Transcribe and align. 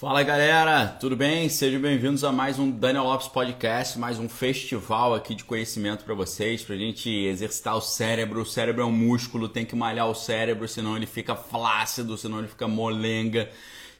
Fala 0.00 0.22
galera, 0.22 0.86
tudo 0.98 1.14
bem? 1.14 1.46
Sejam 1.50 1.78
bem-vindos 1.78 2.24
a 2.24 2.32
mais 2.32 2.58
um 2.58 2.70
Daniel 2.70 3.04
Lopes 3.04 3.28
Podcast, 3.28 3.98
mais 3.98 4.18
um 4.18 4.30
festival 4.30 5.12
aqui 5.12 5.34
de 5.34 5.44
conhecimento 5.44 6.06
para 6.06 6.14
vocês, 6.14 6.62
para 6.62 6.74
gente 6.74 7.10
exercitar 7.10 7.76
o 7.76 7.82
cérebro. 7.82 8.40
O 8.40 8.46
cérebro 8.46 8.80
é 8.80 8.86
um 8.86 8.90
músculo, 8.90 9.46
tem 9.46 9.66
que 9.66 9.76
malhar 9.76 10.08
o 10.08 10.14
cérebro, 10.14 10.66
senão 10.66 10.96
ele 10.96 11.04
fica 11.04 11.36
flácido, 11.36 12.16
senão 12.16 12.38
ele 12.38 12.48
fica 12.48 12.66
molenga, 12.66 13.50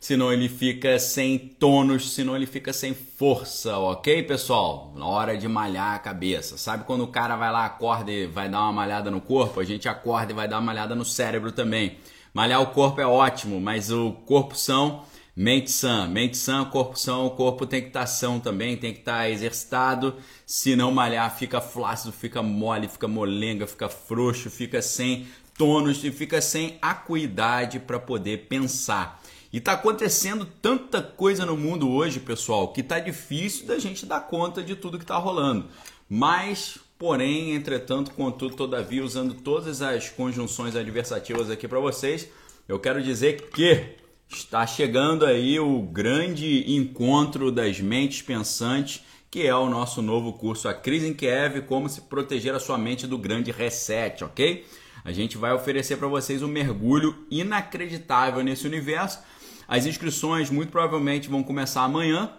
senão 0.01 0.33
ele 0.33 0.49
fica 0.49 0.99
sem 0.99 1.37
tônus, 1.37 2.15
senão 2.15 2.35
ele 2.35 2.47
fica 2.47 2.73
sem 2.73 2.95
força, 2.95 3.77
ok, 3.77 4.23
pessoal? 4.23 4.95
Na 4.97 5.05
hora 5.05 5.37
de 5.37 5.47
malhar 5.49 5.95
a 5.97 5.99
cabeça. 5.99 6.57
Sabe 6.57 6.85
quando 6.85 7.05
o 7.05 7.09
cara 7.09 7.37
vai 7.37 7.53
lá, 7.53 7.67
acorda 7.67 8.11
e 8.11 8.27
vai 8.27 8.49
dar 8.49 8.63
uma 8.63 8.73
malhada 8.73 9.11
no 9.11 9.21
corpo? 9.21 9.61
A 9.61 9.65
gente 9.65 9.87
acorda 9.87 10.33
e 10.33 10.35
vai 10.35 10.49
dar 10.49 10.57
uma 10.57 10.63
malhada 10.63 10.95
no 10.95 11.05
cérebro 11.05 11.53
também. 11.53 11.99
Malhar 12.33 12.63
o 12.63 12.69
corpo 12.69 13.03
é 13.03 13.07
ótimo, 13.07 13.61
mas 13.61 13.91
o 13.91 14.13
corpo 14.25 14.57
são 14.57 15.05
Mente 15.43 15.71
sã, 15.71 16.07
mente 16.07 16.37
sã, 16.37 16.67
corpo 16.67 16.99
são, 16.99 17.25
o 17.25 17.31
corpo 17.31 17.65
tem 17.65 17.81
que 17.81 17.87
estar 17.87 18.01
tá 18.01 18.07
são 18.07 18.39
também, 18.39 18.77
tem 18.77 18.93
que 18.93 18.99
estar 18.99 19.21
tá 19.21 19.31
exercitado. 19.31 20.17
Se 20.45 20.77
não 20.77 20.93
malhar, 20.93 21.35
fica 21.35 21.63
flácido, 21.63 22.13
fica 22.13 22.43
mole, 22.43 22.87
fica 22.89 23.09
molenga, 23.09 23.67
fica 23.67 23.89
frouxo, 23.89 24.51
fica 24.51 24.83
sem 24.83 25.27
tônus 25.57 26.05
e 26.05 26.13
fica 26.13 26.43
sem 26.43 26.77
acuidade 26.83 27.79
para 27.79 27.99
poder 27.99 28.49
pensar. 28.49 29.19
E 29.51 29.57
está 29.57 29.73
acontecendo 29.73 30.45
tanta 30.61 31.01
coisa 31.01 31.47
no 31.47 31.57
mundo 31.57 31.91
hoje, 31.91 32.21
pessoal, 32.21 32.69
que 32.69 32.83
está 32.83 32.99
difícil 32.99 33.67
da 33.67 33.79
gente 33.79 34.05
dar 34.05 34.21
conta 34.21 34.63
de 34.63 34.77
tudo 34.77 34.99
que 34.99 35.05
está 35.05 35.17
rolando. 35.17 35.69
Mas, 36.07 36.77
porém, 36.99 37.55
entretanto, 37.55 38.11
contudo, 38.11 38.57
todavia, 38.57 39.03
usando 39.03 39.33
todas 39.33 39.81
as 39.81 40.11
conjunções 40.11 40.77
adversativas 40.77 41.49
aqui 41.49 41.67
para 41.67 41.81
vocês, 41.81 42.29
eu 42.69 42.79
quero 42.79 43.03
dizer 43.03 43.49
que 43.49 44.00
Está 44.33 44.65
chegando 44.65 45.27
aí 45.27 45.59
o 45.59 45.83
grande 45.83 46.73
encontro 46.73 47.51
das 47.51 47.81
mentes 47.81 48.23
pensantes, 48.23 49.03
que 49.29 49.45
é 49.45 49.55
o 49.55 49.69
nosso 49.69 50.01
novo 50.01 50.33
curso 50.35 50.69
A 50.69 50.75
Crise 50.75 51.09
em 51.09 51.13
Kiev, 51.13 51.63
como 51.63 51.89
se 51.89 52.03
proteger 52.03 52.55
a 52.55 52.61
sua 52.61 52.79
mente 52.79 53.09
do 53.09 53.19
grande 53.19 53.51
reset, 53.51 54.23
ok? 54.23 54.65
A 55.05 55.11
gente 55.11 55.37
vai 55.37 55.53
oferecer 55.53 55.97
para 55.97 56.07
vocês 56.07 56.43
um 56.43 56.49
mergulho 56.49 57.27
inacreditável 57.29 58.43
nesse 58.45 58.67
universo. 58.67 59.19
As 59.67 59.85
inscrições 59.85 60.49
muito 60.49 60.71
provavelmente 60.71 61.29
vão 61.29 61.43
começar 61.43 61.83
amanhã, 61.83 62.31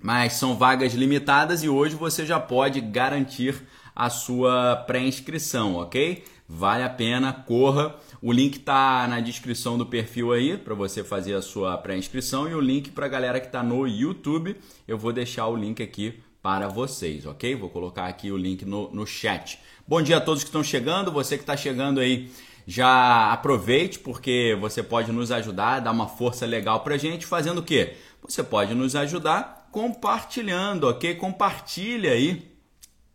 mas 0.00 0.34
são 0.34 0.56
vagas 0.56 0.92
limitadas 0.92 1.62
e 1.62 1.68
hoje 1.68 1.94
você 1.94 2.26
já 2.26 2.40
pode 2.40 2.80
garantir 2.80 3.62
a 3.94 4.10
sua 4.10 4.76
pré-inscrição, 4.86 5.76
ok? 5.76 6.24
Vale 6.48 6.82
a 6.82 6.90
pena, 6.90 7.32
corra. 7.32 7.94
O 8.24 8.30
link 8.30 8.60
tá 8.60 9.04
na 9.08 9.18
descrição 9.18 9.76
do 9.76 9.84
perfil 9.84 10.30
aí 10.30 10.56
para 10.56 10.76
você 10.76 11.02
fazer 11.02 11.34
a 11.34 11.42
sua 11.42 11.76
pré-inscrição 11.76 12.48
e 12.48 12.54
o 12.54 12.60
link 12.60 12.92
para 12.92 13.06
a 13.06 13.08
galera 13.08 13.40
que 13.40 13.46
está 13.46 13.64
no 13.64 13.84
YouTube, 13.84 14.56
eu 14.86 14.96
vou 14.96 15.12
deixar 15.12 15.48
o 15.48 15.56
link 15.56 15.82
aqui 15.82 16.20
para 16.40 16.68
vocês, 16.68 17.26
ok? 17.26 17.56
Vou 17.56 17.68
colocar 17.68 18.06
aqui 18.06 18.30
o 18.30 18.36
link 18.36 18.64
no, 18.64 18.88
no 18.92 19.04
chat. 19.04 19.58
Bom 19.88 20.00
dia 20.00 20.18
a 20.18 20.20
todos 20.20 20.44
que 20.44 20.50
estão 20.50 20.62
chegando, 20.62 21.10
você 21.10 21.36
que 21.36 21.42
está 21.42 21.56
chegando 21.56 21.98
aí, 21.98 22.30
já 22.64 23.32
aproveite 23.32 23.98
porque 23.98 24.56
você 24.60 24.84
pode 24.84 25.10
nos 25.10 25.32
ajudar, 25.32 25.80
dar 25.80 25.90
uma 25.90 26.06
força 26.06 26.46
legal 26.46 26.78
para 26.84 26.96
gente, 26.96 27.26
fazendo 27.26 27.58
o 27.58 27.64
quê? 27.64 27.96
Você 28.22 28.44
pode 28.44 28.72
nos 28.72 28.94
ajudar 28.94 29.68
compartilhando, 29.72 30.84
ok? 30.84 31.16
Compartilha 31.16 32.12
aí, 32.12 32.48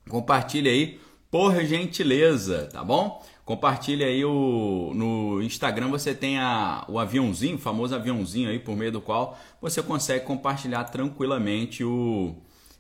compartilha 0.10 0.70
aí 0.70 1.00
por 1.32 1.64
gentileza, 1.64 2.68
tá 2.74 2.84
bom? 2.84 3.26
Compartilhe 3.48 4.04
aí 4.04 4.26
o 4.26 4.92
no 4.94 5.42
Instagram 5.42 5.88
você 5.88 6.14
tem 6.14 6.38
a, 6.38 6.84
o 6.90 7.00
aviãozinho, 7.00 7.56
o 7.56 7.58
famoso 7.58 7.96
aviãozinho 7.96 8.50
aí 8.50 8.60
por 8.60 8.76
meio 8.76 8.92
do 8.92 9.00
qual 9.00 9.40
você 9.62 9.82
consegue 9.82 10.26
compartilhar 10.26 10.84
tranquilamente 10.84 11.82
o 11.82 12.36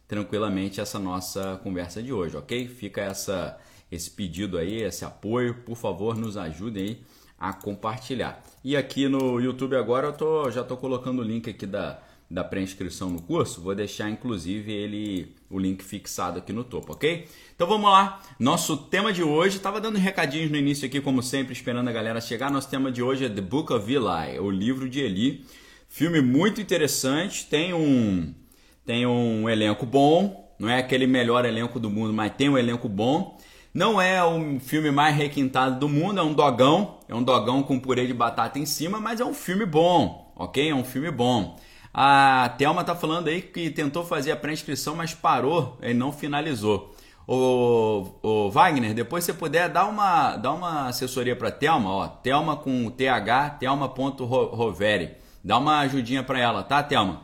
tranquilamente 0.10 0.82
essa 0.82 1.00
nossa 1.00 1.58
conversa 1.64 2.04
de 2.04 2.12
hoje, 2.12 2.36
OK? 2.36 2.68
Fica 2.68 3.00
essa 3.00 3.58
esse 3.90 4.12
pedido 4.12 4.58
aí, 4.58 4.82
esse 4.82 5.06
apoio, 5.06 5.54
por 5.54 5.78
favor, 5.78 6.18
nos 6.18 6.36
ajudem 6.36 6.84
aí 6.84 7.02
a 7.40 7.54
compartilhar. 7.54 8.44
E 8.62 8.76
aqui 8.76 9.08
no 9.08 9.40
YouTube 9.40 9.78
agora 9.78 10.08
eu 10.08 10.14
tô 10.14 10.52
já 10.52 10.66
tô 10.66 10.76
colocando 10.76 11.20
o 11.20 11.24
link 11.24 11.50
aqui 11.50 11.66
da 11.66 11.98
da 12.30 12.44
pré-inscrição 12.44 13.10
no 13.10 13.22
curso, 13.22 13.62
vou 13.62 13.74
deixar 13.74 14.10
inclusive 14.10 14.70
ele 14.70 15.34
o 15.50 15.58
link 15.58 15.84
fixado 15.84 16.40
aqui 16.40 16.52
no 16.52 16.64
topo, 16.64 16.94
ok? 16.94 17.28
Então 17.56 17.68
vamos 17.68 17.90
lá. 17.90 18.22
Nosso 18.40 18.78
tema 18.78 19.14
de 19.14 19.24
hoje, 19.24 19.58
estava 19.58 19.80
dando 19.80 19.98
recadinhos 19.98 20.52
no 20.52 20.58
início 20.58 20.86
aqui, 20.86 21.00
como 21.00 21.24
sempre, 21.24 21.54
esperando 21.54 21.88
a 21.88 21.94
galera 21.94 22.20
chegar. 22.20 22.52
Nosso 22.52 22.70
tema 22.70 22.92
de 22.92 23.02
hoje 23.02 23.26
é 23.26 23.30
The 23.30 23.42
Book 23.42 23.72
of 23.72 23.92
Eli, 23.92 24.40
o 24.40 24.50
livro 24.50 24.90
de 24.90 25.00
Eli. 25.00 25.46
Filme 25.88 26.22
muito 26.22 26.60
interessante, 26.60 27.46
tem 27.46 27.74
um 27.74 28.34
tem 28.86 29.06
um 29.06 29.50
elenco 29.50 29.86
bom, 29.86 30.54
não 30.58 30.70
é 30.70 30.80
aquele 30.80 31.06
melhor 31.06 31.44
elenco 31.44 31.80
do 31.80 31.90
mundo, 31.90 32.14
mas 32.14 32.34
tem 32.36 32.50
um 32.50 32.58
elenco 32.58 32.88
bom. 32.88 33.38
Não 33.74 34.02
é 34.02 34.24
o 34.24 34.60
filme 34.60 34.92
mais 34.92 35.16
requintado 35.16 35.80
do 35.80 35.88
mundo, 35.88 36.20
é 36.20 36.24
um 36.24 36.34
dogão, 36.34 36.98
é 37.08 37.14
um 37.14 37.22
dogão 37.22 37.62
com 37.62 37.80
purê 37.80 38.08
de 38.08 38.14
batata 38.14 38.58
em 38.58 38.66
cima, 38.66 39.00
mas 39.00 39.20
é 39.20 39.26
um 39.26 39.34
filme 39.34 39.66
bom, 39.66 40.34
ok? 40.36 40.70
É 40.70 40.74
um 40.74 40.84
filme 40.84 41.12
bom. 41.12 41.58
A 42.00 42.54
Thelma 42.60 42.84
tá 42.84 42.96
falando 42.96 43.28
aí 43.28 43.42
que 43.42 43.72
tentou 43.72 44.06
fazer 44.06 44.32
a 44.32 44.36
pré-inscrição, 44.36 44.96
mas 44.96 45.16
parou 45.16 45.80
e 45.82 45.96
não 45.96 46.12
finalizou. 46.12 46.96
O, 47.28 48.12
o 48.22 48.52
Wagner, 48.52 48.94
depois 48.94 49.24
você 49.24 49.34
puder 49.34 49.68
dar 49.68 49.88
uma, 49.88 50.38
dar 50.38 50.54
uma 50.54 50.90
assessoria 50.90 51.36
para 51.36 51.50
Thelma, 51.50 51.90
ó, 51.90 52.08
Thelma 52.08 52.56
com 52.56 52.88
TH, 52.92 53.58
Thelma.roveri. 53.60 55.16
Dá 55.44 55.58
uma 55.58 55.80
ajudinha 55.80 56.22
para 56.22 56.40
ela, 56.40 56.62
tá, 56.62 56.84
Thelma? 56.84 57.24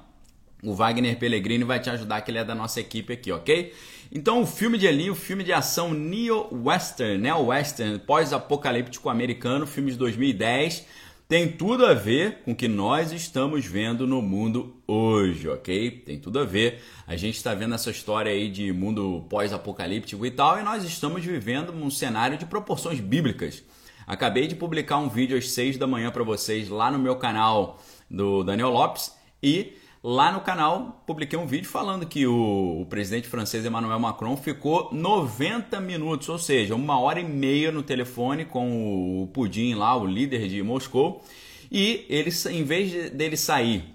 O 0.64 0.74
Wagner 0.74 1.20
Pellegrini 1.20 1.64
vai 1.64 1.80
te 1.80 1.92
ajudar, 1.92 2.22
que 2.22 2.32
ele 2.32 2.40
é 2.40 2.44
da 2.44 2.56
nossa 2.56 2.80
equipe 2.80 3.14
aqui, 3.14 3.32
ok? 3.32 3.76
Então, 4.12 4.42
o 4.42 4.48
filme 4.48 4.80
de 4.80 4.88
Eli, 4.88 5.08
o 5.12 5.16
filme 5.16 5.44
de 5.44 5.54
ação 5.54 5.94
neo-western, 5.94 7.20
neo-western, 7.20 8.00
pós-apocalíptico 8.00 9.08
americano, 9.08 9.68
filme 9.68 9.92
de 9.92 9.98
2010 9.98 11.03
tem 11.34 11.52
tudo 11.52 11.84
a 11.84 11.96
ver 11.96 12.44
com 12.46 12.52
o 12.52 12.56
que 12.56 12.68
nós 12.68 13.12
estamos 13.12 13.66
vendo 13.66 14.06
no 14.06 14.22
mundo 14.22 14.76
hoje, 14.88 15.50
ok? 15.50 15.90
Tem 15.90 16.20
tudo 16.20 16.38
a 16.38 16.46
ver. 16.46 16.84
A 17.08 17.16
gente 17.16 17.38
está 17.38 17.56
vendo 17.56 17.74
essa 17.74 17.90
história 17.90 18.32
aí 18.32 18.52
de 18.52 18.72
mundo 18.72 19.26
pós-apocalíptico 19.32 20.24
e 20.28 20.30
tal, 20.30 20.60
e 20.60 20.62
nós 20.62 20.84
estamos 20.84 21.26
vivendo 21.26 21.74
um 21.74 21.90
cenário 21.90 22.38
de 22.38 22.46
proporções 22.46 23.00
bíblicas. 23.00 23.64
Acabei 24.06 24.46
de 24.46 24.54
publicar 24.54 25.00
um 25.00 25.10
vídeo 25.10 25.36
às 25.36 25.50
6 25.50 25.80
da 25.80 25.88
manhã 25.88 26.12
para 26.12 26.22
vocês 26.22 26.70
lá 26.70 26.92
no 26.92 27.00
meu 27.00 27.16
canal 27.16 27.82
do 28.08 28.44
Daniel 28.44 28.70
Lopes 28.70 29.12
e 29.42 29.74
Lá 30.04 30.34
no 30.34 30.42
canal 30.42 31.02
publiquei 31.08 31.40
um 31.40 31.48
vídeo 31.48 31.70
falando 31.70 32.06
que 32.06 32.28
o, 32.28 32.82
o, 32.82 32.86
presidente 32.88 33.26
francês 33.26 33.66
Emmanuel 33.66 33.98
Macron 33.98 34.36
ficou 34.36 34.90
90 34.92 35.80
minutos, 35.80 36.28
ou 36.28 36.38
seja, 36.38 36.76
uma 36.76 37.00
hora 37.00 37.22
e 37.22 37.24
meia 37.24 37.72
no 37.72 37.82
telefone 37.82 38.44
com 38.44 39.24
o 39.24 39.28
Pudim 39.28 39.76
lá, 39.76 39.96
o 39.96 40.06
líder 40.06 40.50
de 40.50 40.62
Moscou, 40.62 41.24
e 41.72 42.06
ele, 42.10 42.30
em 42.52 42.66
vez 42.66 43.12
dele 43.12 43.38
sair 43.38 43.86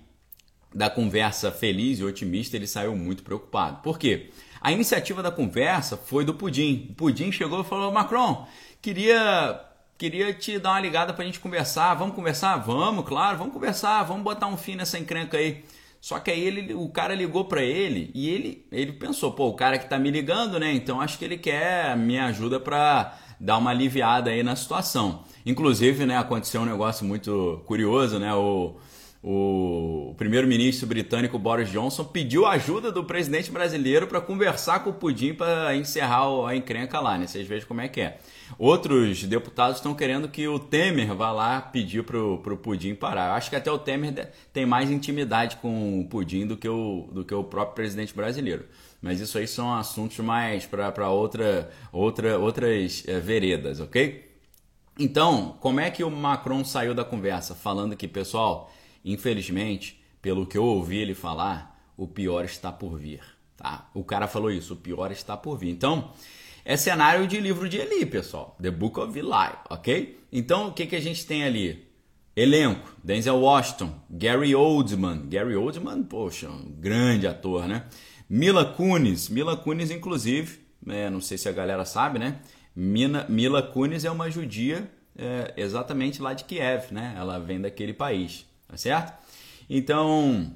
da 0.75 0.89
conversa 0.89 1.53
feliz 1.53 1.99
e 1.99 2.05
otimista, 2.05 2.57
ele 2.57 2.67
saiu 2.67 2.97
muito 2.97 3.23
preocupado. 3.23 3.83
Por 3.83 3.99
quê? 3.99 4.31
A 4.63 4.73
iniciativa 4.73 5.23
da 5.23 5.31
conversa 5.31 5.99
foi 5.99 6.25
do 6.25 6.33
Pudim. 6.33 6.87
O 6.89 6.95
Pudim 6.95 7.31
chegou 7.31 7.61
e 7.61 7.65
falou: 7.65 7.93
Macron, 7.93 8.47
queria 8.81 9.63
queria 9.99 10.33
te 10.33 10.59
dar 10.59 10.71
uma 10.71 10.81
ligada 10.81 11.13
para 11.13 11.23
a 11.25 11.27
gente 11.27 11.41
conversar. 11.41 11.93
Vamos 11.95 12.15
conversar? 12.15 12.57
Vamos, 12.57 13.05
claro, 13.07 13.37
vamos 13.37 13.53
conversar. 13.53 14.05
Vamos 14.05 14.23
botar 14.23 14.47
um 14.47 14.57
fim 14.57 14.75
nessa 14.75 14.99
encrenca 14.99 15.37
aí. 15.37 15.65
Só 16.01 16.19
que 16.21 16.31
aí 16.31 16.41
ele, 16.41 16.75
o 16.75 16.89
cara 16.89 17.15
ligou 17.15 17.45
para 17.45 17.63
ele 17.63 18.11
e 18.15 18.29
ele, 18.29 18.67
ele 18.71 18.93
pensou, 18.93 19.33
pô, 19.33 19.49
o 19.49 19.55
cara 19.55 19.79
que 19.79 19.89
tá 19.89 19.99
me 19.99 20.11
ligando, 20.11 20.59
né? 20.59 20.73
Então 20.73 21.01
acho 21.01 21.19
que 21.19 21.25
ele 21.25 21.37
quer 21.37 21.97
minha 21.97 22.27
ajuda 22.27 22.61
para 22.61 23.19
dar 23.41 23.59
uma 23.59 23.71
aliviada 23.71 24.31
aí 24.31 24.43
na 24.43 24.55
situação. 24.57 25.25
Inclusive, 25.45 26.07
né, 26.07 26.17
aconteceu 26.17 26.61
um 26.61 26.67
negócio 26.67 27.05
muito 27.07 27.63
curioso, 27.67 28.19
né? 28.19 28.33
O, 28.35 28.77
o 29.23 30.15
primeiro-ministro 30.17 30.87
britânico 30.87 31.39
Boris 31.39 31.69
Johnson 31.71 32.05
pediu 32.05 32.47
ajuda 32.47 32.93
do 32.93 33.03
presidente 33.03 33.51
brasileiro 33.51 34.07
para 34.07 34.21
conversar 34.21 34.85
com 34.85 34.91
o 34.91 34.93
Pudim 34.95 35.35
para 35.35 35.75
encerrar 35.75 36.47
a 36.47 36.55
encrenca 36.55 37.01
lá, 37.01 37.19
né? 37.19 37.27
Vocês 37.27 37.47
vejam 37.47 37.67
como 37.67 37.81
é 37.81 37.89
que 37.89 38.01
é. 38.01 38.19
Outros 38.57 39.25
deputados 39.25 39.79
estão 39.79 39.93
querendo 39.93 40.29
que 40.29 40.47
o 40.47 40.59
Temer 40.59 41.15
vá 41.15 41.33
lá 41.33 41.61
pedir 41.61 42.05
pro, 42.05 42.39
pro 42.39 42.57
Pudim 42.57 42.95
parar. 42.95 43.31
Eu 43.31 43.33
acho 43.35 43.51
que 43.51 43.57
até 43.57 43.71
o 43.71 43.79
Temer 43.79 44.31
tem 44.53 44.65
mais 44.65 44.89
intimidade 44.89 45.57
com 45.57 46.01
o 46.01 46.09
Pudim 46.09 46.47
do 46.47 46.57
que 46.57 46.69
o, 46.69 47.09
do 47.13 47.25
que 47.25 47.35
o 47.35 47.43
próprio 47.43 47.75
presidente 47.75 48.15
brasileiro. 48.15 48.67
Mas 49.03 49.21
isso 49.21 49.37
aí 49.37 49.49
são 49.49 49.75
assuntos 49.75 50.19
mais 50.19 50.65
para 50.65 51.11
outra, 51.11 51.71
outra, 51.93 52.39
outras 52.39 53.05
é, 53.07 53.19
veredas, 53.19 53.81
ok? 53.81 54.29
Então, 54.99 55.57
como 55.61 55.79
é 55.79 55.91
que 55.91 56.03
o 56.03 56.11
Macron 56.11 56.65
saiu 56.65 56.95
da 56.95 57.05
conversa? 57.05 57.55
Falando 57.55 57.97
que, 57.97 58.09
pessoal, 58.09 58.73
infelizmente, 59.05 60.03
pelo 60.21 60.47
que 60.47 60.59
eu 60.59 60.65
ouvi 60.65 60.99
ele 60.99 61.15
falar, 61.15 61.79
o 61.97 62.07
pior 62.07 62.45
está 62.45 62.71
por 62.71 62.99
vir. 62.99 63.21
Tá? 63.57 63.91
O 63.95 64.05
cara 64.05 64.27
falou 64.29 64.51
isso, 64.51 64.75
o 64.75 64.77
pior 64.77 65.11
está 65.11 65.37
por 65.37 65.59
vir. 65.59 65.71
Então, 65.71 66.13
é 66.65 66.77
cenário 66.77 67.27
de 67.27 67.41
livro 67.41 67.69
de 67.69 67.79
Eli, 67.79 68.07
pessoal. 68.07 68.57
The 68.61 68.71
Book 68.71 69.01
of 69.01 69.19
Eli, 69.19 69.57
ok? 69.71 70.21
Então, 70.31 70.69
o 70.69 70.73
que, 70.73 70.87
que 70.87 70.97
a 70.97 71.01
gente 71.01 71.27
tem 71.27 71.45
ali? 71.45 71.89
Elenco: 72.37 72.95
Denzel 73.03 73.41
Washington, 73.41 73.95
Gary 74.09 74.55
Oldman. 74.55 75.29
Gary 75.29 75.57
Oldman, 75.57 76.05
poxa, 76.05 76.49
um 76.49 76.71
grande 76.71 77.27
ator, 77.27 77.67
né? 77.67 77.87
Mila 78.29 78.65
Kunis. 78.65 79.29
Mila 79.29 79.57
Kunis, 79.57 79.91
inclusive, 79.91 80.61
é, 80.87 81.11
não 81.11 81.21
sei 81.21 81.37
se 81.37 81.49
a 81.49 81.53
galera 81.53 81.85
sabe, 81.85 82.19
né? 82.19 82.39
Mina, 82.77 83.27
Mila 83.29 83.63
Kunis 83.63 84.05
é 84.05 84.11
uma 84.11 84.31
judia 84.31 84.89
é, 85.17 85.53
exatamente 85.57 86.23
lá 86.23 86.33
de 86.33 86.45
Kiev, 86.45 86.93
né? 86.93 87.15
Ela 87.19 87.39
vem 87.41 87.61
daquele 87.61 87.93
país, 87.93 88.47
tá 88.69 88.77
certo? 88.77 89.13
Então, 89.69 90.53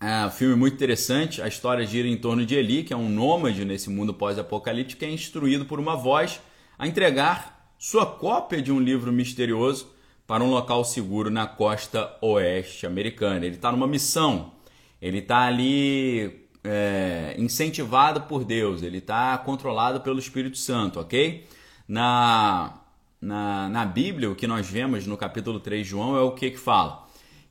é 0.00 0.26
um 0.26 0.30
filme 0.30 0.54
muito 0.54 0.74
interessante. 0.74 1.42
A 1.42 1.48
história 1.48 1.86
gira 1.86 2.06
em 2.06 2.16
torno 2.16 2.44
de 2.44 2.54
Eli, 2.54 2.84
que 2.84 2.92
é 2.92 2.96
um 2.96 3.08
nômade 3.08 3.64
nesse 3.64 3.90
mundo 3.90 4.12
pós-apocalíptico, 4.12 5.00
que 5.00 5.04
é 5.04 5.10
instruído 5.10 5.64
por 5.64 5.78
uma 5.78 5.96
voz 5.96 6.40
a 6.78 6.86
entregar 6.86 7.72
sua 7.78 8.06
cópia 8.06 8.62
de 8.62 8.72
um 8.72 8.80
livro 8.80 9.12
misterioso 9.12 9.94
para 10.26 10.42
um 10.42 10.50
local 10.50 10.84
seguro 10.84 11.30
na 11.30 11.46
costa 11.46 12.16
oeste 12.20 12.86
americana. 12.86 13.44
Ele 13.44 13.56
está 13.56 13.70
numa 13.70 13.86
missão, 13.86 14.52
ele 15.00 15.18
está 15.18 15.40
ali 15.46 16.48
é, 16.62 17.34
incentivado 17.38 18.22
por 18.22 18.44
Deus, 18.44 18.82
ele 18.82 18.98
está 18.98 19.36
controlado 19.38 20.00
pelo 20.00 20.18
Espírito 20.18 20.56
Santo, 20.56 20.98
ok? 20.98 21.46
Na, 21.86 22.80
na, 23.20 23.68
na 23.68 23.84
Bíblia, 23.84 24.30
o 24.30 24.34
que 24.34 24.46
nós 24.46 24.66
vemos 24.66 25.06
no 25.06 25.16
capítulo 25.16 25.60
3 25.60 25.82
de 25.82 25.90
João 25.90 26.16
é 26.16 26.20
o 26.20 26.32
que 26.32 26.50
que 26.50 26.58
fala? 26.58 27.04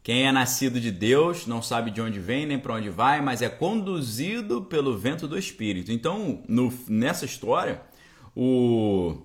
Quem 0.04 0.28
é 0.28 0.32
nascido 0.34 0.82
de 0.82 0.92
Deus 0.92 1.48
não 1.48 1.62
sabe 1.62 1.90
de 1.90 2.02
onde 2.02 2.20
vem 2.20 2.46
nem 2.46 2.60
para 2.60 2.74
onde 2.74 2.90
vai, 2.90 3.22
mas 3.22 3.42
é 3.42 3.48
conduzido 3.48 4.64
pelo 4.64 4.98
vento 4.98 5.30
do 5.30 5.40
Espírito. 5.40 5.94
Então, 5.94 6.44
no, 6.46 6.72
nessa 6.90 7.24
história, 7.24 7.82
o, 8.36 9.16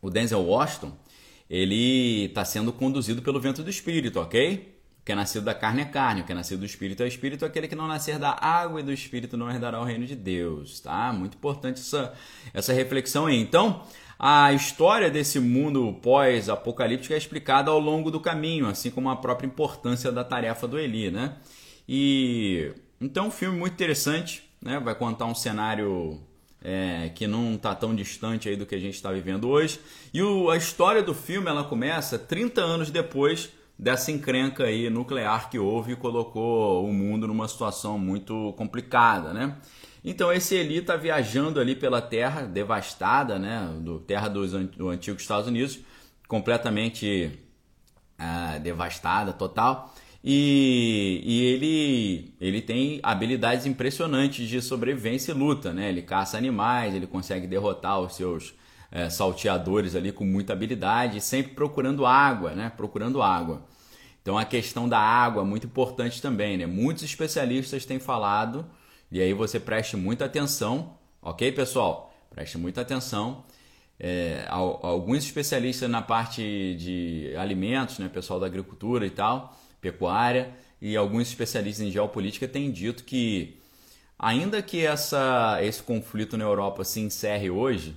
o 0.00 0.08
Denzel 0.08 0.42
Washington 0.42 0.96
ele 1.50 2.26
está 2.26 2.44
sendo 2.44 2.72
conduzido 2.72 3.20
pelo 3.20 3.40
vento 3.40 3.64
do 3.64 3.68
Espírito, 3.68 4.20
ok? 4.20 4.78
O 5.00 5.04
que 5.04 5.10
é 5.10 5.14
nascido 5.16 5.44
da 5.44 5.54
carne 5.54 5.82
é 5.82 5.84
carne, 5.86 6.20
o 6.20 6.24
que 6.24 6.30
é 6.30 6.34
nascido 6.36 6.60
do 6.60 6.66
Espírito 6.66 7.02
é 7.02 7.08
Espírito, 7.08 7.44
aquele 7.44 7.66
que 7.66 7.74
não 7.74 7.88
nascer 7.88 8.16
da 8.16 8.38
água 8.40 8.78
e 8.78 8.84
do 8.84 8.92
Espírito 8.92 9.36
não 9.36 9.50
herdará 9.50 9.80
o 9.80 9.84
reino 9.84 10.06
de 10.06 10.14
Deus, 10.14 10.78
tá? 10.78 11.12
Muito 11.12 11.36
importante 11.36 11.80
essa, 11.80 12.14
essa 12.54 12.72
reflexão 12.72 13.26
aí. 13.26 13.40
Então, 13.40 13.84
a 14.22 14.52
história 14.52 15.10
desse 15.10 15.40
mundo 15.40 15.94
pós-apocalíptico 16.02 17.14
é 17.14 17.16
explicada 17.16 17.70
ao 17.70 17.80
longo 17.80 18.10
do 18.10 18.20
caminho, 18.20 18.66
assim 18.66 18.90
como 18.90 19.08
a 19.08 19.16
própria 19.16 19.46
importância 19.46 20.12
da 20.12 20.22
tarefa 20.22 20.68
do 20.68 20.78
Eli, 20.78 21.10
né? 21.10 21.36
E 21.88 22.70
então 23.00 23.28
um 23.28 23.30
filme 23.30 23.58
muito 23.58 23.72
interessante, 23.72 24.42
né? 24.60 24.78
Vai 24.78 24.94
contar 24.94 25.24
um 25.24 25.34
cenário 25.34 26.20
é, 26.62 27.10
que 27.14 27.26
não 27.26 27.54
está 27.54 27.74
tão 27.74 27.94
distante 27.94 28.46
aí 28.46 28.56
do 28.56 28.66
que 28.66 28.74
a 28.74 28.78
gente 28.78 28.94
está 28.94 29.10
vivendo 29.10 29.48
hoje. 29.48 29.80
E 30.12 30.22
o, 30.22 30.50
a 30.50 30.56
história 30.58 31.02
do 31.02 31.14
filme 31.14 31.48
ela 31.48 31.64
começa 31.64 32.18
30 32.18 32.60
anos 32.60 32.90
depois 32.90 33.48
dessa 33.78 34.12
encrenca 34.12 34.64
aí 34.64 34.90
nuclear 34.90 35.48
que 35.48 35.58
houve 35.58 35.92
e 35.92 35.96
colocou 35.96 36.84
o 36.84 36.92
mundo 36.92 37.26
numa 37.26 37.48
situação 37.48 37.98
muito 37.98 38.52
complicada, 38.58 39.32
né? 39.32 39.56
Então 40.04 40.32
esse 40.32 40.54
Eli 40.54 40.78
está 40.78 40.96
viajando 40.96 41.60
ali 41.60 41.74
pela 41.74 42.00
terra 42.00 42.42
devastada, 42.42 43.38
né? 43.38 43.70
Do 43.80 44.00
terra 44.00 44.28
dos, 44.28 44.52
do 44.52 44.88
antigo 44.88 45.18
Estados 45.18 45.46
Unidos, 45.46 45.80
completamente 46.26 47.38
ah, 48.18 48.58
devastada, 48.58 49.32
total. 49.32 49.94
E, 50.22 51.22
e, 51.24 51.44
ele, 51.46 52.34
ele 52.40 52.60
tem 52.60 53.00
habilidades 53.02 53.64
impressionantes 53.64 54.46
de 54.48 54.60
sobrevivência 54.60 55.32
e 55.32 55.34
luta, 55.34 55.72
né? 55.72 55.88
Ele 55.88 56.02
caça 56.02 56.36
animais, 56.36 56.94
ele 56.94 57.06
consegue 57.06 57.46
derrotar 57.46 57.98
os 58.00 58.14
seus 58.16 58.54
é, 58.90 59.08
salteadores 59.08 59.94
ali 59.94 60.12
com 60.12 60.24
muita 60.24 60.52
habilidade, 60.52 61.20
sempre 61.20 61.54
procurando 61.54 62.04
água, 62.04 62.52
né? 62.54 62.70
Procurando 62.76 63.22
água. 63.22 63.66
Então 64.20 64.36
a 64.36 64.44
questão 64.44 64.88
da 64.88 64.98
água 64.98 65.42
é 65.42 65.46
muito 65.46 65.66
importante 65.66 66.20
também, 66.20 66.58
né? 66.58 66.66
Muitos 66.66 67.02
especialistas 67.02 67.86
têm 67.86 67.98
falado 67.98 68.66
e 69.10 69.20
aí 69.20 69.32
você 69.32 69.58
preste 69.58 69.96
muita 69.96 70.24
atenção, 70.24 70.98
ok, 71.20 71.50
pessoal? 71.52 72.12
Preste 72.30 72.56
muita 72.56 72.80
atenção. 72.80 73.44
É, 73.98 74.46
alguns 74.48 75.24
especialistas 75.24 75.90
na 75.90 76.00
parte 76.00 76.74
de 76.76 77.34
alimentos, 77.36 77.98
né, 77.98 78.08
pessoal 78.08 78.40
da 78.40 78.46
agricultura 78.46 79.04
e 79.04 79.10
tal, 79.10 79.58
pecuária, 79.80 80.54
e 80.80 80.96
alguns 80.96 81.28
especialistas 81.28 81.86
em 81.86 81.90
geopolítica 81.90 82.48
têm 82.48 82.70
dito 82.70 83.04
que, 83.04 83.58
ainda 84.18 84.62
que 84.62 84.86
essa, 84.86 85.58
esse 85.62 85.82
conflito 85.82 86.38
na 86.38 86.44
Europa 86.44 86.84
se 86.84 87.00
encerre 87.00 87.50
hoje, 87.50 87.94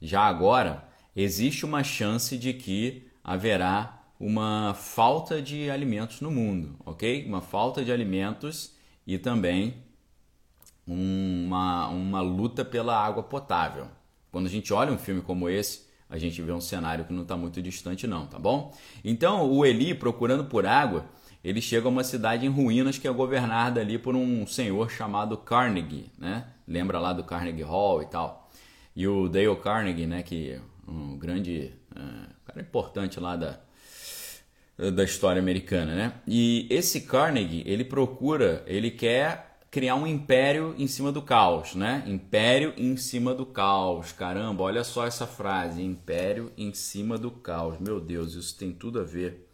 já 0.00 0.22
agora, 0.22 0.86
existe 1.16 1.64
uma 1.64 1.82
chance 1.82 2.36
de 2.36 2.52
que 2.52 3.08
haverá 3.24 4.02
uma 4.20 4.74
falta 4.74 5.42
de 5.42 5.70
alimentos 5.70 6.20
no 6.20 6.30
mundo, 6.30 6.76
ok? 6.84 7.24
Uma 7.26 7.40
falta 7.40 7.84
de 7.84 7.90
alimentos 7.90 8.74
e 9.06 9.18
também 9.18 9.83
uma, 10.86 11.88
uma 11.88 12.20
luta 12.20 12.64
pela 12.64 12.96
água 12.96 13.22
potável. 13.22 13.88
Quando 14.30 14.46
a 14.46 14.50
gente 14.50 14.72
olha 14.72 14.92
um 14.92 14.98
filme 14.98 15.22
como 15.22 15.48
esse, 15.48 15.86
a 16.08 16.18
gente 16.18 16.40
vê 16.42 16.52
um 16.52 16.60
cenário 16.60 17.04
que 17.04 17.12
não 17.12 17.22
está 17.22 17.36
muito 17.36 17.60
distante, 17.62 18.06
não, 18.06 18.26
tá 18.26 18.38
bom? 18.38 18.74
Então, 19.04 19.50
o 19.50 19.64
Eli, 19.64 19.94
procurando 19.94 20.44
por 20.44 20.66
água, 20.66 21.06
ele 21.42 21.60
chega 21.60 21.86
a 21.86 21.90
uma 21.90 22.04
cidade 22.04 22.46
em 22.46 22.48
ruínas 22.48 22.98
que 22.98 23.06
é 23.06 23.10
governada 23.12 23.80
ali 23.80 23.98
por 23.98 24.14
um 24.14 24.46
senhor 24.46 24.90
chamado 24.90 25.36
Carnegie, 25.36 26.10
né? 26.18 26.46
Lembra 26.66 26.98
lá 26.98 27.12
do 27.12 27.24
Carnegie 27.24 27.62
Hall 27.62 28.02
e 28.02 28.06
tal. 28.06 28.50
E 28.96 29.06
o 29.06 29.28
Dale 29.28 29.54
Carnegie, 29.56 30.06
né, 30.06 30.22
que 30.22 30.58
um 30.86 31.18
grande 31.18 31.72
uh, 31.90 32.34
cara 32.46 32.60
importante 32.60 33.18
lá 33.18 33.36
da, 33.36 33.58
da 34.92 35.04
história 35.04 35.40
americana, 35.40 35.94
né? 35.94 36.12
E 36.26 36.66
esse 36.70 37.02
Carnegie, 37.02 37.62
ele 37.66 37.84
procura, 37.84 38.62
ele 38.66 38.90
quer 38.90 39.53
criar 39.74 39.96
um 39.96 40.06
império 40.06 40.72
em 40.78 40.86
cima 40.86 41.10
do 41.10 41.20
caos, 41.20 41.74
né? 41.74 42.04
Império 42.06 42.72
em 42.76 42.96
cima 42.96 43.34
do 43.34 43.44
caos. 43.44 44.12
Caramba, 44.12 44.62
olha 44.62 44.84
só 44.84 45.04
essa 45.04 45.26
frase, 45.26 45.82
império 45.82 46.52
em 46.56 46.72
cima 46.72 47.18
do 47.18 47.28
caos. 47.28 47.80
Meu 47.80 47.98
Deus, 47.98 48.34
isso 48.34 48.56
tem 48.56 48.70
tudo 48.70 49.00
a 49.00 49.02
ver, 49.02 49.48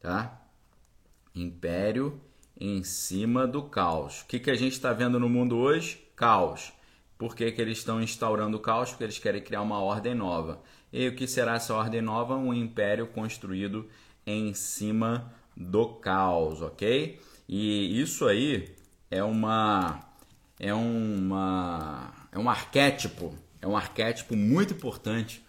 tá? 0.00 0.40
Império 1.34 2.20
em 2.56 2.84
cima 2.84 3.48
do 3.48 3.64
caos. 3.64 4.20
O 4.20 4.26
que, 4.26 4.38
que 4.38 4.48
a 4.48 4.54
gente 4.54 4.74
está 4.74 4.92
vendo 4.92 5.18
no 5.18 5.28
mundo 5.28 5.56
hoje? 5.56 6.06
Caos. 6.14 6.72
Por 7.18 7.34
que, 7.34 7.50
que 7.50 7.60
eles 7.60 7.78
estão 7.78 8.00
instaurando 8.00 8.56
o 8.56 8.60
caos? 8.60 8.90
Porque 8.90 9.02
eles 9.02 9.18
querem 9.18 9.42
criar 9.42 9.62
uma 9.62 9.80
ordem 9.80 10.14
nova. 10.14 10.62
E 10.92 11.08
o 11.08 11.16
que 11.16 11.26
será 11.26 11.56
essa 11.56 11.74
ordem 11.74 12.00
nova? 12.00 12.36
Um 12.36 12.54
império 12.54 13.08
construído 13.08 13.88
em 14.24 14.54
cima 14.54 15.34
do 15.56 15.94
caos, 15.94 16.62
ok? 16.62 17.18
E 17.48 18.00
isso 18.00 18.24
aí 18.28 18.72
é 19.14 19.22
uma 19.22 20.00
é 20.58 20.74
uma 20.74 22.12
é 22.32 22.38
um 22.38 22.50
arquétipo, 22.50 23.32
é 23.62 23.66
um 23.66 23.76
arquétipo 23.76 24.34
muito 24.34 24.74
importante 24.74 25.44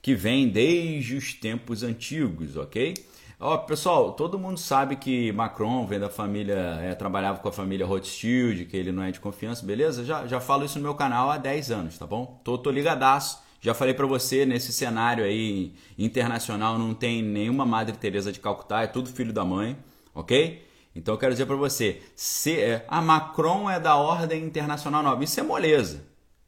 que 0.00 0.14
vem 0.14 0.48
desde 0.48 1.16
os 1.16 1.34
tempos 1.34 1.82
antigos, 1.82 2.56
ok? 2.56 2.94
Ó, 3.38 3.56
pessoal, 3.58 4.12
todo 4.12 4.38
mundo 4.38 4.58
sabe 4.58 4.96
que 4.96 5.32
Macron 5.32 5.86
vem 5.86 5.98
da 5.98 6.08
família, 6.10 6.78
é, 6.82 6.94
trabalhava 6.94 7.38
com 7.40 7.48
a 7.48 7.52
família 7.52 7.86
Rothschild, 7.86 8.66
que 8.66 8.76
ele 8.76 8.92
não 8.92 9.02
é 9.02 9.10
de 9.10 9.20
confiança, 9.20 9.64
beleza? 9.64 10.04
Já, 10.04 10.26
já 10.26 10.40
falo 10.40 10.64
isso 10.64 10.78
no 10.78 10.82
meu 10.82 10.94
canal 10.94 11.30
há 11.30 11.36
10 11.38 11.70
anos, 11.70 11.98
tá 11.98 12.06
bom? 12.06 12.40
Tô, 12.44 12.56
tô 12.58 12.70
ligadaço. 12.70 13.42
Já 13.62 13.74
falei 13.74 13.92
para 13.92 14.06
você, 14.06 14.46
nesse 14.46 14.72
cenário 14.72 15.24
aí 15.24 15.74
internacional 15.98 16.78
não 16.78 16.94
tem 16.94 17.22
nenhuma 17.22 17.66
Madre 17.66 17.96
Teresa 17.96 18.32
de 18.32 18.40
Calcutá, 18.40 18.82
é 18.82 18.86
tudo 18.86 19.10
filho 19.10 19.32
da 19.32 19.44
mãe, 19.44 19.76
ok? 20.14 20.69
Então 20.94 21.14
eu 21.14 21.18
quero 21.18 21.32
dizer 21.32 21.46
para 21.46 21.56
você, 21.56 22.02
se 22.14 22.58
é, 22.58 22.84
a 22.88 23.00
Macron 23.00 23.70
é 23.70 23.78
da 23.78 23.96
ordem 23.96 24.44
internacional 24.44 25.02
nova, 25.02 25.22
isso 25.22 25.38
é 25.38 25.42
moleza, 25.42 26.04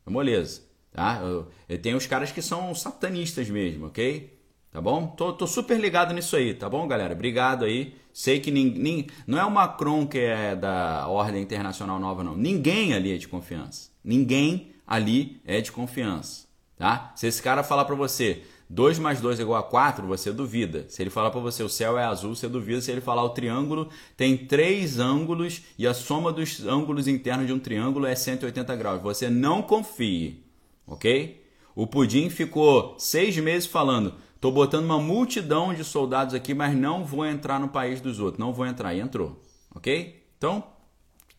é 0.07 0.11
moleza, 0.11 0.63
tá? 0.91 1.21
Eu, 1.23 1.49
eu 1.69 1.81
tenho 1.81 1.97
os 1.97 2.07
caras 2.07 2.33
que 2.33 2.43
são 2.43 2.75
satanistas 2.75 3.49
mesmo, 3.49 3.87
ok? 3.87 4.37
Tá 4.73 4.81
bom? 4.81 5.07
Tô, 5.07 5.35
tô 5.35 5.47
super 5.47 5.79
ligado 5.79 6.15
nisso 6.15 6.35
aí, 6.35 6.55
tá 6.55 6.69
bom, 6.69 6.89
galera? 6.89 7.13
Obrigado 7.13 7.67
aí. 7.67 7.95
Sei 8.13 8.41
que 8.41 8.51
ninguém, 8.51 9.07
não 9.27 9.39
é 9.39 9.45
o 9.45 9.51
Macron 9.51 10.07
que 10.07 10.19
é 10.19 10.57
da 10.57 11.07
ordem 11.09 11.43
internacional 11.43 12.01
nova, 12.01 12.25
não. 12.25 12.35
Ninguém 12.35 12.95
ali 12.95 13.13
é 13.13 13.19
de 13.19 13.29
confiança. 13.29 13.91
Ninguém 14.03 14.73
ali 14.87 15.41
é 15.45 15.61
de 15.61 15.71
confiança, 15.71 16.47
tá? 16.77 17.13
Se 17.15 17.27
esse 17.27 17.43
cara 17.43 17.63
falar 17.63 17.85
para 17.85 17.95
você, 17.95 18.43
2 18.73 18.99
mais 18.99 19.21
2 19.21 19.39
é 19.39 19.43
igual 19.43 19.61
a 19.61 19.63
4, 19.63 20.07
você 20.07 20.33
duvida. 20.33 20.87
Se 20.89 21.03
ele 21.03 21.11
falar 21.11 21.31
para 21.31 21.41
você 21.41 21.63
o 21.63 21.69
céu 21.69 21.99
é 21.99 22.05
azul, 22.05 22.35
você 22.35 22.49
duvida. 22.49 22.81
Se 22.81 22.91
ele 22.91 23.03
falar 23.03 23.23
o 23.23 23.29
triângulo 23.29 23.91
tem 24.17 24.35
três 24.35 24.99
ângulos 24.99 25.61
e 25.79 25.87
a 25.87 25.93
soma 25.93 26.33
dos 26.33 26.67
ângulos 26.67 27.07
internos 27.07 27.47
de 27.47 27.53
um 27.53 27.59
triângulo 27.59 28.07
é 28.07 28.15
180 28.15 28.75
graus, 28.77 29.03
você 29.03 29.29
não 29.29 29.61
confie, 29.61 30.43
ok? 30.87 31.45
O 31.75 31.87
Pudim 31.87 32.31
ficou 32.31 32.95
seis 32.97 33.37
meses 33.37 33.67
falando: 33.67 34.15
tô 34.41 34.51
botando 34.51 34.87
uma 34.87 34.99
multidão 34.99 35.75
de 35.75 35.85
soldados 35.85 36.35
aqui, 36.35 36.55
mas 36.55 36.75
não 36.75 37.05
vou 37.05 37.27
entrar 37.27 37.61
no 37.61 37.69
país 37.69 38.01
dos 38.01 38.21
outros, 38.21 38.39
não 38.39 38.55
vou 38.55 38.65
entrar. 38.65 38.95
E 38.95 39.01
entrou, 39.01 39.39
ok? 39.75 40.25
Então, 40.39 40.65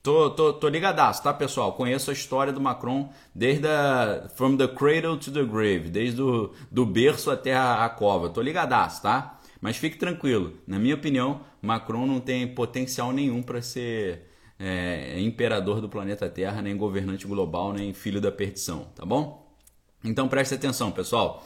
Tô, 0.04 0.30
tô, 0.32 0.52
tô 0.52 0.68
ligadaço, 0.68 1.24
tá, 1.24 1.34
pessoal? 1.34 1.72
Conheço 1.72 2.10
a 2.10 2.14
história 2.14 2.52
do 2.52 2.60
Macron 2.60 3.10
desde 3.34 3.66
a, 3.66 4.28
from 4.36 4.58
the 4.58 4.68
cradle 4.68 5.18
to 5.18 5.32
the 5.32 5.46
grave, 5.46 5.90
desde 5.90 6.22
o 6.22 6.54
do 6.70 6.86
berço 6.86 7.32
até 7.32 7.54
a, 7.54 7.86
a 7.86 7.90
cova. 7.90 8.30
Tô 8.30 8.42
ligadaço, 8.42 9.02
tá? 9.02 9.40
Mas 9.62 9.78
fique 9.78 9.98
tranquilo, 9.98 10.56
na 10.68 10.78
minha 10.78 10.96
opinião, 10.96 11.40
Macron 11.62 12.06
não 12.06 12.20
tem 12.20 12.46
potencial 12.46 13.14
nenhum 13.14 13.42
para 13.42 13.62
ser 13.62 14.28
é, 14.60 15.22
imperador 15.22 15.80
do 15.80 15.88
planeta 15.88 16.28
Terra, 16.30 16.62
nem 16.62 16.76
governante 16.76 17.26
global, 17.26 17.72
nem 17.72 17.94
filho 17.94 18.20
da 18.20 18.30
perdição, 18.30 18.90
tá 18.94 19.06
bom? 19.06 19.56
Então 20.04 20.28
preste 20.28 20.54
atenção, 20.54 20.92
pessoal. 20.92 21.46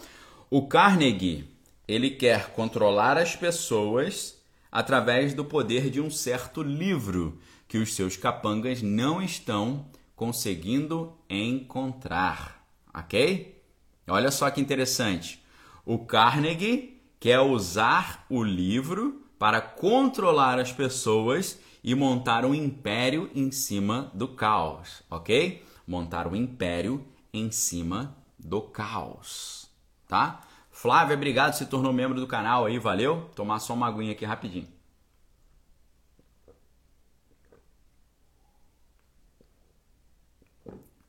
O 0.49 0.67
Carnegie, 0.67 1.47
ele 1.87 2.09
quer 2.09 2.49
controlar 2.53 3.19
as 3.19 3.35
pessoas 3.35 4.41
através 4.71 5.35
do 5.35 5.45
poder 5.45 5.91
de 5.91 6.01
um 6.01 6.09
certo 6.09 6.63
livro 6.63 7.37
que 7.67 7.77
os 7.77 7.93
seus 7.93 8.15
capangas 8.15 8.81
não 8.81 9.21
estão 9.21 9.85
conseguindo 10.15 11.13
encontrar, 11.29 12.65
ok? 12.93 13.61
Olha 14.07 14.31
só 14.31 14.49
que 14.49 14.61
interessante. 14.61 15.43
O 15.85 15.99
Carnegie 15.99 17.01
quer 17.19 17.39
usar 17.39 18.25
o 18.29 18.43
livro 18.43 19.23
para 19.37 19.61
controlar 19.61 20.59
as 20.59 20.71
pessoas 20.71 21.59
e 21.83 21.93
montar 21.93 22.45
um 22.45 22.53
império 22.53 23.29
em 23.35 23.51
cima 23.51 24.11
do 24.13 24.27
caos, 24.27 25.03
ok? 25.09 25.63
Montar 25.85 26.27
um 26.27 26.35
império 26.35 27.05
em 27.31 27.51
cima 27.51 28.15
do 28.37 28.61
caos, 28.61 29.69
tá? 30.07 30.41
Flávia, 30.71 31.15
obrigado, 31.15 31.53
se 31.53 31.65
tornou 31.65 31.93
membro 31.93 32.19
do 32.19 32.27
canal 32.27 32.65
aí, 32.65 32.77
valeu? 32.77 33.29
Tomar 33.35 33.59
só 33.59 33.73
uma 33.73 33.87
aguinha 33.87 34.11
aqui 34.11 34.25
rapidinho. 34.25 34.76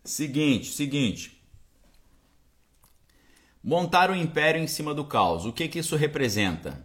Seguinte, 0.08 0.72
seguinte. 0.72 1.38
Montar 3.62 4.10
um 4.10 4.14
império 4.14 4.58
em 4.58 4.66
cima 4.66 4.94
do 4.94 5.04
caos. 5.04 5.44
O 5.44 5.52
que 5.52 5.68
que 5.68 5.80
isso 5.80 5.96
representa? 5.96 6.82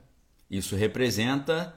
Isso 0.51 0.75
representa 0.75 1.73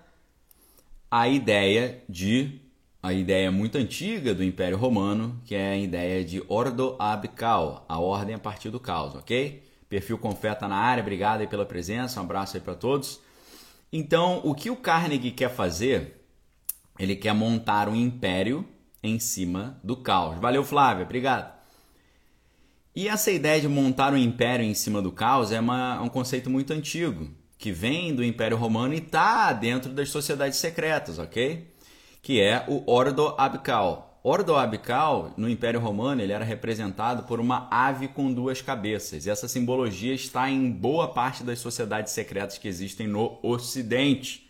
a 1.08 1.28
ideia 1.28 2.02
de 2.08 2.60
a 3.00 3.12
ideia 3.12 3.52
muito 3.52 3.78
antiga 3.78 4.34
do 4.34 4.42
Império 4.42 4.76
Romano, 4.76 5.40
que 5.44 5.54
é 5.54 5.70
a 5.70 5.76
ideia 5.76 6.24
de 6.24 6.42
ordo 6.48 6.96
ab 6.98 7.28
caos, 7.28 7.80
a 7.88 8.00
ordem 8.00 8.34
a 8.34 8.40
partir 8.40 8.70
do 8.70 8.80
caos, 8.80 9.14
ok? 9.14 9.62
Perfil 9.88 10.18
Confeta 10.18 10.66
na 10.66 10.74
área, 10.74 11.00
obrigado 11.00 11.42
aí 11.42 11.46
pela 11.46 11.64
presença, 11.64 12.20
um 12.20 12.24
abraço 12.24 12.56
aí 12.56 12.60
para 12.60 12.74
todos. 12.74 13.20
Então, 13.92 14.40
o 14.42 14.52
que 14.52 14.68
o 14.68 14.74
Carnegie 14.76 15.30
quer 15.30 15.54
fazer? 15.54 16.26
Ele 16.98 17.14
quer 17.14 17.34
montar 17.34 17.88
um 17.88 17.94
império 17.94 18.68
em 19.02 19.18
cima 19.18 19.80
do 19.82 19.96
caos. 19.96 20.38
Valeu, 20.38 20.64
Flávia, 20.64 21.04
obrigado. 21.04 21.54
E 22.94 23.08
essa 23.08 23.30
ideia 23.30 23.60
de 23.60 23.68
montar 23.68 24.12
um 24.12 24.16
império 24.16 24.64
em 24.64 24.72
cima 24.72 25.02
do 25.02 25.12
caos 25.12 25.52
é 25.52 25.60
uma, 25.60 26.00
um 26.00 26.08
conceito 26.08 26.48
muito 26.48 26.72
antigo 26.72 27.28
que 27.58 27.72
vem 27.72 28.14
do 28.14 28.24
Império 28.24 28.56
Romano 28.56 28.94
e 28.94 28.98
está 28.98 29.52
dentro 29.52 29.92
das 29.92 30.08
sociedades 30.08 30.58
secretas, 30.58 31.18
ok? 31.18 31.74
Que 32.22 32.40
é 32.40 32.64
o 32.68 32.90
Ordo 32.90 33.34
Abical. 33.38 34.20
Ordo 34.22 34.56
Abical, 34.56 35.32
no 35.36 35.48
Império 35.48 35.78
Romano, 35.78 36.20
ele 36.20 36.32
era 36.32 36.44
representado 36.44 37.22
por 37.24 37.38
uma 37.38 37.68
ave 37.70 38.08
com 38.08 38.32
duas 38.32 38.60
cabeças. 38.60 39.24
E 39.24 39.30
essa 39.30 39.46
simbologia 39.46 40.12
está 40.12 40.50
em 40.50 40.70
boa 40.70 41.12
parte 41.12 41.44
das 41.44 41.60
sociedades 41.60 42.12
secretas 42.12 42.58
que 42.58 42.66
existem 42.66 43.06
no 43.06 43.38
Ocidente. 43.42 44.45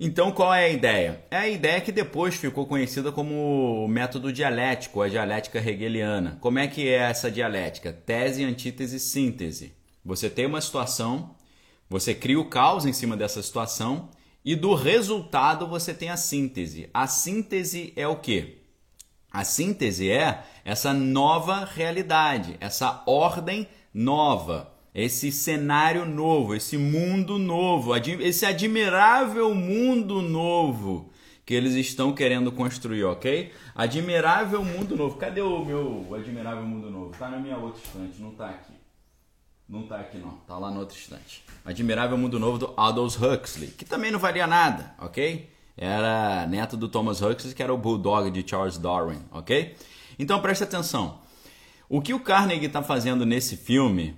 Então, 0.00 0.32
qual 0.32 0.52
é 0.52 0.64
a 0.64 0.70
ideia? 0.70 1.24
É 1.30 1.36
a 1.36 1.48
ideia 1.48 1.80
que 1.80 1.92
depois 1.92 2.34
ficou 2.34 2.66
conhecida 2.66 3.12
como 3.12 3.86
método 3.88 4.32
dialético, 4.32 5.00
a 5.00 5.08
dialética 5.08 5.58
hegeliana. 5.58 6.38
Como 6.40 6.58
é 6.58 6.66
que 6.66 6.88
é 6.88 6.98
essa 7.10 7.30
dialética? 7.30 7.92
Tese, 7.92 8.44
antítese, 8.44 8.98
síntese. 8.98 9.74
Você 10.04 10.28
tem 10.28 10.46
uma 10.46 10.60
situação 10.60 11.36
você 11.92 12.14
cria 12.14 12.40
o 12.40 12.46
caos 12.46 12.86
em 12.86 12.92
cima 12.94 13.18
dessa 13.18 13.42
situação 13.42 14.08
e 14.42 14.56
do 14.56 14.74
resultado 14.74 15.66
você 15.66 15.92
tem 15.92 16.08
a 16.08 16.16
síntese. 16.16 16.88
A 16.94 17.06
síntese 17.06 17.92
é 17.94 18.08
o 18.08 18.16
quê? 18.16 18.62
A 19.30 19.44
síntese 19.44 20.10
é 20.10 20.42
essa 20.64 20.94
nova 20.94 21.66
realidade, 21.66 22.56
essa 22.60 23.02
ordem 23.06 23.68
nova, 23.92 24.71
esse 24.94 25.32
cenário 25.32 26.04
novo, 26.04 26.54
esse 26.54 26.76
mundo 26.76 27.38
novo, 27.38 27.94
esse 27.96 28.44
admirável 28.44 29.54
mundo 29.54 30.20
novo 30.20 31.10
que 31.44 31.54
eles 31.54 31.74
estão 31.74 32.14
querendo 32.14 32.52
construir, 32.52 33.04
ok? 33.04 33.52
Admirável 33.74 34.64
mundo 34.64 34.96
novo. 34.96 35.16
Cadê 35.16 35.40
o 35.40 35.64
meu 35.64 36.14
admirável 36.14 36.64
mundo 36.64 36.90
novo? 36.90 37.10
Tá 37.18 37.28
na 37.28 37.38
minha 37.38 37.56
outra 37.56 37.80
estante, 37.82 38.20
não 38.20 38.32
tá 38.32 38.48
aqui. 38.48 38.72
Não 39.68 39.86
tá 39.86 39.96
aqui 40.00 40.18
não, 40.18 40.32
tá 40.46 40.58
lá 40.58 40.70
no 40.70 40.80
outro 40.80 40.98
instante. 40.98 41.42
Admirável 41.64 42.18
Mundo 42.18 42.38
Novo 42.38 42.58
do 42.58 42.74
Aldous 42.76 43.16
Huxley, 43.16 43.68
que 43.68 43.86
também 43.86 44.10
não 44.10 44.18
valia 44.18 44.46
nada, 44.46 44.94
ok? 44.98 45.48
Era 45.76 46.46
neto 46.46 46.76
do 46.76 46.88
Thomas 46.88 47.22
Huxley, 47.22 47.54
que 47.54 47.62
era 47.62 47.72
o 47.72 47.78
bulldog 47.78 48.30
de 48.30 48.46
Charles 48.46 48.76
Darwin, 48.76 49.22
ok? 49.30 49.74
Então 50.18 50.42
preste 50.42 50.64
atenção. 50.64 51.20
O 51.88 52.02
que 52.02 52.12
o 52.12 52.20
Carnegie 52.20 52.66
está 52.66 52.82
fazendo 52.82 53.24
nesse 53.24 53.56
filme, 53.56 54.14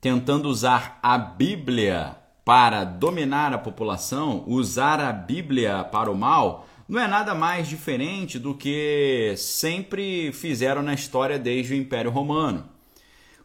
tentando 0.00 0.48
usar 0.48 0.98
a 1.02 1.18
Bíblia 1.18 2.16
para 2.44 2.84
dominar 2.84 3.52
a 3.52 3.58
população, 3.58 4.44
usar 4.46 5.00
a 5.00 5.12
Bíblia 5.12 5.84
para 5.84 6.10
o 6.10 6.16
mal, 6.16 6.66
não 6.88 6.98
é 6.98 7.06
nada 7.06 7.34
mais 7.34 7.68
diferente 7.68 8.38
do 8.38 8.54
que 8.54 9.34
sempre 9.36 10.32
fizeram 10.32 10.82
na 10.82 10.94
história 10.94 11.38
desde 11.38 11.74
o 11.74 11.76
Império 11.76 12.10
Romano. 12.10 12.64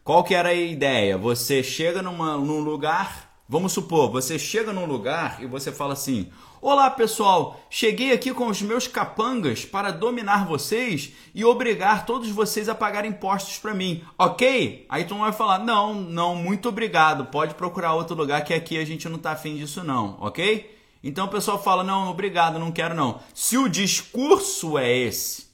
Qual 0.02 0.24
que 0.24 0.34
era 0.34 0.50
a 0.50 0.54
ideia? 0.54 1.18
Você 1.18 1.62
chega 1.62 2.00
numa, 2.00 2.38
num 2.38 2.60
lugar, 2.60 3.38
vamos 3.48 3.72
supor, 3.72 4.10
você 4.10 4.38
chega 4.38 4.72
num 4.72 4.86
lugar 4.86 5.42
e 5.42 5.46
você 5.46 5.70
fala 5.70 5.92
assim: 5.92 6.30
Olá 6.66 6.90
pessoal, 6.90 7.60
cheguei 7.68 8.10
aqui 8.10 8.32
com 8.32 8.46
os 8.46 8.62
meus 8.62 8.88
capangas 8.88 9.66
para 9.66 9.90
dominar 9.90 10.46
vocês 10.46 11.12
e 11.34 11.44
obrigar 11.44 12.06
todos 12.06 12.30
vocês 12.30 12.70
a 12.70 12.74
pagar 12.74 13.04
impostos 13.04 13.58
para 13.58 13.74
mim, 13.74 14.02
ok? 14.18 14.86
Aí 14.88 15.04
tu 15.04 15.14
vai 15.14 15.30
falar: 15.30 15.58
Não, 15.58 15.92
não, 15.92 16.34
muito 16.34 16.70
obrigado, 16.70 17.26
pode 17.26 17.54
procurar 17.54 17.92
outro 17.92 18.16
lugar 18.16 18.42
que 18.44 18.54
aqui 18.54 18.78
a 18.78 18.84
gente 18.86 19.06
não 19.10 19.18
tá 19.18 19.32
afim 19.32 19.56
disso, 19.56 19.84
não, 19.84 20.16
ok? 20.18 20.74
Então 21.02 21.26
o 21.26 21.30
pessoal 21.30 21.62
fala: 21.62 21.84
Não, 21.84 22.08
obrigado, 22.08 22.58
não 22.58 22.72
quero 22.72 22.94
não. 22.94 23.20
Se 23.34 23.58
o 23.58 23.68
discurso 23.68 24.78
é 24.78 24.90
esse, 24.90 25.48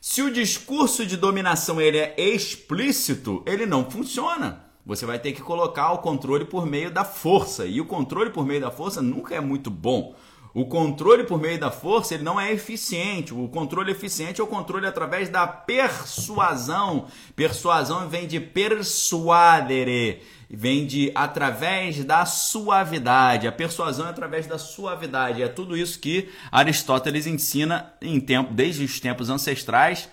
se 0.00 0.22
o 0.22 0.32
discurso 0.32 1.04
de 1.04 1.18
dominação 1.18 1.78
ele 1.78 1.98
é 1.98 2.14
explícito, 2.18 3.42
ele 3.44 3.66
não 3.66 3.90
funciona. 3.90 4.66
Você 4.88 5.04
vai 5.04 5.18
ter 5.18 5.32
que 5.32 5.42
colocar 5.42 5.92
o 5.92 5.98
controle 5.98 6.46
por 6.46 6.64
meio 6.64 6.90
da 6.90 7.04
força. 7.04 7.66
E 7.66 7.78
o 7.78 7.84
controle 7.84 8.30
por 8.30 8.46
meio 8.46 8.62
da 8.62 8.70
força 8.70 9.02
nunca 9.02 9.34
é 9.34 9.40
muito 9.40 9.70
bom. 9.70 10.16
O 10.54 10.66
controle 10.66 11.24
por 11.24 11.40
meio 11.40 11.58
da 11.58 11.70
força 11.70 12.14
ele 12.14 12.22
não 12.22 12.40
é 12.40 12.52
eficiente. 12.52 13.34
O 13.34 13.48
controle 13.48 13.92
eficiente 13.92 14.40
é 14.40 14.44
o 14.44 14.46
controle 14.46 14.86
através 14.86 15.28
da 15.28 15.46
persuasão. 15.46 17.06
Persuasão 17.36 18.08
vem 18.08 18.26
de 18.26 18.40
persuadere 18.40 20.20
vem 20.50 20.86
de 20.86 21.12
através 21.14 22.02
da 22.04 22.24
suavidade. 22.24 23.46
A 23.46 23.52
persuasão 23.52 24.06
é 24.06 24.10
através 24.10 24.46
da 24.46 24.58
suavidade. 24.58 25.42
É 25.42 25.48
tudo 25.48 25.76
isso 25.76 25.98
que 25.98 26.30
Aristóteles 26.50 27.26
ensina 27.26 27.92
em 28.00 28.18
tempo, 28.18 28.52
desde 28.52 28.84
os 28.84 28.98
tempos 28.98 29.28
ancestrais, 29.28 30.08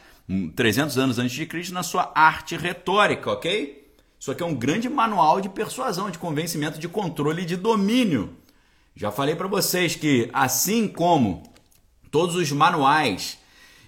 300 0.55 0.97
hum, 0.97 1.01
anos 1.01 1.19
antes 1.19 1.33
de 1.33 1.45
Cristo, 1.45 1.73
na 1.73 1.83
sua 1.83 2.11
arte 2.13 2.57
retórica, 2.57 3.31
ok? 3.31 3.85
Isso 4.19 4.31
aqui 4.31 4.43
é 4.43 4.45
um 4.45 4.55
grande 4.55 4.89
manual 4.89 5.39
de 5.39 5.49
persuasão, 5.49 6.09
de 6.09 6.17
convencimento, 6.17 6.79
de 6.79 6.89
controle 6.89 7.43
e 7.43 7.45
de 7.45 7.55
domínio. 7.55 8.35
Já 8.97 9.11
falei 9.11 9.35
para 9.35 9.47
vocês 9.47 9.93
que, 9.93 10.29
assim 10.31 10.87
como 10.87 11.43
todos 12.09 12.35
os 12.35 12.49
manuais 12.53 13.37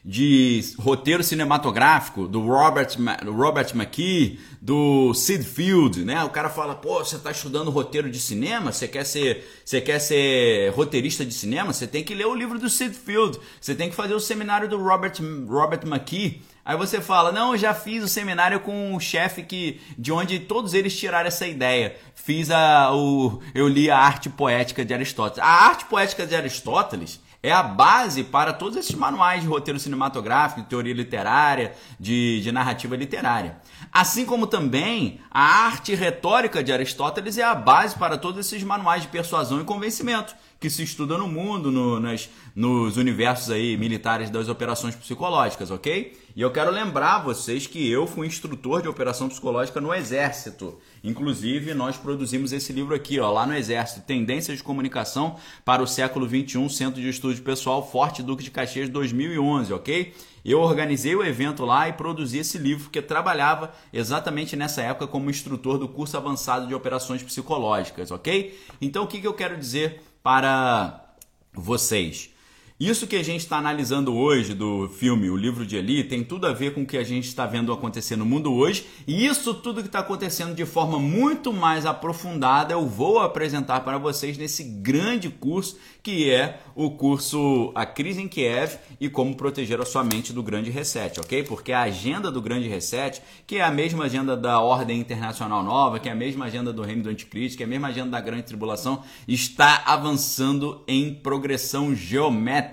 de 0.03 0.61
roteiro 0.77 1.23
cinematográfico 1.23 2.27
do 2.27 2.41
Robert, 2.41 2.89
Robert 3.25 3.71
McKee, 3.73 4.37
do 4.61 5.13
Sid 5.13 5.45
Field, 5.45 6.03
né? 6.03 6.23
O 6.25 6.29
cara 6.29 6.49
fala, 6.49 6.75
pô, 6.75 6.99
você 6.99 7.15
está 7.15 7.31
estudando 7.31 7.71
roteiro 7.71 8.09
de 8.09 8.19
cinema, 8.19 8.73
você 8.73 8.85
quer 8.85 9.05
ser, 9.05 9.45
você 9.63 9.79
quer 9.79 9.99
ser 9.99 10.73
roteirista 10.73 11.25
de 11.25 11.33
cinema, 11.33 11.71
você 11.71 11.87
tem 11.87 12.03
que 12.03 12.13
ler 12.13 12.27
o 12.27 12.35
livro 12.35 12.59
do 12.59 12.69
Sid 12.69 12.93
Field, 12.93 13.39
você 13.61 13.73
tem 13.73 13.89
que 13.89 13.95
fazer 13.95 14.13
o 14.13 14.19
seminário 14.19 14.67
do 14.67 14.77
Robert, 14.77 15.13
Robert 15.47 15.85
McKee. 15.85 16.41
Aí 16.67 16.75
você 16.75 16.99
fala, 16.99 17.31
não, 17.31 17.55
já 17.55 17.73
fiz 17.73 18.03
o 18.03 18.09
seminário 18.09 18.59
com 18.59 18.93
o 18.93 18.99
chefe 18.99 19.41
que 19.41 19.79
de 19.97 20.11
onde 20.11 20.37
todos 20.37 20.73
eles 20.73 20.99
tiraram 20.99 21.29
essa 21.29 21.47
ideia. 21.47 21.95
Fiz 22.13 22.51
a, 22.51 22.93
o, 22.93 23.41
eu 23.55 23.69
li 23.69 23.89
a 23.89 23.97
arte 23.97 24.29
poética 24.29 24.83
de 24.83 24.93
Aristóteles. 24.93 25.39
A 25.47 25.49
arte 25.49 25.85
poética 25.85 26.27
de 26.27 26.35
Aristóteles 26.35 27.21
é 27.41 27.53
a 27.53 27.63
base 27.63 28.21
para 28.21 28.51
todos 28.51 28.75
esses 28.75 28.93
manuais 28.93 29.43
de 29.43 29.47
roteiro 29.47 29.79
cinematográfico, 29.79 30.61
de 30.61 30.67
teoria 30.67 30.93
literária, 30.93 31.73
de, 31.97 32.41
de 32.41 32.51
narrativa 32.51 32.97
literária. 32.97 33.55
Assim 33.89 34.25
como 34.25 34.45
também 34.45 35.21
a 35.31 35.67
arte 35.67 35.95
retórica 35.95 36.61
de 36.61 36.73
Aristóteles 36.73 37.37
é 37.37 37.43
a 37.43 37.55
base 37.55 37.95
para 37.95 38.17
todos 38.17 38.45
esses 38.45 38.61
manuais 38.61 39.03
de 39.03 39.07
persuasão 39.07 39.61
e 39.61 39.63
convencimento 39.63 40.35
que 40.59 40.69
se 40.69 40.83
estuda 40.83 41.17
no 41.17 41.27
mundo, 41.27 41.71
no, 41.71 41.99
nas, 41.99 42.29
nos 42.55 42.97
universos 42.97 43.51
aí 43.51 43.77
militares 43.77 44.29
das 44.29 44.49
operações 44.49 44.95
psicológicas, 44.95 45.69
ok? 45.69 46.17
E 46.35 46.41
eu 46.41 46.51
quero 46.51 46.71
lembrar 46.71 47.19
vocês 47.19 47.67
que 47.67 47.89
eu 47.89 48.05
fui 48.05 48.27
instrutor 48.27 48.81
de 48.81 48.87
operação 48.87 49.27
psicológica 49.27 49.81
no 49.81 49.93
Exército. 49.93 50.77
Inclusive, 51.03 51.73
nós 51.73 51.97
produzimos 51.97 52.51
esse 52.51 52.73
livro 52.73 52.95
aqui, 52.95 53.19
ó, 53.19 53.31
lá 53.31 53.45
no 53.45 53.55
Exército, 53.55 54.05
Tendências 54.05 54.57
de 54.57 54.63
Comunicação 54.63 55.35
para 55.63 55.81
o 55.81 55.87
Século 55.87 56.27
XXI, 56.27 56.69
Centro 56.69 57.01
de 57.01 57.09
Estudo 57.09 57.39
Pessoal 57.41 57.87
Forte 57.87 58.23
Duque 58.23 58.43
de 58.43 58.51
Caxias 58.51 58.89
2011, 58.89 59.73
ok? 59.73 60.13
Eu 60.43 60.61
organizei 60.61 61.15
o 61.15 61.23
evento 61.23 61.65
lá 61.65 61.89
e 61.89 61.93
produzi 61.93 62.39
esse 62.39 62.57
livro, 62.57 62.85
porque 62.85 63.01
trabalhava 63.01 63.73
exatamente 63.91 64.55
nessa 64.55 64.81
época 64.81 65.05
como 65.05 65.29
instrutor 65.29 65.77
do 65.77 65.87
curso 65.87 66.15
avançado 66.15 66.67
de 66.67 66.73
operações 66.73 67.21
psicológicas, 67.21 68.11
ok? 68.11 68.57
Então, 68.79 69.03
o 69.03 69.07
que, 69.07 69.19
que 69.19 69.27
eu 69.27 69.33
quero 69.33 69.57
dizer 69.57 70.01
para 70.27 71.15
vocês? 71.53 72.31
Isso 72.79 73.07
que 73.07 73.15
a 73.15 73.23
gente 73.23 73.39
está 73.39 73.57
analisando 73.57 74.15
hoje 74.15 74.53
do 74.53 74.87
filme 74.87 75.31
O 75.31 75.35
Livro 75.35 75.65
de 75.65 75.75
Eli 75.75 76.03
tem 76.03 76.23
tudo 76.23 76.45
a 76.45 76.53
ver 76.53 76.75
com 76.75 76.83
o 76.83 76.85
que 76.85 76.95
a 76.95 77.03
gente 77.03 77.27
está 77.27 77.47
vendo 77.47 77.73
acontecer 77.73 78.15
no 78.15 78.23
mundo 78.23 78.53
hoje, 78.53 78.85
e 79.07 79.25
isso 79.25 79.51
tudo 79.51 79.81
que 79.81 79.87
está 79.87 79.97
acontecendo 79.97 80.53
de 80.53 80.63
forma 80.63 80.99
muito 80.99 81.51
mais 81.51 81.87
aprofundada 81.87 82.73
eu 82.73 82.85
vou 82.85 83.17
apresentar 83.17 83.79
para 83.79 83.97
vocês 83.97 84.37
nesse 84.37 84.63
grande 84.63 85.27
curso 85.27 85.75
que 86.07 86.29
é 86.31 86.61
o 86.73 86.91
curso 86.91 87.69
A 87.75 87.85
Crise 87.85 88.21
em 88.21 88.29
Kiev 88.29 88.77
e 88.97 89.09
Como 89.09 89.35
Proteger 89.35 89.81
a 89.81 89.85
Sua 89.85 90.05
Mente 90.05 90.31
do 90.31 90.41
Grande 90.41 90.69
Reset, 90.69 91.19
ok? 91.19 91.43
Porque 91.43 91.73
a 91.73 91.81
agenda 91.81 92.31
do 92.31 92.41
Grande 92.41 92.69
Reset, 92.69 93.21
que 93.45 93.57
é 93.57 93.61
a 93.61 93.69
mesma 93.69 94.05
agenda 94.05 94.37
da 94.37 94.61
Ordem 94.61 95.01
Internacional 95.01 95.61
Nova, 95.61 95.99
que 95.99 96.07
é 96.07 96.11
a 96.13 96.15
mesma 96.15 96.45
agenda 96.45 96.71
do 96.71 96.81
Reino 96.81 97.03
do 97.03 97.09
Anticristo, 97.09 97.57
que 97.57 97.63
é 97.63 97.65
a 97.65 97.69
mesma 97.69 97.89
agenda 97.89 98.11
da 98.11 98.21
Grande 98.21 98.43
Tribulação, 98.43 99.03
está 99.27 99.83
avançando 99.85 100.81
em 100.87 101.13
progressão 101.13 101.93
geométrica, 101.93 102.66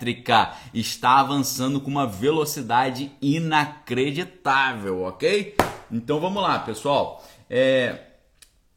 está 0.73 1.21
avançando 1.21 1.81
com 1.81 1.91
uma 1.91 2.07
velocidade 2.07 3.13
inacreditável, 3.21 5.03
ok? 5.03 5.57
Então 5.91 6.21
vamos 6.21 6.43
lá, 6.43 6.59
pessoal. 6.59 7.25
É... 7.49 7.99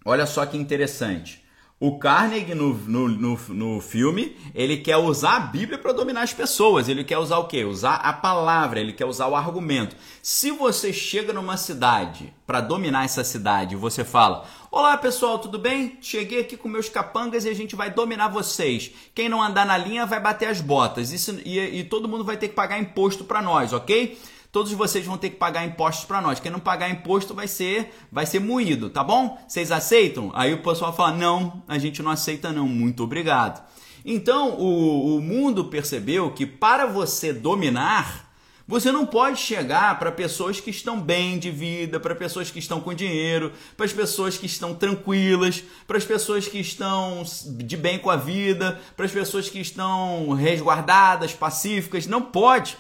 Olha 0.06 0.26
só 0.26 0.46
que 0.46 0.58
interessante. 0.58 1.44
O 1.80 2.00
Carnegie 2.00 2.56
no, 2.56 2.74
no, 2.74 3.08
no, 3.08 3.40
no, 3.50 3.80
filme, 3.80 4.36
ele 4.56 4.78
quer 4.78 4.98
usar 4.98 5.36
a 5.36 5.40
Bíblia 5.42 5.78
para 5.78 5.94
dominar 5.94 6.24
as 6.24 6.34
pessoas. 6.34 6.90
Ele 6.90 7.04
quer 7.04 7.20
usar 7.20 7.38
o 7.38 7.46
quê? 7.46 7.64
Usar 7.64 7.98
a 7.98 8.12
palavra, 8.12 8.80
ele 8.80 8.94
quer 8.94 9.06
usar 9.06 9.28
o 9.28 9.36
argumento. 9.36 9.96
Se 10.20 10.50
você 10.50 10.92
chega 10.92 11.32
numa 11.32 11.56
cidade 11.56 12.34
para 12.48 12.62
dominar 12.62 13.06
essa 13.06 13.24
cidade, 13.24 13.76
você 13.76 14.04
fala: 14.04 14.44
Olá 14.72 14.98
pessoal, 14.98 15.38
tudo 15.38 15.60
bem? 15.60 16.00
Cheguei 16.02 16.42
aqui 16.42 16.58
com 16.58 16.68
meus 16.68 16.90
capangas 16.90 17.46
e 17.46 17.50
a 17.50 17.54
gente 17.54 17.76
vai 17.76 17.92
dominar 17.92 18.30
vocês. 18.30 18.90
Quem 19.14 19.30
não 19.30 19.44
andar 19.44 19.68
na 19.68 19.78
linha 19.78 20.04
vai 20.08 20.20
bater 20.20 20.50
as 20.50 20.60
botas. 20.60 21.12
Isso, 21.12 21.40
e, 21.46 21.60
e 21.60 21.84
todo 21.84 22.10
mundo 22.10 22.24
vai 22.24 22.38
ter 22.38 22.48
que 22.48 22.56
pagar 22.56 22.80
imposto 22.80 23.24
para 23.24 23.40
nós, 23.40 23.72
ok? 23.72 24.18
Todos 24.52 24.72
vocês 24.72 25.06
vão 25.06 25.18
ter 25.18 25.30
que 25.30 25.36
pagar 25.36 25.66
impostos 25.66 26.06
para 26.06 26.22
nós. 26.22 26.40
Quem 26.40 26.52
não 26.52 26.60
pagar 26.60 26.90
imposto 26.90 27.34
vai 27.34 27.48
ser 27.48 27.94
vai 28.12 28.26
ser 28.26 28.40
moído, 28.40 28.90
tá 28.90 29.04
bom? 29.04 29.38
Vocês 29.48 29.72
aceitam? 29.72 30.32
Aí 30.34 30.54
o 30.54 30.64
pessoal 30.64 30.96
fala: 30.96 31.12
"Não, 31.12 31.64
a 31.68 31.78
gente 31.78 32.02
não 32.02 32.12
aceita 32.12 32.52
não. 32.52 32.68
Muito 32.68 33.04
obrigado". 33.04 33.66
Então, 34.06 34.52
o, 34.52 35.18
o 35.18 35.22
mundo 35.22 35.66
percebeu 35.66 36.32
que 36.32 36.46
para 36.46 36.86
você 36.86 37.34
dominar, 37.34 38.28
você 38.66 38.92
não 38.92 39.06
pode 39.06 39.40
chegar 39.40 39.98
para 39.98 40.12
pessoas 40.12 40.60
que 40.60 40.70
estão 40.70 41.00
bem 41.00 41.40
de 41.40 41.50
vida, 41.50 42.00
para 42.00 42.14
pessoas 42.14 42.52
que 42.52 42.60
estão 42.60 42.82
com 42.82 42.94
dinheiro, 42.94 43.54
para 43.78 43.86
as 43.86 43.94
pessoas 43.94 44.38
que 44.38 44.46
estão 44.46 44.74
tranquilas, 44.74 45.64
para 45.88 45.98
as 45.98 46.04
pessoas 46.04 46.48
que 46.48 46.60
estão 46.60 47.24
de 47.46 47.78
bem 47.78 47.98
com 47.98 48.10
a 48.10 48.18
vida, 48.18 48.80
para 48.96 49.06
as 49.06 49.12
pessoas 49.12 49.50
que 49.50 49.60
estão 49.60 50.34
resguardadas, 50.34 51.34
pacíficas. 51.34 52.08
Não 52.08 52.22
pode. 52.22 52.78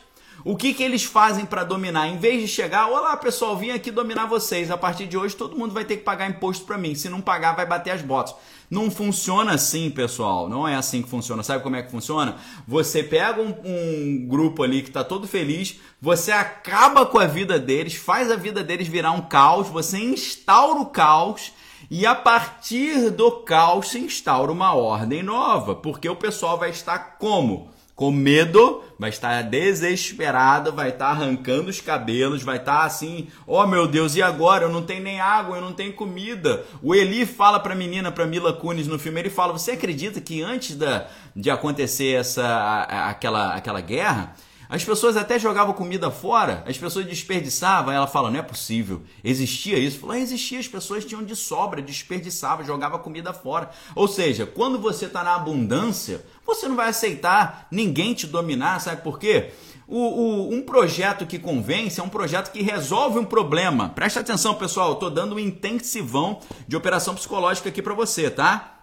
O 0.47 0.55
que, 0.55 0.73
que 0.73 0.81
eles 0.81 1.03
fazem 1.03 1.45
para 1.45 1.65
dominar? 1.65 2.07
Em 2.07 2.17
vez 2.17 2.39
de 2.39 2.47
chegar, 2.47 2.87
olá 2.87 3.17
pessoal, 3.17 3.57
vim 3.57 3.71
aqui 3.71 3.91
dominar 3.91 4.27
vocês. 4.27 4.71
A 4.71 4.77
partir 4.77 5.05
de 5.05 5.17
hoje 5.17 5.35
todo 5.35 5.57
mundo 5.57 5.73
vai 5.73 5.83
ter 5.83 5.97
que 5.97 6.03
pagar 6.03 6.29
imposto 6.29 6.65
para 6.65 6.77
mim. 6.77 6.95
Se 6.95 7.09
não 7.09 7.19
pagar, 7.19 7.53
vai 7.53 7.65
bater 7.65 7.91
as 7.91 8.01
botas. 8.01 8.33
Não 8.71 8.89
funciona 8.89 9.51
assim, 9.51 9.89
pessoal. 9.89 10.47
Não 10.47 10.65
é 10.65 10.75
assim 10.75 11.01
que 11.01 11.09
funciona. 11.09 11.43
Sabe 11.43 11.63
como 11.63 11.75
é 11.75 11.83
que 11.83 11.91
funciona? 11.91 12.37
Você 12.65 13.03
pega 13.03 13.41
um, 13.41 13.53
um 13.65 14.25
grupo 14.25 14.63
ali 14.63 14.81
que 14.81 14.87
está 14.87 15.03
todo 15.03 15.27
feliz, 15.27 15.81
você 16.01 16.31
acaba 16.31 17.05
com 17.05 17.19
a 17.19 17.27
vida 17.27 17.59
deles, 17.59 17.95
faz 17.95 18.31
a 18.31 18.37
vida 18.37 18.63
deles 18.63 18.87
virar 18.87 19.11
um 19.11 19.23
caos, 19.23 19.67
você 19.67 19.97
instaura 19.97 20.79
o 20.79 20.85
caos. 20.85 21.51
E 21.91 22.05
a 22.05 22.15
partir 22.15 23.09
do 23.09 23.31
caos 23.41 23.89
se 23.89 23.99
instaura 23.99 24.49
uma 24.49 24.73
ordem 24.73 25.21
nova, 25.21 25.75
porque 25.75 26.07
o 26.07 26.15
pessoal 26.15 26.57
vai 26.57 26.69
estar 26.69 27.17
como? 27.19 27.75
Com 27.97 28.11
medo, 28.11 28.83
vai 28.99 29.09
estar 29.09 29.41
desesperado, 29.41 30.71
vai 30.71 30.89
estar 30.89 31.07
arrancando 31.07 31.71
os 31.71 31.81
cabelos, 31.81 32.43
vai 32.43 32.57
estar 32.57 32.83
assim, 32.83 33.27
oh 33.47 33.65
meu 33.65 33.87
Deus, 33.87 34.15
e 34.15 34.21
agora? 34.21 34.65
Eu 34.65 34.69
não 34.69 34.83
tenho 34.83 35.01
nem 35.01 35.19
água, 35.19 35.57
eu 35.57 35.61
não 35.61 35.73
tenho 35.73 35.91
comida. 35.93 36.63
O 36.83 36.93
Eli 36.93 37.25
fala 37.25 37.59
para 37.59 37.73
a 37.73 37.75
menina, 37.75 38.11
para 38.11 38.27
Mila 38.27 38.53
Kunis 38.53 38.85
no 38.85 38.99
filme, 38.99 39.19
ele 39.19 39.31
fala: 39.31 39.51
"Você 39.51 39.71
acredita 39.71 40.21
que 40.21 40.43
antes 40.43 40.75
da, 40.75 41.07
de 41.35 41.49
acontecer 41.49 42.19
essa 42.19 42.83
aquela 43.09 43.55
aquela 43.55 43.81
guerra, 43.81 44.35
as 44.69 44.83
pessoas 44.83 45.15
até 45.15 45.39
jogavam 45.39 45.73
comida 45.73 46.11
fora, 46.11 46.63
as 46.67 46.77
pessoas 46.77 47.05
desperdiçavam. 47.05 47.93
Ela 47.93 48.07
fala: 48.07 48.29
não 48.29 48.39
é 48.39 48.43
possível. 48.43 49.01
Existia 49.23 49.77
isso? 49.77 49.99
Falou: 49.99 50.15
existia, 50.15 50.59
as 50.59 50.67
pessoas 50.67 51.05
tinham 51.05 51.23
de 51.23 51.35
sobra, 51.35 51.81
desperdiçavam, 51.81 52.65
jogava 52.65 52.99
comida 52.99 53.33
fora. 53.33 53.69
Ou 53.95 54.07
seja, 54.07 54.45
quando 54.45 54.77
você 54.79 55.05
está 55.05 55.23
na 55.23 55.35
abundância, 55.35 56.25
você 56.45 56.67
não 56.67 56.75
vai 56.75 56.89
aceitar 56.89 57.67
ninguém 57.71 58.13
te 58.13 58.27
dominar, 58.27 58.79
sabe 58.79 59.01
por 59.01 59.19
quê? 59.19 59.51
O, 59.87 59.99
o, 59.99 60.53
um 60.53 60.61
projeto 60.61 61.25
que 61.25 61.39
convence 61.39 61.97
é 61.97 62.03
um 62.03 62.09
projeto 62.09 62.51
que 62.51 62.61
resolve 62.61 63.19
um 63.19 63.25
problema. 63.25 63.87
Presta 63.89 64.19
atenção, 64.19 64.53
pessoal, 64.55 64.89
eu 64.89 64.93
estou 64.95 65.09
dando 65.09 65.35
um 65.35 65.39
intensivão 65.39 66.41
de 66.67 66.75
operação 66.75 67.15
psicológica 67.15 67.69
aqui 67.69 67.81
para 67.81 67.93
você, 67.93 68.29
tá? 68.29 68.76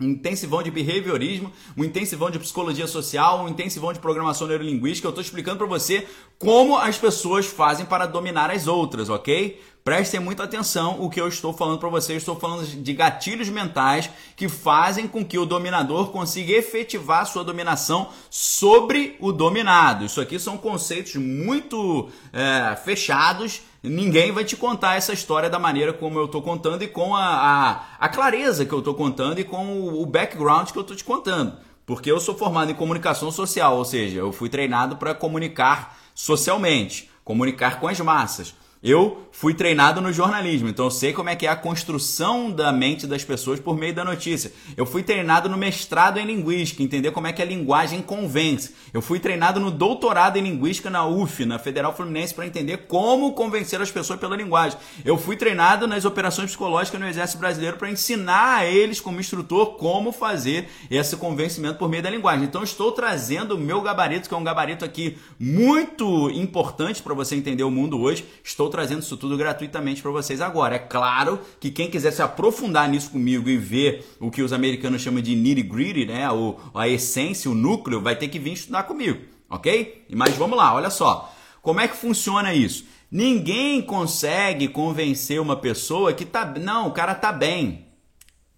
Um 0.00 0.06
intensivão 0.06 0.62
de 0.62 0.70
behaviorismo, 0.70 1.52
um 1.76 1.84
intensivão 1.84 2.30
de 2.30 2.38
psicologia 2.38 2.86
social, 2.86 3.44
um 3.44 3.48
intensivão 3.48 3.92
de 3.92 3.98
programação 3.98 4.46
neurolinguística. 4.46 5.06
Eu 5.06 5.10
estou 5.10 5.22
explicando 5.22 5.58
para 5.58 5.66
você 5.66 6.06
como 6.38 6.76
as 6.76 6.96
pessoas 6.96 7.46
fazem 7.46 7.84
para 7.84 8.06
dominar 8.06 8.50
as 8.50 8.66
outras, 8.66 9.08
ok? 9.08 9.60
Prestem 9.88 10.20
muita 10.20 10.42
atenção 10.42 11.00
o 11.00 11.08
que 11.08 11.18
eu 11.18 11.26
estou 11.26 11.50
falando 11.50 11.78
para 11.78 11.88
vocês. 11.88 12.18
Estou 12.18 12.36
falando 12.36 12.66
de 12.66 12.92
gatilhos 12.92 13.48
mentais 13.48 14.10
que 14.36 14.46
fazem 14.46 15.08
com 15.08 15.24
que 15.24 15.38
o 15.38 15.46
dominador 15.46 16.10
consiga 16.10 16.52
efetivar 16.52 17.24
sua 17.24 17.42
dominação 17.42 18.10
sobre 18.28 19.16
o 19.18 19.32
dominado. 19.32 20.04
Isso 20.04 20.20
aqui 20.20 20.38
são 20.38 20.58
conceitos 20.58 21.14
muito 21.14 22.10
é, 22.34 22.76
fechados 22.76 23.62
ninguém 23.82 24.30
vai 24.30 24.44
te 24.44 24.56
contar 24.56 24.96
essa 24.96 25.14
história 25.14 25.48
da 25.48 25.58
maneira 25.58 25.94
como 25.94 26.18
eu 26.18 26.26
estou 26.26 26.42
contando 26.42 26.82
e 26.82 26.88
com 26.88 27.16
a, 27.16 27.24
a, 27.24 27.84
a, 27.98 28.08
clareza 28.10 28.66
que 28.66 28.72
eu 28.74 28.80
estou 28.80 28.92
contando 28.92 29.38
e 29.38 29.44
com 29.44 29.64
o, 29.68 30.02
o 30.02 30.04
background 30.04 30.68
que 30.68 30.76
eu 30.76 30.82
estou 30.82 30.96
te 30.96 31.04
contando. 31.04 31.56
Porque 31.86 32.12
eu 32.12 32.20
sou 32.20 32.36
formado 32.36 32.70
em 32.70 32.74
comunicação 32.74 33.30
social, 33.30 33.78
ou 33.78 33.86
seja, 33.86 34.18
eu 34.18 34.32
fui 34.32 34.50
treinado 34.50 34.96
para 34.96 35.14
comunicar 35.14 35.96
socialmente, 36.14 37.08
comunicar 37.24 37.80
com 37.80 37.88
as 37.88 37.98
massas. 38.00 38.54
Eu 38.82 39.27
fui 39.38 39.54
treinado 39.54 40.00
no 40.00 40.12
jornalismo, 40.12 40.68
então 40.68 40.86
eu 40.86 40.90
sei 40.90 41.12
como 41.12 41.28
é 41.28 41.36
que 41.36 41.46
é 41.46 41.48
a 41.48 41.54
construção 41.54 42.50
da 42.50 42.72
mente 42.72 43.06
das 43.06 43.22
pessoas 43.22 43.60
por 43.60 43.78
meio 43.78 43.94
da 43.94 44.04
notícia. 44.04 44.52
Eu 44.76 44.84
fui 44.84 45.00
treinado 45.00 45.48
no 45.48 45.56
mestrado 45.56 46.18
em 46.18 46.26
linguística, 46.26 46.82
entender 46.82 47.12
como 47.12 47.28
é 47.28 47.32
que 47.32 47.40
a 47.40 47.44
linguagem 47.44 48.02
convence. 48.02 48.74
Eu 48.92 49.00
fui 49.00 49.20
treinado 49.20 49.60
no 49.60 49.70
doutorado 49.70 50.38
em 50.38 50.42
linguística 50.42 50.90
na 50.90 51.06
UF, 51.06 51.44
na 51.46 51.56
Federal 51.56 51.94
Fluminense, 51.94 52.34
para 52.34 52.48
entender 52.48 52.88
como 52.88 53.32
convencer 53.32 53.80
as 53.80 53.92
pessoas 53.92 54.18
pela 54.18 54.34
linguagem. 54.34 54.76
Eu 55.04 55.16
fui 55.16 55.36
treinado 55.36 55.86
nas 55.86 56.04
operações 56.04 56.48
psicológicas 56.48 56.98
no 56.98 57.06
Exército 57.06 57.38
Brasileiro 57.38 57.76
para 57.76 57.92
ensinar 57.92 58.56
a 58.56 58.66
eles, 58.66 59.00
como 59.00 59.20
instrutor, 59.20 59.76
como 59.76 60.10
fazer 60.10 60.68
esse 60.90 61.16
convencimento 61.16 61.78
por 61.78 61.88
meio 61.88 62.02
da 62.02 62.10
linguagem. 62.10 62.44
Então 62.44 62.64
estou 62.64 62.90
trazendo 62.90 63.54
o 63.54 63.58
meu 63.58 63.82
gabarito, 63.82 64.28
que 64.28 64.34
é 64.34 64.36
um 64.36 64.42
gabarito 64.42 64.84
aqui 64.84 65.16
muito 65.38 66.28
importante 66.30 67.00
para 67.00 67.14
você 67.14 67.36
entender 67.36 67.62
o 67.62 67.70
mundo 67.70 68.00
hoje. 68.00 68.24
Estou 68.42 68.68
trazendo 68.68 69.02
isso 69.02 69.16
tudo 69.16 69.27
gratuitamente 69.36 70.00
para 70.00 70.10
vocês 70.10 70.40
agora. 70.40 70.76
É 70.76 70.78
claro 70.78 71.40
que 71.60 71.70
quem 71.70 71.90
quiser 71.90 72.12
se 72.12 72.22
aprofundar 72.22 72.88
nisso 72.88 73.10
comigo 73.10 73.48
e 73.48 73.56
ver 73.56 74.16
o 74.20 74.30
que 74.30 74.42
os 74.42 74.52
americanos 74.52 75.02
chamam 75.02 75.20
de 75.20 75.34
nitty-gritty, 75.34 76.06
né? 76.06 76.30
O, 76.30 76.56
a 76.74 76.88
essência, 76.88 77.50
o 77.50 77.54
núcleo, 77.54 78.00
vai 78.00 78.16
ter 78.16 78.28
que 78.28 78.38
vir 78.38 78.52
estudar 78.52 78.84
comigo, 78.84 79.20
ok? 79.50 80.06
Mas 80.14 80.36
vamos 80.36 80.56
lá, 80.56 80.74
olha 80.74 80.90
só. 80.90 81.34
Como 81.60 81.80
é 81.80 81.88
que 81.88 81.96
funciona 81.96 82.54
isso? 82.54 82.84
Ninguém 83.10 83.82
consegue 83.82 84.68
convencer 84.68 85.40
uma 85.40 85.56
pessoa 85.56 86.12
que 86.12 86.24
tá. 86.24 86.44
Não, 86.58 86.88
o 86.88 86.92
cara 86.92 87.14
tá 87.14 87.32
bem. 87.32 87.86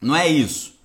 Não 0.02 0.14
é 0.14 0.28
isso. 0.28 0.78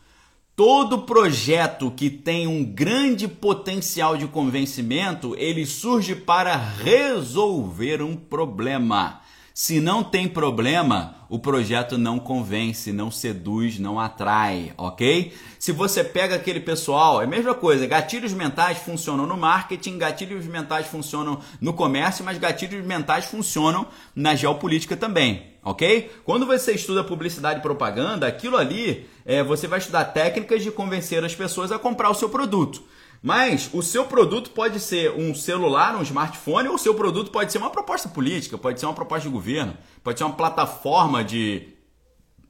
Todo 0.55 1.01
projeto 1.01 1.91
que 1.91 2.09
tem 2.09 2.47
um 2.47 2.63
grande 2.63 3.27
potencial 3.27 4.15
de 4.15 4.25
convencimento, 4.25 5.35
ele 5.37 5.65
surge 5.65 6.15
para 6.15 6.55
resolver 6.55 8.01
um 8.01 8.15
problema. 8.15 9.21
Se 9.57 9.79
não 9.79 10.03
tem 10.03 10.27
problema, 10.27 11.15
o 11.29 11.39
projeto 11.39 11.97
não 11.97 12.19
convence, 12.19 12.91
não 12.91 13.09
seduz, 13.09 13.79
não 13.79 13.97
atrai, 13.97 14.73
ok? 14.77 15.33
Se 15.57 15.71
você 15.71 16.03
pega 16.03 16.35
aquele 16.35 16.59
pessoal, 16.59 17.21
é 17.21 17.23
a 17.23 17.27
mesma 17.27 17.53
coisa, 17.53 17.87
gatilhos 17.87 18.33
mentais 18.33 18.79
funcionam 18.79 19.25
no 19.25 19.37
marketing, 19.37 19.97
gatilhos 19.97 20.45
mentais 20.45 20.87
funcionam 20.87 21.39
no 21.61 21.71
comércio, 21.71 22.25
mas 22.25 22.37
gatilhos 22.37 22.85
mentais 22.85 23.27
funcionam 23.27 23.87
na 24.13 24.35
geopolítica 24.35 24.97
também, 24.97 25.53
ok? 25.63 26.11
Quando 26.25 26.45
você 26.45 26.73
estuda 26.73 27.01
publicidade 27.01 27.59
e 27.59 27.63
propaganda, 27.63 28.27
aquilo 28.27 28.57
ali, 28.57 29.07
é, 29.25 29.41
você 29.41 29.69
vai 29.69 29.79
estudar 29.79 30.03
técnicas 30.03 30.63
de 30.63 30.69
convencer 30.69 31.23
as 31.23 31.33
pessoas 31.33 31.71
a 31.71 31.79
comprar 31.79 32.09
o 32.09 32.13
seu 32.13 32.27
produto. 32.27 32.83
Mas 33.25 33.71
o 33.73 33.81
seu 33.81 34.05
produto 34.05 34.51
pode 34.51 34.79
ser 34.79 35.11
um 35.13 35.33
celular, 35.33 35.95
um 35.95 36.03
smartphone, 36.03 36.67
ou 36.69 36.75
o 36.75 36.77
seu 36.77 36.93
produto 36.93 37.31
pode 37.31 37.51
ser 37.51 37.57
uma 37.57 37.71
proposta 37.71 38.07
política, 38.07 38.55
pode 38.55 38.79
ser 38.79 38.85
uma 38.85 38.93
proposta 38.93 39.27
de 39.27 39.33
governo, 39.33 39.75
pode 40.03 40.19
ser 40.19 40.25
uma 40.25 40.35
plataforma 40.35 41.23
de. 41.23 41.69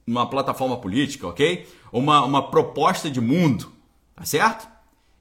uma 0.06 0.28
plataforma 0.28 0.76
política, 0.76 1.28
ok? 1.28 1.66
Uma, 1.90 2.22
uma 2.26 2.50
proposta 2.50 3.10
de 3.10 3.22
mundo, 3.22 3.72
tá 4.14 4.26
certo? 4.26 4.68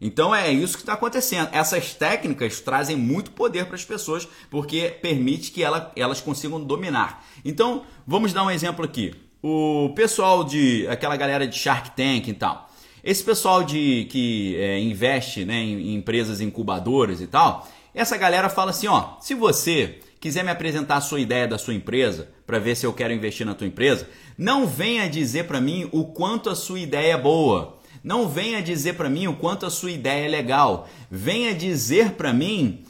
Então 0.02 0.36
é 0.36 0.52
isso 0.52 0.76
que 0.76 0.84
está 0.84 0.92
acontecendo. 0.92 1.48
Essas 1.54 1.94
técnicas 1.94 2.60
trazem 2.60 2.98
muito 2.98 3.32
poder 3.32 3.66
para 3.66 3.76
as 3.76 3.86
pessoas 3.86 4.28
porque 4.50 4.90
permite 5.02 5.52
que 5.52 5.64
ela, 5.64 5.90
elas 5.96 6.20
consigam 6.20 6.62
dominar. 6.62 7.26
Então 7.46 7.86
vamos 8.06 8.34
dar 8.34 8.44
um 8.44 8.52
exemplo 8.52 8.84
aqui. 8.84 9.16
O 9.42 9.94
pessoal 9.96 10.44
de 10.44 10.86
aquela 10.90 11.16
galera 11.16 11.48
de 11.48 11.58
Shark 11.58 11.92
Tank 11.92 12.28
e 12.28 12.34
tal. 12.34 12.65
Esse 13.06 13.24
pessoal 13.24 13.64
de 13.64 14.08
que 14.10 14.56
é, 14.58 14.80
investe 14.80 15.46
né, 15.46 15.62
em, 15.62 15.92
em 15.92 15.94
empresas 15.94 16.42
incubadoras 16.42 17.22
e 17.22 17.28
tal, 17.28 17.68
essa 17.94 18.18
galera 18.18 18.50
fala 18.50 18.72
assim, 18.72 18.88
ó, 18.88 19.10
se 19.22 19.36
você 19.36 20.00
quiser 20.20 20.44
me 20.44 20.50
apresentar 20.50 20.96
a 20.96 21.02
sua 21.02 21.20
ideia 21.20 21.48
da 21.48 21.60
sua 21.60 21.76
empresa 21.76 22.32
para 22.48 22.58
ver 22.58 22.76
se 22.76 22.84
eu 22.84 22.92
quero 22.92 23.14
investir 23.14 23.46
na 23.46 23.54
tua 23.54 23.68
empresa, 23.68 24.10
não 24.36 24.66
venha 24.66 25.08
dizer 25.08 25.44
para 25.44 25.62
mim 25.62 25.88
o 25.92 26.06
quanto 26.06 26.50
a 26.50 26.56
sua 26.56 26.80
ideia 26.80 27.14
é 27.14 27.18
boa. 27.18 27.78
Não 28.04 28.28
venha 28.28 28.60
dizer 28.60 28.94
para 28.94 29.08
mim 29.08 29.28
o 29.28 29.36
quanto 29.36 29.68
a 29.68 29.70
sua 29.70 29.92
ideia 29.92 30.26
é 30.26 30.30
legal. 30.30 30.90
Venha 31.10 31.54
dizer 31.54 32.14
para 32.14 32.34
mim 32.34 32.86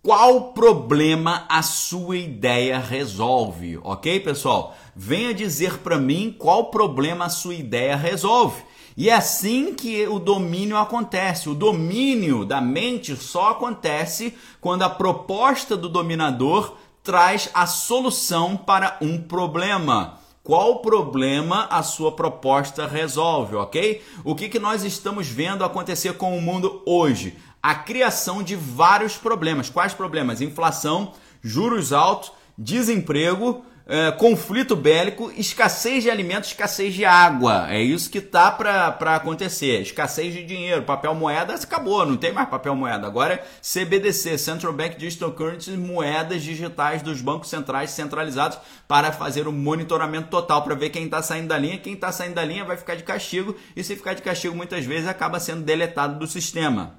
qual 0.00 0.52
problema 0.52 1.44
a 1.48 1.60
sua 1.62 2.16
ideia 2.16 2.78
resolve, 2.78 3.80
ok, 3.82 4.20
pessoal? 4.20 4.76
Venha 4.94 5.34
dizer 5.34 5.78
para 5.78 5.98
mim 5.98 6.32
qual 6.38 6.70
problema 6.70 7.24
a 7.24 7.30
sua 7.30 7.56
ideia 7.56 7.96
resolve. 7.96 8.62
E 8.96 9.10
é 9.10 9.14
assim 9.14 9.74
que 9.74 10.06
o 10.06 10.18
domínio 10.18 10.76
acontece. 10.78 11.50
O 11.50 11.54
domínio 11.54 12.46
da 12.46 12.60
mente 12.62 13.14
só 13.14 13.50
acontece 13.50 14.34
quando 14.60 14.82
a 14.82 14.88
proposta 14.88 15.76
do 15.76 15.88
dominador 15.88 16.76
traz 17.02 17.50
a 17.52 17.66
solução 17.66 18.56
para 18.56 18.96
um 19.02 19.20
problema. 19.20 20.18
Qual 20.42 20.78
problema 20.78 21.66
a 21.70 21.82
sua 21.82 22.12
proposta 22.12 22.86
resolve, 22.86 23.56
ok? 23.56 24.02
O 24.24 24.34
que, 24.34 24.48
que 24.48 24.58
nós 24.58 24.82
estamos 24.82 25.28
vendo 25.28 25.64
acontecer 25.64 26.14
com 26.14 26.36
o 26.36 26.40
mundo 26.40 26.82
hoje? 26.86 27.36
A 27.62 27.74
criação 27.74 28.42
de 28.42 28.56
vários 28.56 29.16
problemas. 29.16 29.68
Quais 29.68 29.92
problemas? 29.92 30.40
Inflação, 30.40 31.12
juros 31.42 31.92
altos, 31.92 32.32
desemprego 32.56 33.62
é, 33.88 34.10
conflito 34.10 34.74
bélico, 34.74 35.32
escassez 35.36 36.02
de 36.02 36.10
alimentos, 36.10 36.50
escassez 36.50 36.92
de 36.92 37.04
água. 37.04 37.66
É 37.70 37.80
isso 37.80 38.10
que 38.10 38.20
tá 38.20 38.50
para 38.50 39.14
acontecer. 39.14 39.80
Escassez 39.80 40.34
de 40.34 40.44
dinheiro, 40.44 40.82
papel 40.82 41.14
moeda 41.14 41.54
acabou, 41.54 42.04
não 42.04 42.16
tem 42.16 42.32
mais 42.32 42.48
papel 42.48 42.74
moeda. 42.74 43.06
Agora 43.06 43.34
é 43.34 43.44
CBDC, 43.62 44.38
Central 44.38 44.72
Bank 44.72 44.96
Digital 44.98 45.30
Currencies, 45.30 45.78
moedas 45.78 46.42
digitais 46.42 47.00
dos 47.00 47.20
bancos 47.20 47.48
centrais 47.48 47.90
centralizados 47.90 48.58
para 48.88 49.12
fazer 49.12 49.46
o 49.46 49.50
um 49.50 49.54
monitoramento 49.54 50.28
total 50.28 50.62
para 50.62 50.74
ver 50.74 50.90
quem 50.90 51.04
está 51.04 51.22
saindo 51.22 51.48
da 51.48 51.58
linha. 51.58 51.78
Quem 51.78 51.92
está 51.92 52.10
saindo 52.10 52.34
da 52.34 52.44
linha 52.44 52.64
vai 52.64 52.76
ficar 52.76 52.96
de 52.96 53.04
castigo 53.04 53.54
e 53.76 53.84
se 53.84 53.94
ficar 53.94 54.14
de 54.14 54.22
castigo 54.22 54.56
muitas 54.56 54.84
vezes 54.84 55.08
acaba 55.08 55.38
sendo 55.38 55.62
deletado 55.62 56.18
do 56.18 56.26
sistema. 56.26 56.96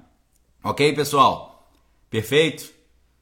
Ok, 0.64 0.94
pessoal? 0.94 1.70
Perfeito? 2.08 2.72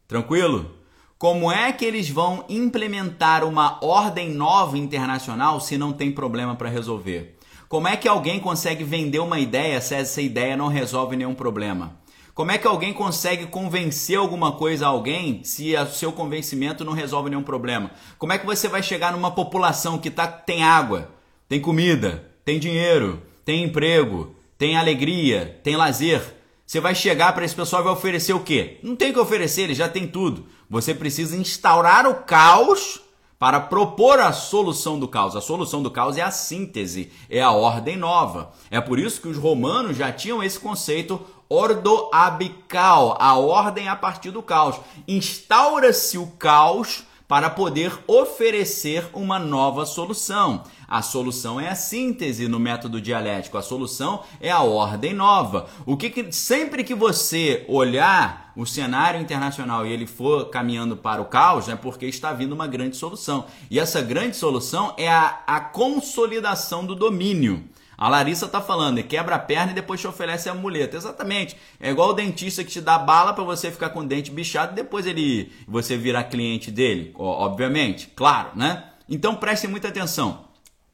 Tranquilo? 0.06 0.75
Como 1.18 1.50
é 1.50 1.72
que 1.72 1.82
eles 1.82 2.10
vão 2.10 2.44
implementar 2.46 3.42
uma 3.42 3.82
ordem 3.82 4.28
nova 4.28 4.76
internacional 4.76 5.58
se 5.60 5.78
não 5.78 5.90
tem 5.90 6.12
problema 6.12 6.54
para 6.54 6.68
resolver? 6.68 7.38
Como 7.70 7.88
é 7.88 7.96
que 7.96 8.06
alguém 8.06 8.38
consegue 8.38 8.84
vender 8.84 9.18
uma 9.20 9.40
ideia 9.40 9.80
se 9.80 9.94
essa 9.94 10.20
ideia 10.20 10.58
não 10.58 10.68
resolve 10.68 11.16
nenhum 11.16 11.34
problema? 11.34 11.96
Como 12.34 12.50
é 12.50 12.58
que 12.58 12.66
alguém 12.66 12.92
consegue 12.92 13.46
convencer 13.46 14.18
alguma 14.18 14.52
coisa 14.52 14.84
a 14.84 14.90
alguém 14.90 15.42
se 15.42 15.74
o 15.74 15.86
seu 15.86 16.12
convencimento 16.12 16.84
não 16.84 16.92
resolve 16.92 17.30
nenhum 17.30 17.42
problema? 17.42 17.92
Como 18.18 18.34
é 18.34 18.38
que 18.38 18.44
você 18.44 18.68
vai 18.68 18.82
chegar 18.82 19.12
numa 19.12 19.30
população 19.30 19.96
que 19.96 20.10
tá, 20.10 20.26
tem 20.26 20.64
água, 20.64 21.10
tem 21.48 21.58
comida, 21.62 22.30
tem 22.44 22.58
dinheiro, 22.58 23.22
tem 23.42 23.64
emprego, 23.64 24.36
tem 24.58 24.76
alegria, 24.76 25.58
tem 25.64 25.76
lazer? 25.76 26.36
Você 26.66 26.78
vai 26.78 26.94
chegar 26.94 27.32
para 27.32 27.44
esse 27.44 27.54
pessoal 27.54 27.80
e 27.80 27.84
vai 27.84 27.94
oferecer 27.94 28.34
o 28.34 28.40
quê? 28.40 28.78
Não 28.82 28.94
tem 28.96 29.12
o 29.12 29.14
que 29.14 29.20
oferecer, 29.20 29.62
ele 29.62 29.74
já 29.74 29.88
tem 29.88 30.06
tudo. 30.06 30.44
Você 30.68 30.94
precisa 30.94 31.36
instaurar 31.36 32.06
o 32.06 32.22
caos 32.22 33.00
para 33.38 33.60
propor 33.60 34.18
a 34.18 34.32
solução 34.32 34.98
do 34.98 35.06
caos. 35.06 35.36
A 35.36 35.40
solução 35.40 35.82
do 35.82 35.90
caos 35.90 36.16
é 36.16 36.22
a 36.22 36.30
síntese, 36.30 37.12
é 37.28 37.40
a 37.40 37.50
ordem 37.50 37.96
nova. 37.96 38.52
É 38.70 38.80
por 38.80 38.98
isso 38.98 39.20
que 39.20 39.28
os 39.28 39.36
romanos 39.36 39.96
já 39.96 40.10
tinham 40.10 40.42
esse 40.42 40.58
conceito 40.58 41.20
ordo 41.48 42.10
abical, 42.12 43.16
a 43.20 43.36
ordem 43.36 43.88
a 43.88 43.94
partir 43.94 44.30
do 44.30 44.42
caos. 44.42 44.76
Instaura-se 45.06 46.18
o 46.18 46.26
caos 46.26 47.04
para 47.28 47.50
poder 47.50 47.92
oferecer 48.06 49.08
uma 49.12 49.38
nova 49.38 49.84
solução. 49.84 50.62
A 50.88 51.02
solução 51.02 51.60
é 51.60 51.68
a 51.68 51.74
síntese 51.74 52.46
no 52.46 52.60
método 52.60 53.00
dialético, 53.00 53.58
a 53.58 53.62
solução 53.62 54.22
é 54.40 54.50
a 54.50 54.62
ordem 54.62 55.12
nova. 55.12 55.66
O 55.84 55.96
que, 55.96 56.10
que 56.10 56.30
sempre 56.30 56.84
que 56.84 56.94
você 56.94 57.64
olhar 57.68 58.52
o 58.56 58.64
cenário 58.64 59.20
internacional 59.20 59.86
e 59.86 59.92
ele 59.92 60.06
for 60.06 60.46
caminhando 60.46 60.96
para 60.96 61.20
o 61.20 61.26
caos, 61.26 61.68
é 61.68 61.76
porque 61.76 62.06
está 62.06 62.32
vindo 62.32 62.52
uma 62.52 62.66
grande 62.66 62.96
solução. 62.96 63.44
E 63.70 63.78
essa 63.78 64.00
grande 64.00 64.36
solução 64.36 64.94
é 64.96 65.08
a, 65.08 65.40
a 65.46 65.60
consolidação 65.60 66.86
do 66.86 66.94
domínio. 66.94 67.68
A 67.98 68.08
Larissa 68.08 68.46
tá 68.46 68.60
falando, 68.60 69.02
quebra 69.02 69.36
a 69.36 69.38
perna 69.38 69.72
e 69.72 69.74
depois 69.74 70.00
te 70.00 70.06
oferece 70.06 70.48
a 70.48 70.54
muleta. 70.54 70.96
Exatamente. 70.96 71.56
É 71.80 71.90
igual 71.90 72.10
o 72.10 72.12
dentista 72.12 72.62
que 72.62 72.70
te 72.70 72.80
dá 72.80 72.98
bala 72.98 73.32
para 73.32 73.44
você 73.44 73.70
ficar 73.70 73.90
com 73.90 74.00
o 74.00 74.06
dente 74.06 74.30
bichado 74.30 74.72
e 74.72 74.76
depois 74.76 75.06
ele 75.06 75.52
você 75.66 75.96
virar 75.96 76.24
cliente 76.24 76.70
dele, 76.70 77.14
obviamente. 77.16 78.08
Claro, 78.14 78.50
né? 78.54 78.84
Então 79.08 79.36
preste 79.36 79.66
muita 79.66 79.88
atenção. 79.88 80.46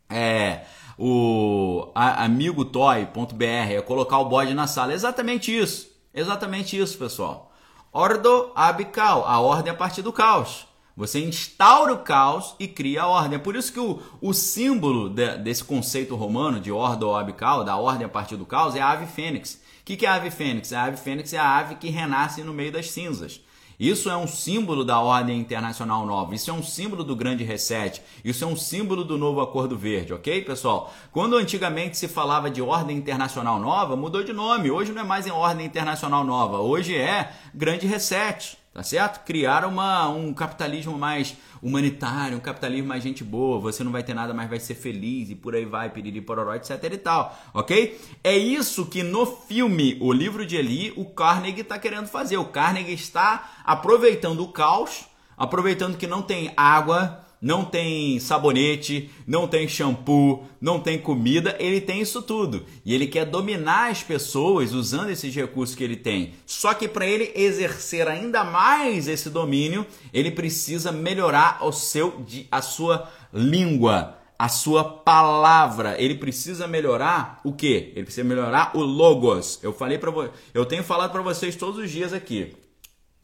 É, 0.09 0.61
o 0.99 1.91
amigotoy.br 1.95 3.45
é 3.45 3.81
colocar 3.81 4.19
o 4.19 4.27
bode 4.27 4.55
na 4.55 4.67
sala. 4.67 4.93
Exatamente 4.93 5.57
isso. 5.57 5.91
Exatamente 6.15 6.79
isso, 6.79 6.97
pessoal. 6.99 7.51
Ordo 7.93 8.53
abical, 8.55 9.25
a 9.27 9.41
ordem 9.41 9.73
a 9.73 9.77
partir 9.77 10.03
do 10.03 10.13
caos. 10.13 10.67
Você 10.97 11.25
instaura 11.25 11.95
o 11.95 11.99
caos 12.01 12.55
e 12.59 12.69
cria 12.69 13.03
a 13.03 13.07
ordem. 13.07 13.37
É 13.37 13.39
por 13.39 13.57
isso 13.57 13.73
que 13.73 13.81
o, 13.81 14.01
o 14.21 14.33
símbolo 14.35 15.09
de, 15.09 15.39
desse 15.39 15.65
conceito 15.65 16.15
romano 16.15 16.61
de 16.61 16.71
ordo 16.71 17.15
abical, 17.15 17.65
da 17.65 17.77
ordem 17.77 18.05
a 18.05 18.11
partir 18.11 18.37
do 18.37 18.45
caos, 18.45 18.77
é 18.77 18.81
a 18.81 18.91
ave 18.91 19.07
fênix. 19.07 19.55
O 19.55 19.85
que, 19.85 19.97
que 19.97 20.07
é 20.07 20.09
a 20.09 20.15
ave 20.15 20.31
fênix? 20.31 20.73
A 20.73 20.85
ave 20.85 20.99
fênix 20.99 21.33
é 21.33 21.39
a 21.39 21.59
ave 21.59 21.77
que 21.77 21.89
renasce 21.89 22.43
no 22.43 22.53
meio 22.53 22.71
das 22.71 22.91
cinzas. 22.91 23.41
Isso 23.81 24.09
é 24.11 24.17
um 24.17 24.29
símbolo 24.29 24.85
da 24.85 25.01
ordem 25.01 25.41
internacional 25.41 26.07
nova, 26.07 26.37
isso 26.37 26.49
é 26.51 26.55
um 26.55 26.63
símbolo 26.63 27.03
do 27.03 27.17
grande 27.17 27.43
reset, 27.43 28.01
isso 28.25 28.45
é 28.45 28.47
um 28.47 28.55
símbolo 28.55 29.03
do 29.03 29.19
novo 29.19 29.41
acordo 29.41 29.77
verde, 29.77 30.13
ok, 30.13 30.43
pessoal? 30.43 30.93
Quando 31.11 31.37
antigamente 31.37 31.97
se 31.97 32.07
falava 32.07 32.49
de 32.49 32.63
ordem 32.63 32.97
internacional 32.97 33.59
nova, 33.59 33.97
mudou 33.97 34.23
de 34.23 34.33
nome. 34.33 34.71
Hoje 34.71 34.93
não 34.93 35.03
é 35.03 35.05
mais 35.05 35.27
em 35.27 35.33
ordem 35.33 35.67
internacional 35.67 36.23
nova, 36.23 36.59
hoje 36.59 36.95
é 36.95 37.33
grande 37.53 37.85
reset 37.87 38.57
tá 38.73 38.83
certo? 38.83 39.25
Criar 39.25 39.65
uma, 39.65 40.09
um 40.09 40.33
capitalismo 40.33 40.97
mais 40.97 41.37
humanitário, 41.63 42.37
um 42.37 42.41
capitalismo 42.41 42.89
mais 42.89 43.03
gente 43.03 43.23
boa, 43.23 43.61
você 43.61 43.85
não 43.85 43.93
vai 43.93 44.03
ter 44.03 44.15
nada, 44.15 44.35
mas 44.35 44.49
vai 44.49 44.59
ser 44.59 44.75
feliz 44.75 45.31
e 45.31 45.35
por 45.35 45.55
aí 45.55 45.65
vai, 45.65 45.91
piriri 45.91 46.21
pororó, 46.21 46.55
etc 46.55 46.83
e 46.85 46.99
tal, 46.99 47.39
ok? 47.55 48.01
É 48.25 48.37
isso 48.37 48.87
que 48.87 49.03
no 49.03 49.27
filme 49.27 49.97
O 50.01 50.13
Livro 50.13 50.45
de 50.45 50.57
Eli, 50.57 50.93
o 50.97 51.05
Carnegie 51.05 51.61
está 51.61 51.79
querendo 51.79 52.07
fazer. 52.07 52.37
O 52.37 52.47
Carnegie 52.47 52.95
está 52.95 53.53
aproveitando 53.65 54.43
o 54.43 54.49
caos, 54.49 55.05
aproveitando 55.37 55.97
que 55.97 56.07
não 56.07 56.23
tem 56.23 56.53
água, 56.57 57.22
não 57.43 57.65
tem 57.65 58.21
sabonete, 58.21 59.11
não 59.27 59.49
tem 59.49 59.67
shampoo, 59.67 60.47
não 60.61 60.79
tem 60.79 60.97
comida, 60.97 61.57
ele 61.59 61.81
tem 61.81 62.01
isso 62.01 62.23
tudo. 62.23 62.65
E 62.85 62.95
ele 62.95 63.09
quer 63.09 63.25
dominar 63.25 63.91
as 63.91 64.01
pessoas 64.01 64.73
usando 64.73 65.11
esses 65.11 65.35
recursos 65.35 65.75
que 65.75 65.83
ele 65.83 65.97
tem. 65.97 66.35
Só 66.47 66.73
que 66.73 66.87
para 66.87 67.05
ele 67.05 67.33
exercer 67.35 68.07
ainda 68.07 68.45
mais 68.45 69.09
esse 69.09 69.29
domínio, 69.29 69.85
ele 70.15 70.31
precisa 70.31 70.93
melhorar 70.93 71.59
o 71.67 71.73
seu, 71.73 72.25
a 72.49 72.63
sua 72.63 73.11
língua, 73.35 74.19
a 74.39 74.49
sua 74.49 74.85
palavra. 74.85 76.01
Ele 76.01 76.15
precisa 76.15 76.69
melhorar 76.69 77.41
o 77.43 77.53
quê? 77.53 77.93
Ele 77.97 78.05
precisa 78.05 78.27
melhorar 78.27 78.71
o 78.77 78.81
logos. 78.81 79.59
Eu 79.65 79.73
falei 79.73 79.99
para 79.99 80.13
eu 80.55 80.65
tenho 80.65 80.85
falado 80.85 81.11
para 81.11 81.23
vocês 81.23 81.57
todos 81.57 81.83
os 81.83 81.91
dias 81.91 82.13
aqui. 82.13 82.55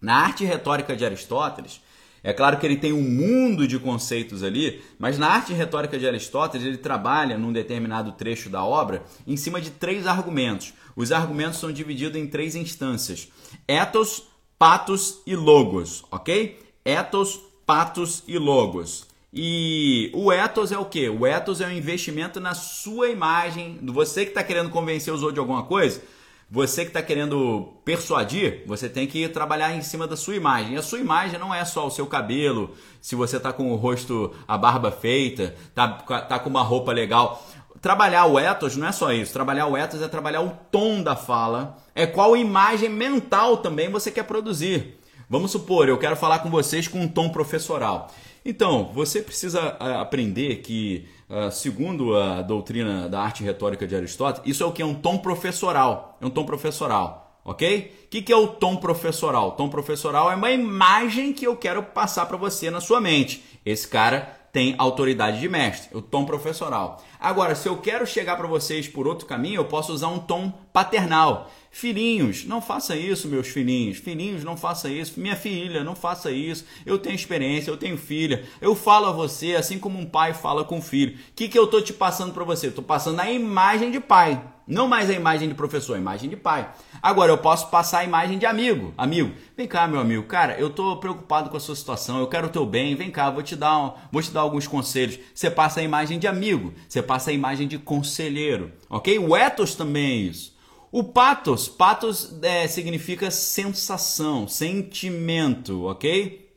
Na 0.00 0.16
arte 0.16 0.44
retórica 0.44 0.96
de 0.96 1.04
Aristóteles, 1.04 1.80
É 2.22 2.32
claro 2.32 2.58
que 2.58 2.66
ele 2.66 2.76
tem 2.76 2.92
um 2.92 3.02
mundo 3.02 3.66
de 3.66 3.78
conceitos 3.78 4.42
ali, 4.42 4.82
mas 4.98 5.18
na 5.18 5.28
arte 5.28 5.52
retórica 5.52 5.98
de 5.98 6.06
Aristóteles 6.06 6.66
ele 6.66 6.76
trabalha 6.76 7.38
num 7.38 7.52
determinado 7.52 8.12
trecho 8.12 8.48
da 8.50 8.64
obra 8.64 9.02
em 9.26 9.36
cima 9.36 9.60
de 9.60 9.70
três 9.70 10.06
argumentos. 10.06 10.74
Os 10.96 11.12
argumentos 11.12 11.58
são 11.58 11.72
divididos 11.72 12.20
em 12.20 12.26
três 12.26 12.54
instâncias: 12.54 13.28
ethos, 13.66 14.24
patos 14.58 15.20
e 15.26 15.36
logos, 15.36 16.04
ok? 16.10 16.58
Ethos, 16.84 17.40
patos 17.64 18.24
e 18.26 18.36
logos. 18.38 19.06
E 19.32 20.10
o 20.14 20.32
ethos 20.32 20.72
é 20.72 20.78
o 20.78 20.86
que? 20.86 21.08
O 21.08 21.26
ethos 21.26 21.60
é 21.60 21.66
o 21.66 21.72
investimento 21.72 22.40
na 22.40 22.54
sua 22.54 23.10
imagem. 23.10 23.78
Você 23.84 24.24
que 24.24 24.30
está 24.30 24.42
querendo 24.42 24.70
convencer 24.70 25.12
os 25.12 25.20
outros 25.20 25.34
de 25.34 25.40
alguma 25.40 25.64
coisa, 25.64 26.02
você 26.50 26.82
que 26.82 26.88
está 26.88 27.02
querendo 27.02 27.74
persuadir, 27.84 28.62
você 28.66 28.88
tem 28.88 29.06
que 29.06 29.28
trabalhar 29.28 29.74
em 29.74 29.82
cima 29.82 30.06
da 30.06 30.16
sua 30.16 30.34
imagem. 30.34 30.74
E 30.74 30.76
a 30.78 30.82
sua 30.82 30.98
imagem 30.98 31.38
não 31.38 31.54
é 31.54 31.62
só 31.64 31.86
o 31.86 31.90
seu 31.90 32.06
cabelo, 32.06 32.74
se 33.02 33.14
você 33.14 33.36
está 33.36 33.52
com 33.52 33.70
o 33.70 33.76
rosto, 33.76 34.34
a 34.46 34.56
barba 34.56 34.90
feita, 34.90 35.54
tá, 35.74 35.88
tá 35.88 36.38
com 36.38 36.48
uma 36.48 36.62
roupa 36.62 36.90
legal. 36.90 37.44
Trabalhar 37.82 38.24
o 38.24 38.38
ethos 38.38 38.76
não 38.76 38.88
é 38.88 38.92
só 38.92 39.12
isso. 39.12 39.32
Trabalhar 39.32 39.66
o 39.66 39.76
ethos 39.76 40.00
é 40.00 40.08
trabalhar 40.08 40.40
o 40.40 40.56
tom 40.70 41.02
da 41.02 41.14
fala. 41.14 41.76
É 41.94 42.06
qual 42.06 42.36
imagem 42.36 42.88
mental 42.88 43.58
também 43.58 43.90
você 43.90 44.10
quer 44.10 44.24
produzir. 44.24 44.98
Vamos 45.30 45.50
supor, 45.50 45.90
eu 45.90 45.98
quero 45.98 46.16
falar 46.16 46.38
com 46.38 46.48
vocês 46.48 46.88
com 46.88 47.02
um 47.02 47.08
tom 47.08 47.28
professoral. 47.28 48.10
Então, 48.44 48.90
você 48.92 49.20
precisa 49.22 49.76
eh, 49.80 49.94
aprender 49.94 50.56
que, 50.56 51.06
eh, 51.28 51.50
segundo 51.50 52.16
a 52.16 52.42
doutrina 52.42 53.08
da 53.08 53.20
arte 53.20 53.42
retórica 53.42 53.86
de 53.86 53.94
Aristóteles, 53.94 54.48
isso 54.48 54.62
é 54.62 54.66
o 54.66 54.72
que? 54.72 54.82
É 54.82 54.86
um 54.86 54.94
tom 54.94 55.18
professoral. 55.18 56.16
É 56.20 56.26
um 56.26 56.30
tom 56.30 56.44
professoral, 56.44 57.40
ok? 57.44 57.94
O 58.04 58.08
que, 58.08 58.22
que 58.22 58.32
é 58.32 58.36
o 58.36 58.48
tom 58.48 58.76
professoral? 58.76 59.48
O 59.48 59.52
tom 59.52 59.68
professoral 59.68 60.30
é 60.30 60.34
uma 60.34 60.50
imagem 60.50 61.32
que 61.32 61.46
eu 61.46 61.56
quero 61.56 61.82
passar 61.82 62.26
para 62.26 62.36
você 62.36 62.70
na 62.70 62.80
sua 62.80 63.00
mente. 63.00 63.44
Esse 63.64 63.86
cara 63.86 64.38
tem 64.52 64.74
autoridade 64.78 65.40
de 65.40 65.48
mestre, 65.48 65.96
o 65.96 66.00
tom 66.00 66.24
professoral. 66.24 67.02
Agora, 67.20 67.54
se 67.54 67.68
eu 67.68 67.76
quero 67.76 68.06
chegar 68.06 68.36
para 68.36 68.46
vocês 68.46 68.88
por 68.88 69.06
outro 69.06 69.26
caminho, 69.26 69.56
eu 69.56 69.64
posso 69.64 69.92
usar 69.92 70.08
um 70.08 70.18
tom 70.18 70.50
paternal. 70.72 71.50
Filhinhos, 71.70 72.44
não 72.44 72.60
faça 72.60 72.96
isso, 72.96 73.28
meus 73.28 73.48
filhinhos. 73.48 73.98
Filhinhos, 73.98 74.42
não 74.42 74.56
faça 74.56 74.88
isso. 74.88 75.20
Minha 75.20 75.36
filha, 75.36 75.84
não 75.84 75.94
faça 75.94 76.30
isso. 76.30 76.64
Eu 76.84 76.98
tenho 76.98 77.14
experiência, 77.14 77.70
eu 77.70 77.76
tenho 77.76 77.96
filha. 77.96 78.44
Eu 78.60 78.74
falo 78.74 79.06
a 79.06 79.12
você 79.12 79.54
assim 79.54 79.78
como 79.78 79.98
um 79.98 80.06
pai 80.06 80.34
fala 80.34 80.64
com 80.64 80.78
o 80.78 80.82
filho. 80.82 81.14
O 81.14 81.18
que, 81.36 81.48
que 81.48 81.58
eu 81.58 81.64
estou 81.64 81.82
te 81.82 81.92
passando 81.92 82.32
para 82.32 82.44
você? 82.44 82.68
Estou 82.68 82.82
passando 82.82 83.20
a 83.20 83.30
imagem 83.30 83.90
de 83.90 84.00
pai. 84.00 84.42
Não 84.66 84.86
mais 84.86 85.08
a 85.08 85.14
imagem 85.14 85.48
de 85.48 85.54
professor, 85.54 85.94
a 85.94 85.98
imagem 85.98 86.28
de 86.28 86.36
pai. 86.36 86.70
Agora 87.00 87.32
eu 87.32 87.38
posso 87.38 87.70
passar 87.70 88.00
a 88.00 88.04
imagem 88.04 88.38
de 88.38 88.44
amigo. 88.44 88.92
Amigo, 88.98 89.32
vem 89.56 89.66
cá, 89.66 89.86
meu 89.86 89.98
amigo. 89.98 90.24
Cara, 90.24 90.58
eu 90.58 90.66
estou 90.66 90.98
preocupado 90.98 91.48
com 91.48 91.56
a 91.56 91.60
sua 91.60 91.74
situação. 91.74 92.18
Eu 92.18 92.26
quero 92.26 92.48
o 92.48 92.50
teu 92.50 92.66
bem. 92.66 92.94
Vem 92.94 93.10
cá, 93.10 93.30
vou 93.30 93.42
te 93.42 93.56
dar, 93.56 93.78
um, 93.78 93.92
vou 94.12 94.20
te 94.20 94.30
dar 94.30 94.40
alguns 94.40 94.66
conselhos. 94.66 95.18
Você 95.34 95.50
passa 95.50 95.80
a 95.80 95.82
imagem 95.82 96.18
de 96.18 96.26
amigo. 96.26 96.74
Você 96.86 97.00
passa 97.00 97.30
a 97.30 97.32
imagem 97.32 97.66
de 97.66 97.78
conselheiro, 97.78 98.72
ok? 98.90 99.18
O 99.18 99.34
ethos 99.34 99.74
também 99.74 100.04
é 100.04 100.14
isso. 100.16 100.57
O 100.90 101.04
patos, 101.04 101.68
patos 101.68 102.34
é, 102.42 102.66
significa 102.66 103.30
sensação, 103.30 104.48
sentimento, 104.48 105.84
ok? 105.84 106.48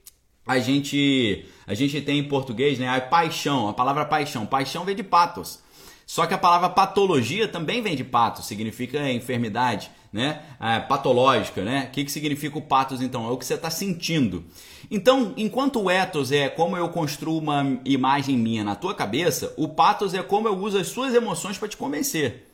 A 0.48 0.58
gente, 0.60 1.46
a 1.68 1.74
gente 1.74 2.00
tem 2.02 2.20
em 2.20 2.28
português, 2.28 2.80
né, 2.80 2.88
a 2.88 3.02
paixão, 3.02 3.68
a 3.68 3.74
palavra 3.74 4.06
paixão. 4.06 4.46
Paixão 4.46 4.86
vem 4.86 4.96
de 4.96 5.04
patos. 5.04 5.60
Só 6.06 6.26
que 6.26 6.34
a 6.34 6.38
palavra 6.38 6.70
patologia 6.70 7.48
também 7.48 7.82
vem 7.82 7.96
de 7.96 8.04
patos, 8.04 8.46
significa 8.46 9.10
enfermidade, 9.10 9.90
né? 10.12 10.42
É, 10.60 10.80
patológica, 10.80 11.64
né? 11.64 11.88
O 11.88 11.92
que, 11.92 12.04
que 12.04 12.12
significa 12.12 12.58
o 12.58 12.62
patos 12.62 13.02
então? 13.02 13.26
É 13.28 13.32
o 13.32 13.38
que 13.38 13.46
você 13.46 13.54
está 13.54 13.70
sentindo. 13.70 14.44
Então, 14.90 15.34
enquanto 15.38 15.80
o 15.80 15.90
ethos 15.90 16.34
é 16.34 16.50
como 16.50 16.76
eu 16.76 16.90
construo 16.90 17.38
uma 17.38 17.80
imagem 17.86 18.38
minha 18.38 18.62
na 18.62 18.76
tua 18.76 18.94
cabeça, 18.94 19.54
o 19.56 19.70
patos 19.70 20.14
é 20.14 20.22
como 20.22 20.50
eu 20.50 20.58
uso 20.58 20.78
as 20.78 20.88
suas 20.88 21.14
emoções 21.14 21.58
para 21.58 21.70
te 21.70 21.78
convencer. 21.78 22.51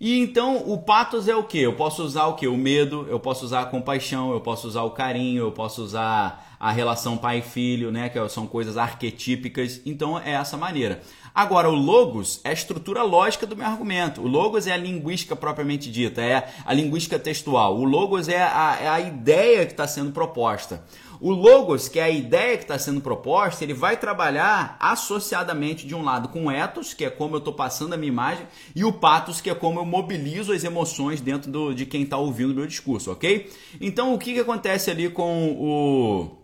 E 0.00 0.18
então 0.18 0.56
o 0.66 0.78
patos 0.78 1.28
é 1.28 1.36
o 1.36 1.44
que? 1.44 1.58
Eu 1.58 1.74
posso 1.74 2.02
usar 2.02 2.24
o 2.24 2.34
que? 2.34 2.48
O 2.48 2.56
medo, 2.56 3.06
eu 3.10 3.20
posso 3.20 3.44
usar 3.44 3.60
a 3.60 3.66
compaixão, 3.66 4.32
eu 4.32 4.40
posso 4.40 4.66
usar 4.66 4.82
o 4.82 4.92
carinho, 4.92 5.42
eu 5.42 5.52
posso 5.52 5.82
usar 5.82 6.56
a 6.58 6.72
relação 6.72 7.18
pai 7.18 7.42
filho, 7.42 7.92
né? 7.92 8.08
Que 8.08 8.26
são 8.30 8.46
coisas 8.46 8.78
arquetípicas. 8.78 9.82
Então 9.84 10.18
é 10.18 10.32
essa 10.32 10.56
maneira. 10.56 11.02
Agora, 11.34 11.68
o 11.68 11.74
logos 11.74 12.40
é 12.44 12.48
a 12.48 12.52
estrutura 12.52 13.02
lógica 13.02 13.46
do 13.46 13.54
meu 13.54 13.66
argumento. 13.66 14.22
O 14.22 14.26
logos 14.26 14.66
é 14.66 14.72
a 14.72 14.76
linguística 14.76 15.36
propriamente 15.36 15.90
dita, 15.90 16.22
é 16.22 16.48
a 16.64 16.72
linguística 16.72 17.18
textual. 17.18 17.78
O 17.78 17.84
logos 17.84 18.26
é 18.26 18.42
a, 18.42 18.78
é 18.80 18.88
a 18.88 19.00
ideia 19.00 19.66
que 19.66 19.72
está 19.72 19.86
sendo 19.86 20.12
proposta. 20.12 20.82
O 21.20 21.32
logos, 21.32 21.86
que 21.86 21.98
é 21.98 22.04
a 22.04 22.10
ideia 22.10 22.56
que 22.56 22.64
está 22.64 22.78
sendo 22.78 23.00
proposta, 23.00 23.62
ele 23.62 23.74
vai 23.74 23.98
trabalhar 23.98 24.76
associadamente 24.80 25.86
de 25.86 25.94
um 25.94 26.02
lado 26.02 26.28
com 26.28 26.46
o 26.46 26.50
ethos, 26.50 26.94
que 26.94 27.04
é 27.04 27.10
como 27.10 27.34
eu 27.34 27.38
estou 27.38 27.52
passando 27.52 27.92
a 27.92 27.96
minha 27.96 28.08
imagem, 28.08 28.46
e 28.74 28.84
o 28.84 28.92
patos, 28.92 29.40
que 29.40 29.50
é 29.50 29.54
como 29.54 29.78
eu 29.80 29.84
mobilizo 29.84 30.52
as 30.52 30.64
emoções 30.64 31.20
dentro 31.20 31.50
do, 31.50 31.74
de 31.74 31.84
quem 31.84 32.04
está 32.04 32.16
ouvindo 32.16 32.52
o 32.52 32.54
meu 32.54 32.66
discurso, 32.66 33.12
ok? 33.12 33.52
Então, 33.80 34.14
o 34.14 34.18
que, 34.18 34.32
que 34.32 34.40
acontece 34.40 34.90
ali 34.90 35.10
com 35.10 35.52
o 35.52 36.40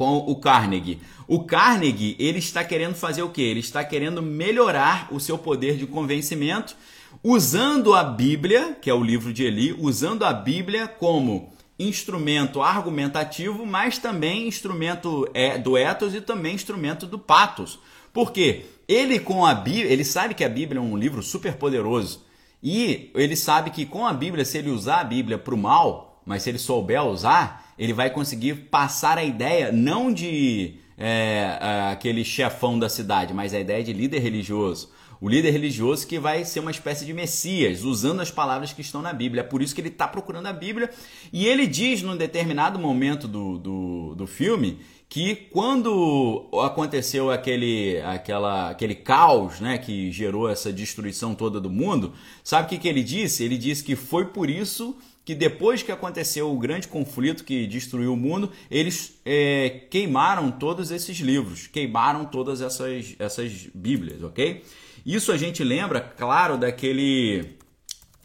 com 0.00 0.16
o 0.16 0.36
Carnegie. 0.36 0.98
O 1.28 1.44
Carnegie, 1.44 2.16
ele 2.18 2.38
está 2.38 2.64
querendo 2.64 2.94
fazer 2.94 3.22
o 3.22 3.28
quê? 3.28 3.42
Ele 3.42 3.60
está 3.60 3.84
querendo 3.84 4.22
melhorar 4.22 5.08
o 5.12 5.20
seu 5.20 5.36
poder 5.36 5.76
de 5.76 5.86
convencimento 5.86 6.74
usando 7.22 7.94
a 7.94 8.02
Bíblia, 8.02 8.78
que 8.80 8.88
é 8.88 8.94
o 8.94 9.04
livro 9.04 9.30
de 9.30 9.44
Eli, 9.44 9.76
usando 9.78 10.24
a 10.24 10.32
Bíblia 10.32 10.88
como 10.88 11.52
instrumento 11.80 12.60
argumentativo, 12.60 13.64
mas 13.64 13.96
também 13.96 14.46
instrumento 14.46 15.26
é, 15.32 15.56
do 15.56 15.78
ethos 15.78 16.14
e 16.14 16.20
também 16.20 16.54
instrumento 16.54 17.06
do 17.06 17.18
patos. 17.18 17.78
Por 18.12 18.32
quê? 18.32 18.66
Ele 18.86 19.18
com 19.18 19.46
a 19.46 19.54
Bíblia, 19.54 19.90
ele 19.90 20.04
sabe 20.04 20.34
que 20.34 20.44
a 20.44 20.48
Bíblia 20.48 20.78
é 20.78 20.82
um 20.82 20.96
livro 20.96 21.22
super 21.22 21.54
poderoso 21.54 22.26
e 22.62 23.10
ele 23.14 23.34
sabe 23.34 23.70
que 23.70 23.86
com 23.86 24.06
a 24.06 24.12
Bíblia, 24.12 24.44
se 24.44 24.58
ele 24.58 24.70
usar 24.70 25.00
a 25.00 25.04
Bíblia 25.04 25.38
para 25.38 25.54
o 25.54 25.58
mal, 25.58 26.20
mas 26.26 26.42
se 26.42 26.50
ele 26.50 26.58
souber 26.58 27.02
usar, 27.02 27.72
ele 27.78 27.94
vai 27.94 28.10
conseguir 28.10 28.54
passar 28.68 29.16
a 29.16 29.24
ideia 29.24 29.72
não 29.72 30.12
de 30.12 30.74
é, 30.98 31.58
aquele 31.90 32.24
chefão 32.24 32.78
da 32.78 32.90
cidade, 32.90 33.32
mas 33.32 33.54
a 33.54 33.60
ideia 33.60 33.82
de 33.82 33.92
líder 33.94 34.18
religioso 34.18 34.90
o 35.20 35.28
líder 35.28 35.50
religioso 35.50 36.06
que 36.06 36.18
vai 36.18 36.44
ser 36.44 36.60
uma 36.60 36.70
espécie 36.70 37.04
de 37.04 37.12
Messias, 37.12 37.84
usando 37.84 38.20
as 38.20 38.30
palavras 38.30 38.72
que 38.72 38.80
estão 38.80 39.02
na 39.02 39.12
Bíblia. 39.12 39.42
É 39.42 39.44
por 39.44 39.60
isso 39.60 39.74
que 39.74 39.80
ele 39.80 39.88
está 39.88 40.08
procurando 40.08 40.46
a 40.46 40.52
Bíblia. 40.52 40.90
E 41.32 41.46
ele 41.46 41.66
diz 41.66 42.02
num 42.02 42.16
determinado 42.16 42.78
momento 42.78 43.28
do, 43.28 43.58
do, 43.58 44.14
do 44.14 44.26
filme 44.26 44.78
que 45.10 45.34
quando 45.34 46.48
aconteceu 46.62 47.30
aquele, 47.30 48.00
aquela, 48.02 48.70
aquele 48.70 48.94
caos 48.94 49.58
né, 49.60 49.76
que 49.76 50.10
gerou 50.12 50.48
essa 50.48 50.72
destruição 50.72 51.34
toda 51.34 51.60
do 51.60 51.68
mundo, 51.68 52.14
sabe 52.44 52.66
o 52.66 52.68
que, 52.70 52.78
que 52.78 52.88
ele 52.88 53.02
disse? 53.02 53.42
Ele 53.42 53.58
disse 53.58 53.82
que 53.82 53.96
foi 53.96 54.26
por 54.26 54.48
isso 54.48 54.96
que 55.24 55.34
depois 55.34 55.82
que 55.82 55.92
aconteceu 55.92 56.50
o 56.50 56.58
grande 56.58 56.88
conflito 56.88 57.44
que 57.44 57.66
destruiu 57.66 58.14
o 58.14 58.16
mundo, 58.16 58.50
eles 58.70 59.20
é, 59.24 59.82
queimaram 59.90 60.50
todos 60.50 60.90
esses 60.90 61.18
livros, 61.18 61.66
queimaram 61.66 62.24
todas 62.24 62.60
essas, 62.60 63.14
essas 63.18 63.68
Bíblias, 63.74 64.22
ok? 64.22 64.62
Isso 65.04 65.32
a 65.32 65.36
gente 65.36 65.64
lembra, 65.64 66.00
claro, 66.00 66.56
daquele 66.56 67.58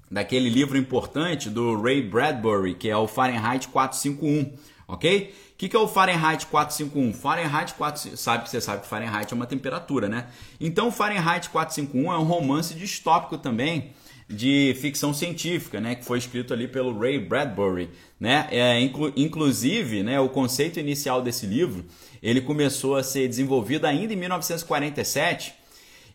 daquele 0.09 0.49
livro 0.49 0.77
importante 0.77 1.49
do 1.49 1.81
Ray 1.81 2.01
Bradbury, 2.01 2.75
que 2.75 2.89
é 2.89 2.95
o 2.95 3.07
Fahrenheit 3.07 3.67
451, 3.67 4.53
ok? 4.87 5.33
O 5.53 5.57
que, 5.57 5.69
que 5.69 5.75
é 5.75 5.79
o 5.79 5.87
Fahrenheit 5.87 6.45
451? 6.45 7.13
Fahrenheit 7.13 7.73
4, 7.73 8.17
sabe 8.17 8.43
que 8.43 8.49
você 8.49 8.61
sabe 8.61 8.81
que 8.81 8.87
Fahrenheit 8.87 9.31
é 9.31 9.35
uma 9.35 9.47
temperatura, 9.47 10.07
né? 10.07 10.27
Então, 10.59 10.91
Fahrenheit 10.91 11.49
451 11.49 12.11
é 12.11 12.17
um 12.17 12.23
romance 12.23 12.73
distópico 12.75 13.37
também 13.37 13.91
de 14.27 14.75
ficção 14.81 15.13
científica, 15.13 15.79
né? 15.79 15.95
Que 15.95 16.03
foi 16.03 16.17
escrito 16.17 16.53
ali 16.53 16.67
pelo 16.67 16.97
Ray 16.97 17.19
Bradbury, 17.19 17.89
né? 18.19 18.47
É, 18.51 18.79
inclu, 18.79 19.13
inclusive, 19.15 20.03
né? 20.03 20.19
O 20.19 20.29
conceito 20.29 20.79
inicial 20.79 21.21
desse 21.21 21.45
livro 21.45 21.85
ele 22.21 22.41
começou 22.41 22.95
a 22.95 23.03
ser 23.03 23.27
desenvolvido 23.27 23.85
ainda 23.85 24.13
em 24.13 24.15
1947 24.15 25.53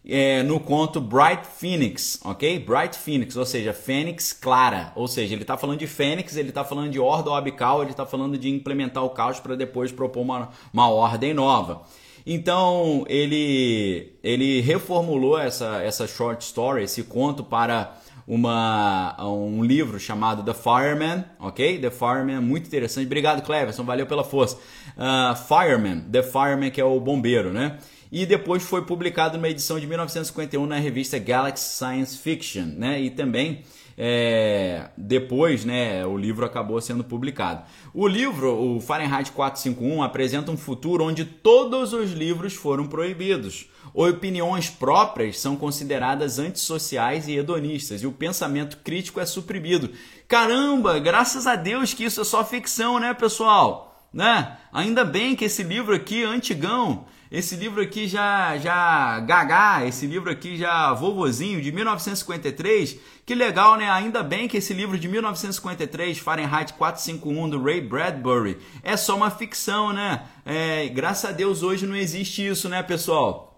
é, 0.07 0.43
no 0.43 0.59
conto 0.59 1.01
Bright 1.01 1.47
Phoenix, 1.47 2.21
ok? 2.25 2.59
Bright 2.59 2.97
Phoenix, 2.97 3.37
ou 3.37 3.45
seja, 3.45 3.73
Fênix 3.73 4.33
clara. 4.33 4.93
Ou 4.97 5.07
seja, 5.07 5.35
ele 5.35 5.43
está 5.43 5.57
falando 5.57 5.79
de 5.79 5.87
Fênix, 5.87 6.37
ele 6.37 6.49
está 6.49 6.65
falando 6.65 6.91
de 6.91 6.99
ordem 6.99 7.35
abical, 7.35 7.83
ele 7.83 7.91
está 7.91 8.07
falando 8.07 8.39
de 8.39 8.49
implementar 8.49 9.05
o 9.05 9.11
caos 9.11 9.39
para 9.41 9.55
depois 9.55 9.93
propor 9.93 10.21
uma, 10.23 10.51
uma 10.73 10.89
ordem 10.89 11.35
nova. 11.35 11.83
Então 12.27 13.05
ele, 13.09 14.13
ele 14.23 14.61
reformulou 14.61 15.39
essa, 15.39 15.83
essa 15.83 16.07
short 16.07 16.45
story, 16.45 16.85
esse 16.85 17.03
conto, 17.03 17.43
para 17.43 17.97
uma, 18.27 19.17
um 19.27 19.65
livro 19.65 19.99
chamado 19.99 20.43
The 20.45 20.55
Fireman, 20.55 21.25
ok? 21.39 21.79
The 21.79 21.91
Fireman, 21.91 22.41
muito 22.41 22.67
interessante. 22.67 23.07
Obrigado, 23.07 23.43
Cleverson, 23.43 23.85
valeu 23.85 24.07
pela 24.07 24.23
força. 24.23 24.57
Uh, 24.97 25.35
Fireman, 25.37 26.01
The 26.11 26.23
Fireman, 26.23 26.71
que 26.71 26.81
é 26.81 26.85
o 26.85 27.01
bombeiro, 27.01 27.53
né? 27.53 27.79
E 28.11 28.27
depois 28.27 28.63
foi 28.63 28.83
publicado 28.83 29.37
numa 29.37 29.49
edição 29.49 29.79
de 29.79 29.87
1951 29.87 30.67
na 30.67 30.77
revista 30.77 31.19
Galaxy 31.19 31.77
Science 31.77 32.19
Fiction, 32.19 32.67
né? 32.77 33.01
E 33.01 33.11
também 33.11 33.63
é, 34.03 34.89
depois, 34.97 35.63
né, 35.63 36.07
o 36.07 36.17
livro 36.17 36.47
acabou 36.47 36.81
sendo 36.81 37.05
publicado. 37.05 37.65
O 37.93 38.09
livro, 38.09 38.77
o 38.77 38.81
Fahrenheit 38.81 39.31
451, 39.31 40.03
apresenta 40.03 40.51
um 40.51 40.57
futuro 40.57 41.05
onde 41.05 41.27
todos 41.27 41.93
os 41.93 42.11
livros 42.13 42.55
foram 42.55 42.87
proibidos. 42.87 43.69
Opiniões 43.93 44.71
próprias 44.71 45.39
são 45.39 45.55
consideradas 45.55 46.39
antissociais 46.39 47.29
e 47.29 47.37
hedonistas, 47.37 48.03
e 48.03 48.07
o 48.07 48.13
pensamento 48.13 48.79
crítico 48.79 49.21
é 49.21 49.27
suprimido. 49.27 49.91
Caramba, 50.27 50.99
graças 50.99 51.47
a 51.47 51.55
Deus 51.55 51.93
que 51.93 52.05
isso 52.05 52.23
é 52.23 52.25
só 52.25 52.43
ficção, 52.43 52.99
né, 52.99 53.13
pessoal? 53.13 54.09
Né? 54.11 54.57
Ainda 54.73 55.05
bem 55.05 55.37
que 55.37 55.45
esse 55.45 55.63
livro 55.63 55.95
aqui, 55.95 56.25
antigão, 56.25 57.05
esse 57.31 57.55
livro 57.55 57.81
aqui 57.81 58.09
já 58.09 58.59
já 58.59 59.21
gagá, 59.21 59.87
esse 59.87 60.05
livro 60.07 60.31
aqui 60.31 60.57
já 60.57 60.93
vovozinho 60.93 61.61
de 61.61 61.71
1953. 61.71 62.99
Que 63.25 63.35
legal, 63.37 63.77
né? 63.77 63.89
Ainda 63.89 64.23
bem 64.23 64.49
que 64.49 64.57
esse 64.57 64.75
livro 64.75 64.99
de 64.99 65.07
1953, 65.07 66.19
Fahrenheit 66.19 66.73
451 66.73 67.49
do 67.51 67.63
Ray 67.63 67.81
Bradbury, 67.81 68.59
é 68.83 68.97
só 68.97 69.17
uma 69.17 69.31
ficção, 69.31 69.93
né? 69.93 70.25
É, 70.45 70.89
graças 70.89 71.31
a 71.31 71.33
Deus 71.33 71.63
hoje 71.63 71.87
não 71.87 71.95
existe 71.95 72.45
isso, 72.45 72.69
né, 72.69 72.83
pessoal? 72.83 73.50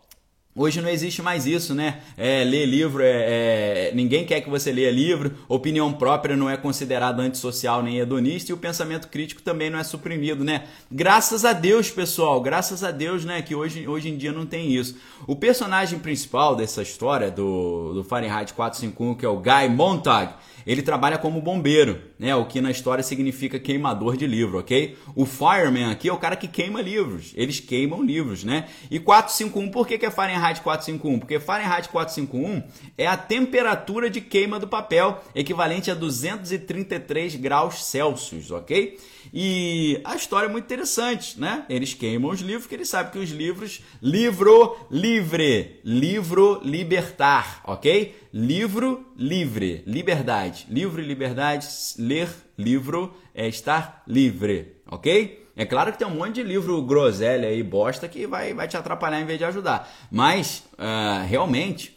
Hoje 0.54 0.82
não 0.82 0.88
existe 0.90 1.22
mais 1.22 1.46
isso, 1.46 1.74
né? 1.74 2.02
É, 2.14 2.44
ler 2.44 2.66
livro, 2.66 3.02
é, 3.02 3.88
é, 3.88 3.92
ninguém 3.94 4.26
quer 4.26 4.42
que 4.42 4.50
você 4.50 4.70
leia 4.70 4.90
livro, 4.90 5.34
opinião 5.48 5.90
própria 5.94 6.36
não 6.36 6.50
é 6.50 6.58
considerada 6.58 7.22
antissocial 7.22 7.82
nem 7.82 7.96
hedonista 7.96 8.52
e 8.52 8.54
o 8.54 8.58
pensamento 8.58 9.08
crítico 9.08 9.40
também 9.40 9.70
não 9.70 9.78
é 9.78 9.82
suprimido, 9.82 10.44
né? 10.44 10.64
Graças 10.90 11.46
a 11.46 11.54
Deus, 11.54 11.90
pessoal, 11.90 12.38
graças 12.42 12.84
a 12.84 12.90
Deus, 12.90 13.24
né, 13.24 13.40
que 13.40 13.54
hoje, 13.54 13.88
hoje 13.88 14.10
em 14.10 14.16
dia 14.18 14.30
não 14.30 14.44
tem 14.44 14.74
isso. 14.74 14.94
O 15.26 15.34
personagem 15.34 15.98
principal 15.98 16.54
dessa 16.54 16.82
história 16.82 17.30
do, 17.30 17.94
do 17.94 18.04
Fahrenheit 18.04 18.52
451, 18.52 19.14
que 19.14 19.24
é 19.24 19.28
o 19.30 19.38
Guy 19.38 19.70
Montag, 19.70 20.34
ele 20.66 20.82
trabalha 20.82 21.18
como 21.18 21.40
bombeiro, 21.40 22.00
né? 22.18 22.34
O 22.36 22.44
que 22.44 22.60
na 22.60 22.70
história 22.70 23.02
significa 23.02 23.58
queimador 23.58 24.16
de 24.16 24.26
livro, 24.26 24.58
ok? 24.58 24.96
O 25.14 25.26
fireman 25.26 25.90
aqui 25.90 26.08
é 26.08 26.12
o 26.12 26.18
cara 26.18 26.36
que 26.36 26.46
queima 26.46 26.80
livros. 26.80 27.32
Eles 27.34 27.58
queimam 27.58 28.02
livros, 28.02 28.44
né? 28.44 28.66
E 28.90 28.98
451, 29.00 29.70
por 29.70 29.86
que, 29.86 29.98
que 29.98 30.06
é 30.06 30.10
Fahrenheit 30.10 30.41
451? 30.60 31.18
Porque 31.18 31.38
Fahrenheit 31.38 31.88
451 31.88 32.62
é 32.96 33.06
a 33.06 33.16
temperatura 33.16 34.10
de 34.10 34.20
queima 34.20 34.58
do 34.58 34.68
papel, 34.68 35.22
equivalente 35.34 35.90
a 35.90 35.94
233 35.94 37.36
graus 37.36 37.84
Celsius, 37.84 38.50
ok? 38.50 38.98
E 39.32 40.00
a 40.04 40.16
história 40.16 40.46
é 40.46 40.50
muito 40.50 40.64
interessante, 40.64 41.38
né? 41.38 41.64
Eles 41.68 41.94
queimam 41.94 42.30
os 42.30 42.40
livros, 42.40 42.64
porque 42.64 42.74
eles 42.74 42.88
sabem 42.88 43.12
que 43.12 43.18
os 43.18 43.30
livros, 43.30 43.82
livro 44.02 44.76
livre, 44.90 45.80
livro 45.84 46.60
libertar, 46.64 47.60
ok? 47.64 48.14
Livro 48.32 49.06
livre, 49.16 49.82
liberdade, 49.86 50.66
livro 50.68 51.02
e 51.02 51.06
liberdade, 51.06 51.66
ler 51.98 52.28
livro 52.56 53.14
é 53.34 53.46
estar 53.46 54.02
livre, 54.06 54.76
ok? 54.86 55.41
É 55.54 55.64
claro 55.66 55.92
que 55.92 55.98
tem 55.98 56.06
um 56.06 56.14
monte 56.14 56.36
de 56.36 56.42
livro 56.42 56.80
groselha 56.82 57.48
aí, 57.48 57.62
bosta, 57.62 58.08
que 58.08 58.26
vai, 58.26 58.54
vai 58.54 58.66
te 58.66 58.76
atrapalhar 58.76 59.20
em 59.20 59.26
vez 59.26 59.38
de 59.38 59.44
ajudar. 59.44 59.90
Mas, 60.10 60.64
uh, 60.74 61.26
realmente, 61.26 61.96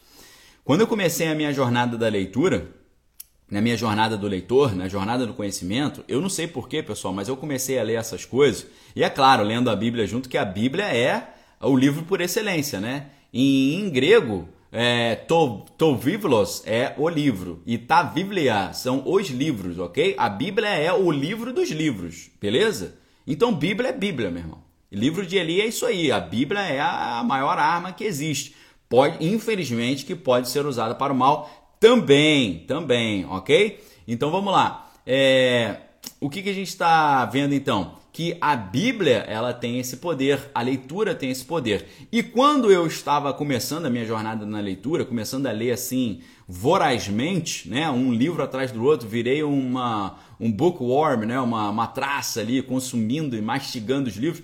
quando 0.64 0.82
eu 0.82 0.88
comecei 0.88 1.28
a 1.28 1.36
minha 1.36 1.54
jornada 1.54 1.98
da 1.98 2.10
leitura, 2.10 2.68
na 3.50 3.62
minha 3.62 3.78
jornada 3.78 4.18
do 4.18 4.28
leitor, 4.28 4.76
na 4.76 4.88
jornada 4.88 5.26
do 5.26 5.34
conhecimento, 5.34 6.04
eu 6.08 6.20
não 6.20 6.30
sei 6.30 6.48
porquê, 6.48 6.82
pessoal, 6.84 7.14
mas 7.14 7.28
eu 7.28 7.38
comecei 7.38 7.80
a 7.80 7.84
ler 7.84 7.96
essas 7.96 8.26
coisas. 8.26 8.68
E 8.96 9.04
é 9.04 9.10
claro, 9.10 9.44
lendo 9.44 9.70
a 9.70 9.76
Bíblia 9.76 10.06
junto, 10.06 10.28
que 10.28 10.38
a 10.38 10.46
Bíblia 10.46 10.86
é 10.86 11.28
o 11.62 11.78
livro 11.78 12.04
por 12.04 12.20
excelência, 12.20 12.82
né? 12.82 13.08
Em, 13.34 13.76
em 13.76 13.90
grego, 13.90 14.50
é, 14.72 15.16
to, 15.16 15.66
Tovivlos 15.78 16.62
é 16.66 16.94
o 16.98 17.08
livro 17.08 17.62
e 17.66 17.78
Tavivlia 17.78 18.74
são 18.74 19.04
os 19.06 19.30
livros, 19.30 19.80
ok? 19.80 20.16
A 20.18 20.28
Bíblia 20.28 20.70
é 20.70 20.92
o 20.92 21.10
livro 21.12 21.54
dos 21.54 21.70
livros, 21.72 22.30
beleza? 22.42 23.05
Então, 23.28 23.54
Bíblia 23.54 23.90
é 23.90 23.94
Bíblia, 23.94 24.30
meu 24.30 24.42
irmão. 24.42 24.64
livro 24.92 25.26
de 25.26 25.38
Eli 25.38 25.60
é 25.62 25.66
isso 25.66 25.86
aí. 25.86 26.12
A 26.12 26.20
Bíblia 26.20 26.62
é 26.62 26.80
a 26.80 27.24
maior 27.24 27.58
arma 27.58 27.92
que 27.92 28.04
existe. 28.04 28.56
Pode, 28.88 29.26
infelizmente, 29.26 30.06
que 30.06 30.16
pode 30.16 30.48
ser 30.50 30.66
usada 30.66 30.94
para 30.94 31.12
o 31.12 31.16
mal 31.16 31.76
também, 31.80 32.60
também, 32.68 33.26
ok? 33.26 33.84
Então 34.08 34.32
vamos 34.32 34.54
lá. 34.54 34.92
É, 35.06 35.78
o 36.20 36.30
que, 36.30 36.42
que 36.42 36.50
a 36.50 36.54
gente 36.54 36.70
está 36.70 37.26
vendo 37.26 37.54
então? 37.54 37.96
Que 38.14 38.38
a 38.40 38.56
Bíblia 38.56 39.26
ela 39.28 39.54
tem 39.54 39.80
esse 39.80 39.98
poder, 39.98 40.40
a 40.54 40.62
leitura 40.62 41.14
tem 41.14 41.30
esse 41.30 41.44
poder. 41.44 41.88
E 42.12 42.24
quando 42.24 42.72
eu 42.72 42.88
estava 42.88 43.34
começando 43.34 43.88
a 43.88 43.90
minha 43.90 44.06
jornada 44.06 44.46
na 44.46 44.60
leitura, 44.60 45.04
começando 45.04 45.48
a 45.48 45.52
ler 45.52 45.72
assim 45.72 46.22
vorazmente, 46.48 47.68
né, 47.68 47.90
um 47.90 48.14
livro 48.14 48.42
atrás 48.42 48.72
do 48.72 48.84
outro, 48.84 49.08
virei 49.08 49.44
uma 49.44 50.18
um 50.40 50.52
bookworm, 50.52 51.26
né, 51.26 51.40
uma, 51.40 51.70
uma 51.70 51.88
traça 51.88 52.40
ali, 52.42 52.62
consumindo 52.62 53.36
e 53.36 53.42
mastigando 53.42 54.10
os 54.10 54.16
livros 54.16 54.44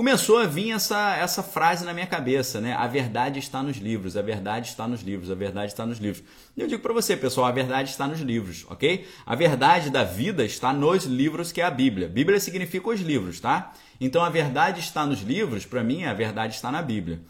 começou 0.00 0.38
a 0.38 0.46
vir 0.46 0.70
essa, 0.70 1.14
essa 1.16 1.42
frase 1.42 1.84
na 1.84 1.92
minha 1.92 2.06
cabeça, 2.06 2.58
né? 2.58 2.72
A 2.72 2.86
verdade 2.86 3.38
está 3.38 3.62
nos 3.62 3.76
livros, 3.76 4.16
a 4.16 4.22
verdade 4.22 4.68
está 4.68 4.88
nos 4.88 5.02
livros, 5.02 5.30
a 5.30 5.34
verdade 5.34 5.72
está 5.72 5.84
nos 5.84 5.98
livros. 5.98 6.24
E 6.56 6.60
eu 6.62 6.66
digo 6.66 6.80
para 6.80 6.94
você, 6.94 7.14
pessoal, 7.14 7.46
a 7.46 7.52
verdade 7.52 7.90
está 7.90 8.08
nos 8.08 8.20
livros, 8.20 8.64
ok? 8.70 9.06
A 9.26 9.34
verdade 9.34 9.90
da 9.90 10.02
vida 10.02 10.42
está 10.42 10.72
nos 10.72 11.04
livros 11.04 11.52
que 11.52 11.60
é 11.60 11.64
a 11.64 11.70
Bíblia. 11.70 12.08
Bíblia 12.08 12.40
significa 12.40 12.88
os 12.88 13.00
livros, 13.00 13.40
tá? 13.40 13.74
Então 14.00 14.24
a 14.24 14.30
verdade 14.30 14.80
está 14.80 15.04
nos 15.04 15.20
livros, 15.20 15.66
para 15.66 15.84
mim, 15.84 16.04
a 16.04 16.14
verdade 16.14 16.54
está 16.54 16.72
na 16.72 16.80
Bíblia. 16.80 17.20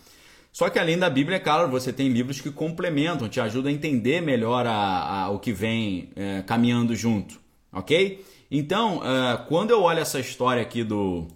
Só 0.52 0.70
que 0.70 0.78
além 0.78 0.96
da 0.96 1.10
Bíblia, 1.10 1.38
é 1.38 1.40
claro, 1.40 1.68
você 1.68 1.92
tem 1.92 2.08
livros 2.08 2.40
que 2.40 2.52
complementam, 2.52 3.28
te 3.28 3.40
ajudam 3.40 3.70
a 3.70 3.74
entender 3.74 4.20
melhor 4.20 4.64
a, 4.66 5.24
a 5.24 5.30
o 5.30 5.40
que 5.40 5.52
vem 5.52 6.10
é, 6.14 6.42
caminhando 6.42 6.94
junto, 6.94 7.40
ok? 7.72 8.24
Então, 8.50 8.98
uh, 8.98 9.46
quando 9.46 9.70
eu 9.70 9.83
olho 9.83 10.00
essa 10.00 10.18
história 10.18 10.61
aqui 10.61 10.83
do, 10.83 11.28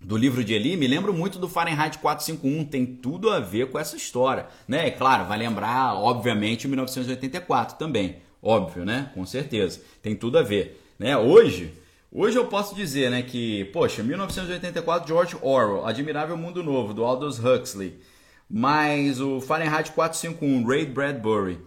do 0.00 0.16
livro 0.16 0.42
de 0.42 0.54
Eli, 0.54 0.76
me 0.76 0.86
lembro 0.86 1.12
muito 1.12 1.38
do 1.38 1.48
Fahrenheit 1.48 1.98
451, 1.98 2.64
tem 2.64 2.86
tudo 2.86 3.30
a 3.30 3.40
ver 3.40 3.70
com 3.70 3.78
essa 3.78 3.96
história, 3.96 4.46
né? 4.66 4.86
É 4.88 4.90
claro, 4.90 5.26
vai 5.26 5.38
lembrar, 5.38 5.94
obviamente, 5.94 6.66
1984 6.66 7.76
também, 7.76 8.16
óbvio, 8.42 8.84
né? 8.84 9.10
Com 9.14 9.26
certeza, 9.26 9.80
tem 10.02 10.16
tudo 10.16 10.38
a 10.38 10.42
ver, 10.42 10.80
né? 10.98 11.16
Hoje, 11.18 11.74
hoje 12.10 12.38
eu 12.38 12.46
posso 12.46 12.74
dizer, 12.74 13.10
né, 13.10 13.22
que, 13.22 13.66
poxa, 13.66 14.02
1984, 14.02 15.06
George 15.06 15.36
Orwell, 15.42 15.84
Admirável 15.84 16.36
Mundo 16.36 16.62
Novo, 16.62 16.94
do 16.94 17.04
Aldous 17.04 17.38
Huxley, 17.38 18.00
mais 18.48 19.20
o 19.20 19.40
Fahrenheit 19.40 19.90
451, 19.92 20.66
Ray 20.66 20.86
Bradbury. 20.86 21.58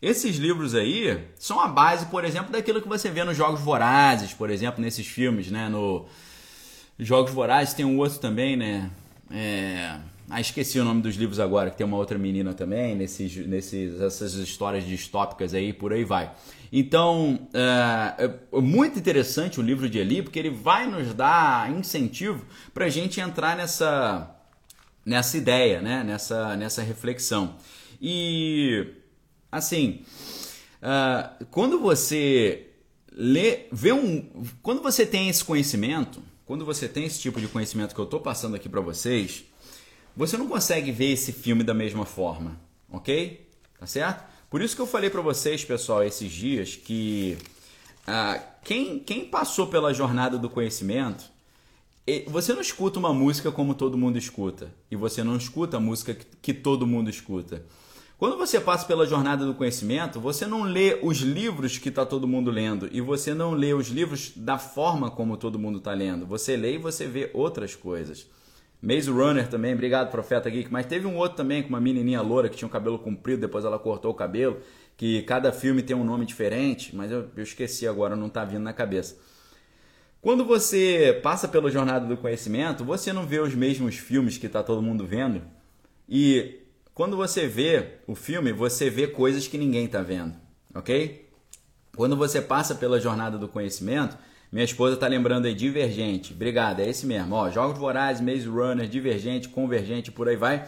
Esses 0.00 0.36
livros 0.36 0.74
aí 0.74 1.26
são 1.36 1.60
a 1.60 1.66
base, 1.66 2.06
por 2.06 2.24
exemplo, 2.24 2.52
daquilo 2.52 2.80
que 2.80 2.88
você 2.88 3.10
vê 3.10 3.24
nos 3.24 3.36
Jogos 3.36 3.60
Vorazes, 3.60 4.32
por 4.32 4.48
exemplo, 4.48 4.80
nesses 4.80 5.06
filmes, 5.06 5.50
né, 5.50 5.68
no 5.68 6.06
Jogos 6.98 7.32
Vorazes 7.32 7.74
tem 7.74 7.84
um 7.84 7.98
outro 7.98 8.18
também, 8.18 8.56
né? 8.56 8.90
É... 9.30 9.96
Ah, 10.30 10.42
esqueci 10.42 10.78
o 10.78 10.84
nome 10.84 11.00
dos 11.00 11.16
livros 11.16 11.40
agora, 11.40 11.70
que 11.70 11.76
tem 11.78 11.86
uma 11.86 11.96
outra 11.96 12.18
menina 12.18 12.52
também, 12.52 12.94
nesses, 12.94 13.34
nesses, 13.46 13.98
essas 13.98 14.34
histórias 14.34 14.84
distópicas 14.84 15.54
aí, 15.54 15.72
por 15.72 15.90
aí 15.90 16.04
vai. 16.04 16.30
Então, 16.70 17.48
é, 17.54 18.30
é 18.52 18.60
muito 18.60 18.98
interessante 18.98 19.58
o 19.58 19.62
livro 19.62 19.88
de 19.88 19.98
Eli, 19.98 20.20
porque 20.20 20.38
ele 20.38 20.50
vai 20.50 20.86
nos 20.86 21.14
dar 21.14 21.70
incentivo 21.72 22.44
para 22.74 22.84
a 22.84 22.88
gente 22.90 23.18
entrar 23.22 23.56
nessa, 23.56 24.30
nessa 25.04 25.38
ideia, 25.38 25.80
né? 25.80 26.04
nessa, 26.04 26.54
nessa 26.56 26.82
reflexão. 26.82 27.56
E, 27.98 28.86
assim, 29.50 30.02
uh, 30.82 31.44
quando 31.46 31.78
você 31.78 32.68
lê, 33.12 33.66
vê 33.72 33.92
um. 33.92 34.46
Quando 34.62 34.82
você 34.82 35.04
tem 35.04 35.28
esse 35.28 35.44
conhecimento, 35.44 36.22
quando 36.46 36.64
você 36.64 36.88
tem 36.88 37.04
esse 37.04 37.20
tipo 37.20 37.40
de 37.40 37.48
conhecimento 37.48 37.94
que 37.94 38.00
eu 38.00 38.04
estou 38.04 38.20
passando 38.20 38.56
aqui 38.56 38.68
para 38.68 38.80
vocês, 38.80 39.44
você 40.16 40.36
não 40.36 40.48
consegue 40.48 40.90
ver 40.90 41.12
esse 41.12 41.32
filme 41.32 41.62
da 41.62 41.74
mesma 41.74 42.04
forma, 42.04 42.58
ok? 42.90 43.48
Tá 43.78 43.86
certo? 43.86 44.24
Por 44.50 44.62
isso 44.62 44.74
que 44.74 44.80
eu 44.80 44.86
falei 44.86 45.10
para 45.10 45.20
vocês, 45.20 45.64
pessoal, 45.64 46.02
esses 46.02 46.32
dias 46.32 46.74
que 46.74 47.36
ah, 48.06 48.42
quem, 48.64 48.98
quem 48.98 49.26
passou 49.26 49.66
pela 49.66 49.92
jornada 49.92 50.38
do 50.38 50.48
conhecimento, 50.48 51.24
você 52.26 52.54
não 52.54 52.62
escuta 52.62 52.98
uma 52.98 53.12
música 53.12 53.52
como 53.52 53.74
todo 53.74 53.98
mundo 53.98 54.16
escuta 54.16 54.74
e 54.90 54.96
você 54.96 55.22
não 55.22 55.36
escuta 55.36 55.76
a 55.76 55.80
música 55.80 56.16
que 56.40 56.54
todo 56.54 56.86
mundo 56.86 57.10
escuta. 57.10 57.66
Quando 58.18 58.36
você 58.36 58.60
passa 58.60 58.84
pela 58.84 59.06
jornada 59.06 59.46
do 59.46 59.54
conhecimento, 59.54 60.18
você 60.18 60.44
não 60.44 60.64
lê 60.64 60.98
os 61.00 61.18
livros 61.18 61.78
que 61.78 61.88
está 61.88 62.04
todo 62.04 62.26
mundo 62.26 62.50
lendo 62.50 62.88
e 62.90 63.00
você 63.00 63.32
não 63.32 63.52
lê 63.52 63.72
os 63.72 63.90
livros 63.90 64.32
da 64.34 64.58
forma 64.58 65.08
como 65.08 65.36
todo 65.36 65.56
mundo 65.56 65.78
está 65.78 65.92
lendo. 65.92 66.26
Você 66.26 66.56
lê 66.56 66.74
e 66.74 66.78
você 66.78 67.06
vê 67.06 67.30
outras 67.32 67.76
coisas. 67.76 68.28
Maze 68.82 69.08
Runner 69.08 69.48
também, 69.48 69.72
obrigado 69.72 70.10
Profeta 70.10 70.50
Geek. 70.50 70.68
Mas 70.68 70.86
teve 70.86 71.06
um 71.06 71.16
outro 71.16 71.36
também 71.36 71.62
com 71.62 71.68
uma 71.68 71.80
menininha 71.80 72.20
loura 72.20 72.48
que 72.48 72.56
tinha 72.56 72.66
o 72.66 72.70
cabelo 72.70 72.98
comprido, 72.98 73.40
depois 73.40 73.64
ela 73.64 73.78
cortou 73.78 74.10
o 74.10 74.14
cabelo. 74.14 74.58
Que 74.96 75.22
cada 75.22 75.52
filme 75.52 75.80
tem 75.80 75.94
um 75.94 76.02
nome 76.02 76.26
diferente, 76.26 76.96
mas 76.96 77.12
eu, 77.12 77.28
eu 77.36 77.42
esqueci 77.44 77.86
agora, 77.86 78.16
não 78.16 78.26
está 78.26 78.44
vindo 78.44 78.64
na 78.64 78.72
cabeça. 78.72 79.16
Quando 80.20 80.44
você 80.44 81.20
passa 81.22 81.46
pela 81.46 81.70
jornada 81.70 82.04
do 82.04 82.16
conhecimento, 82.16 82.84
você 82.84 83.12
não 83.12 83.24
vê 83.24 83.38
os 83.38 83.54
mesmos 83.54 83.94
filmes 83.94 84.36
que 84.36 84.46
está 84.46 84.60
todo 84.60 84.82
mundo 84.82 85.06
vendo. 85.06 85.40
E 86.08 86.66
quando 86.98 87.16
você 87.16 87.46
vê 87.46 88.00
o 88.08 88.16
filme, 88.16 88.52
você 88.52 88.90
vê 88.90 89.06
coisas 89.06 89.46
que 89.46 89.56
ninguém 89.56 89.84
está 89.84 90.02
vendo, 90.02 90.34
ok? 90.74 91.30
Quando 91.94 92.16
você 92.16 92.42
passa 92.42 92.74
pela 92.74 92.98
jornada 92.98 93.38
do 93.38 93.46
conhecimento, 93.46 94.18
minha 94.50 94.64
esposa 94.64 94.94
está 94.94 95.06
lembrando 95.06 95.46
aí, 95.46 95.54
Divergente. 95.54 96.32
Obrigado, 96.32 96.80
é 96.80 96.88
esse 96.88 97.06
mesmo. 97.06 97.36
Ó, 97.36 97.48
Jogos 97.50 97.78
Vorazes, 97.78 98.20
Maze 98.20 98.48
Runner, 98.48 98.88
Divergente, 98.88 99.48
Convergente, 99.48 100.10
por 100.10 100.28
aí 100.28 100.34
vai. 100.34 100.66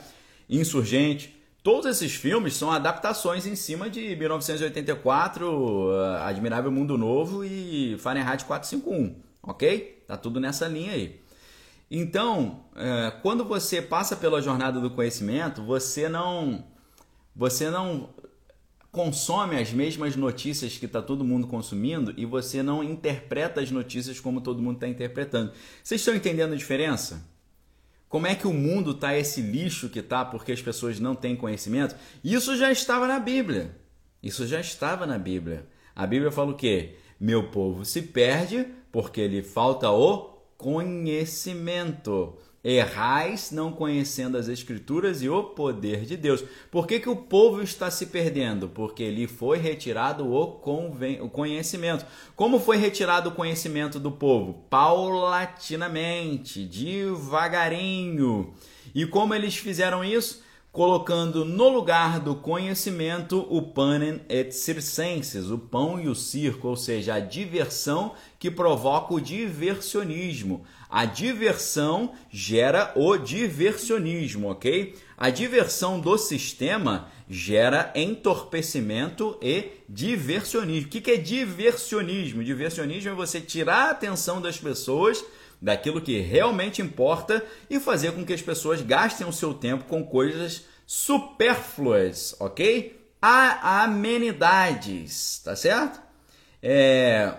Insurgente. 0.49 1.37
Todos 1.65 1.87
esses 1.87 2.15
filmes 2.15 2.55
são 2.55 2.71
adaptações 2.71 3.45
em 3.45 3.57
cima 3.57 3.91
de 3.91 4.15
1984, 4.15 5.91
Admirável 6.23 6.71
Mundo 6.71 6.97
Novo 6.97 7.45
e 7.45 7.99
Fahrenheit 7.99 8.45
451, 8.45 9.17
ok? 9.43 10.05
Tá 10.07 10.17
tudo 10.17 10.39
nessa 10.39 10.69
linha 10.69 10.93
aí. 10.93 11.19
Então, 11.91 12.67
é, 12.77 13.11
quando 13.21 13.45
você 13.45 13.83
passa 13.83 14.15
pela 14.15 14.41
jornada 14.41 14.79
do 14.79 14.91
conhecimento, 14.91 15.63
você 15.63 16.09
não, 16.09 16.65
você 17.35 17.69
não 17.69 18.11
consome 18.93 19.57
as 19.57 19.73
mesmas 19.73 20.15
notícias 20.15 20.77
que 20.77 20.87
está 20.87 21.03
todo 21.03 21.25
mundo 21.25 21.49
consumindo 21.49 22.15
e 22.17 22.25
você 22.25 22.63
não 22.63 22.85
interpreta 22.85 23.61
as 23.61 23.71
notícias 23.71 24.21
como 24.21 24.41
todo 24.41 24.63
mundo 24.63 24.77
está 24.77 24.87
interpretando. 24.87 25.53
Vocês 25.83 26.01
estão 26.01 26.15
entendendo 26.15 26.53
a 26.53 26.57
diferença? 26.57 27.29
Como 28.09 28.27
é 28.27 28.35
que 28.35 28.47
o 28.47 28.53
mundo 28.53 28.93
está 28.93 29.17
esse 29.17 29.41
lixo 29.41 29.89
que 29.89 30.01
está 30.01 30.25
porque 30.25 30.53
as 30.53 30.63
pessoas 30.63 31.01
não 31.01 31.15
têm 31.15 31.37
conhecimento? 31.37 31.97
Isso 32.23 32.57
já 32.57 32.71
estava 32.71 33.07
na 33.07 33.19
Bíblia. 33.19 33.77
Isso 34.23 34.47
já 34.47 34.61
estava 34.61 35.07
na 35.07 35.19
Bíblia. 35.19 35.67
A 35.95 36.07
Bíblia 36.07 36.31
fala 36.31 36.53
o 36.53 36.57
quê? 36.57 36.97
Meu 37.19 37.51
povo 37.51 37.85
se 37.85 38.03
perde 38.03 38.67
porque 38.91 39.27
lhe 39.29 39.43
falta 39.43 39.91
o 39.91 40.30
conhecimento. 40.61 42.37
Errais 42.63 43.51
não 43.51 43.73
conhecendo 43.73 44.37
as 44.37 44.47
Escrituras 44.47 45.23
e 45.23 45.31
o 45.31 45.43
poder 45.43 46.05
de 46.05 46.15
Deus. 46.15 46.45
Por 46.71 46.87
que, 46.87 47.01
que 47.01 47.09
o 47.09 47.17
povo 47.17 47.63
está 47.63 47.91
se 47.91 48.05
perdendo? 48.05 48.69
Porque 48.69 49.11
lhe 49.11 49.27
foi 49.27 49.57
retirado 49.57 50.31
o, 50.31 50.47
conven... 50.47 51.23
o 51.23 51.31
conhecimento. 51.31 52.05
Como 52.37 52.61
foi 52.61 52.77
retirado 52.77 53.31
o 53.31 53.35
conhecimento 53.35 53.99
do 53.99 54.13
povo? 54.13 54.67
Paulatinamente, 54.69 56.67
devagarinho. 56.67 58.53
E 58.95 59.07
como 59.07 59.35
eles 59.35 59.57
fizeram 59.57 60.05
isso? 60.05 60.43
colocando 60.73 61.45
no 61.45 61.69
lugar 61.69 62.21
do 62.21 62.37
conhecimento 62.37 63.45
o 63.51 63.61
panem 63.61 64.21
et 64.29 64.53
circenses, 64.53 65.51
o 65.51 65.59
pão 65.59 66.01
e 66.01 66.09
o 66.09 66.15
circo, 66.15 66.69
ou 66.69 66.77
seja, 66.77 67.15
a 67.15 67.21
diversão 67.21 68.15
que 68.41 68.51
provoca 68.51 69.13
o 69.13 69.21
diversionismo. 69.21 70.65
A 70.89 71.05
diversão 71.05 72.15
gera 72.31 72.91
o 72.97 73.19
diversionismo, 73.19 74.49
ok? 74.49 74.97
A 75.17 75.29
diversão 75.29 76.01
do 76.01 76.17
sistema 76.17 77.11
gera 77.29 77.93
entorpecimento 77.95 79.39
e 79.43 79.83
diversionismo. 79.87 80.89
O 80.89 80.91
que 80.91 81.11
é 81.11 81.17
diversionismo? 81.19 82.43
Diversionismo 82.43 83.11
é 83.11 83.15
você 83.15 83.43
tirar 83.43 83.89
a 83.89 83.91
atenção 83.91 84.41
das 84.41 84.59
pessoas 84.59 85.23
daquilo 85.61 86.01
que 86.01 86.19
realmente 86.21 86.81
importa 86.81 87.45
e 87.69 87.79
fazer 87.79 88.13
com 88.13 88.25
que 88.25 88.33
as 88.33 88.41
pessoas 88.41 88.81
gastem 88.81 89.27
o 89.29 89.33
seu 89.35 89.53
tempo 89.53 89.85
com 89.85 90.03
coisas 90.03 90.65
supérfluas, 90.87 92.35
ok? 92.41 92.99
A 93.21 93.83
amenidades, 93.85 95.43
tá 95.45 95.55
certo? 95.55 96.01
É, 96.63 97.35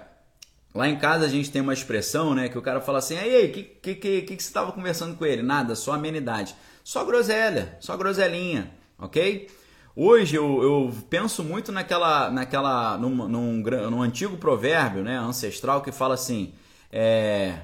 lá 0.73 0.87
em 0.87 0.97
casa 0.97 1.25
a 1.25 1.29
gente 1.29 1.51
tem 1.51 1.61
uma 1.61 1.73
expressão, 1.73 2.33
né, 2.33 2.49
que 2.49 2.57
o 2.57 2.61
cara 2.61 2.81
fala 2.81 2.99
assim, 2.99 3.17
aí, 3.17 3.45
o 3.45 3.51
que, 3.51 3.63
que, 3.63 3.95
que, 3.95 4.21
que, 4.21 4.43
você 4.43 4.49
estava 4.49 4.71
conversando 4.71 5.15
com 5.15 5.25
ele? 5.25 5.41
Nada, 5.41 5.75
só 5.75 5.93
amenidade. 5.93 6.55
Só 6.83 7.05
groselha, 7.05 7.77
só 7.79 7.95
groselinha, 7.95 8.71
ok? 8.97 9.47
Hoje 9.95 10.35
eu, 10.35 10.63
eu 10.63 10.93
penso 11.09 11.43
muito 11.43 11.71
naquela, 11.71 12.31
naquela 12.31 12.97
num, 12.97 13.27
num, 13.27 13.57
num, 13.61 14.01
antigo 14.01 14.37
provérbio 14.37 15.03
né, 15.03 15.17
ancestral 15.17 15.81
que 15.81 15.91
fala 15.91 16.13
assim: 16.13 16.53
é, 16.89 17.59